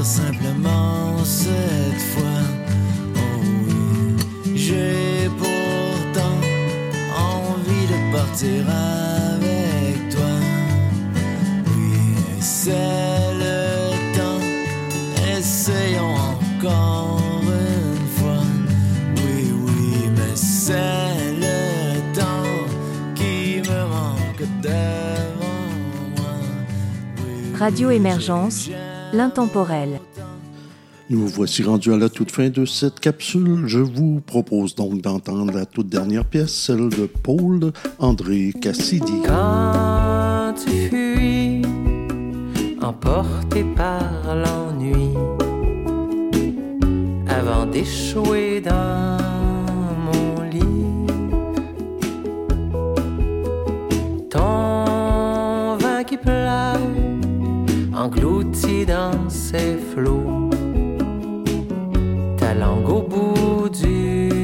simplement 0.04 1.24
cette 1.24 2.02
fois, 2.12 2.42
oh 3.16 3.20
oui, 3.66 4.54
j'ai 4.54 5.30
pourtant 5.38 6.36
envie 7.16 7.86
de 7.86 8.12
partir 8.12 8.66
avec 8.68 10.10
toi. 10.10 10.34
Oui, 11.68 12.14
c'est 12.40 13.32
le 13.38 13.92
temps, 14.14 14.44
essayons 15.38 16.14
encore 16.14 17.20
une 17.42 18.06
fois. 18.18 18.44
Oui, 19.16 19.52
oui, 19.64 20.10
mais 20.14 20.36
c'est 20.36 21.32
le 21.40 22.14
temps 22.14 22.68
qui 23.14 23.62
me 23.68 23.88
manque 23.88 24.44
devant 24.60 25.70
moi. 26.14 26.36
Oui, 27.18 27.58
Radio 27.58 27.90
Émergence 27.90 28.68
l'intemporel. 29.14 30.00
Nous 31.10 31.20
vous 31.20 31.28
voici 31.28 31.62
rendus 31.62 31.92
à 31.92 31.98
la 31.98 32.08
toute 32.08 32.30
fin 32.30 32.48
de 32.48 32.64
cette 32.64 32.98
capsule. 32.98 33.64
Je 33.66 33.78
vous 33.78 34.20
propose 34.20 34.74
donc 34.74 35.02
d'entendre 35.02 35.52
la 35.52 35.66
toute 35.66 35.88
dernière 35.88 36.24
pièce, 36.24 36.54
celle 36.54 36.88
de 36.88 37.06
Paul 37.06 37.72
André 37.98 38.52
Cassidy. 38.60 39.20
Quand 39.26 40.54
tu 40.64 40.88
fuis, 40.88 41.62
emporté 42.80 43.64
par 43.76 44.34
l'ennui, 44.34 45.10
avant 47.28 47.66
d'échouer 47.66 48.62
dans 48.62 49.13
englouti 58.04 58.84
dans 58.84 59.30
ses 59.30 59.78
flots, 59.78 60.50
ta 62.36 62.52
langue 62.52 62.88
au 62.88 63.02
bout 63.02 63.68
du 63.70 64.43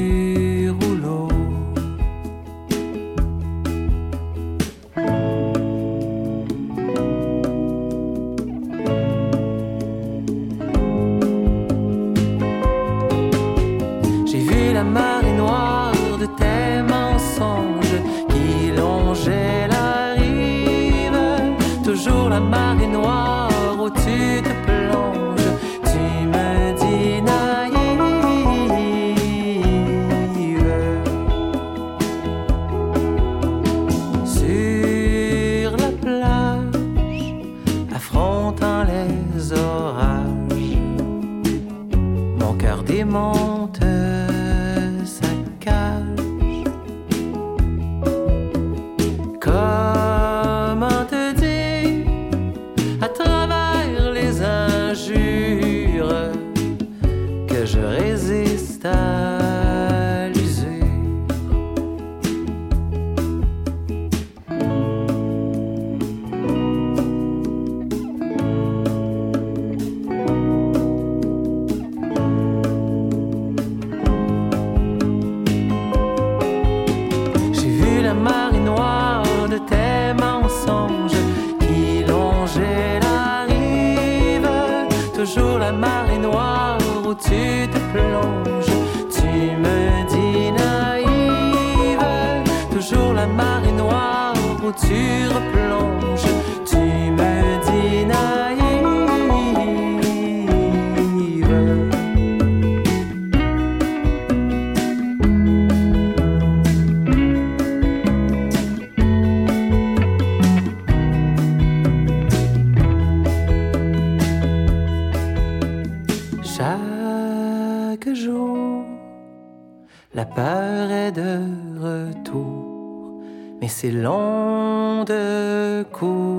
c'est 123.81 123.89
long 123.89 125.03
de 125.05 125.81
couper 125.91 126.30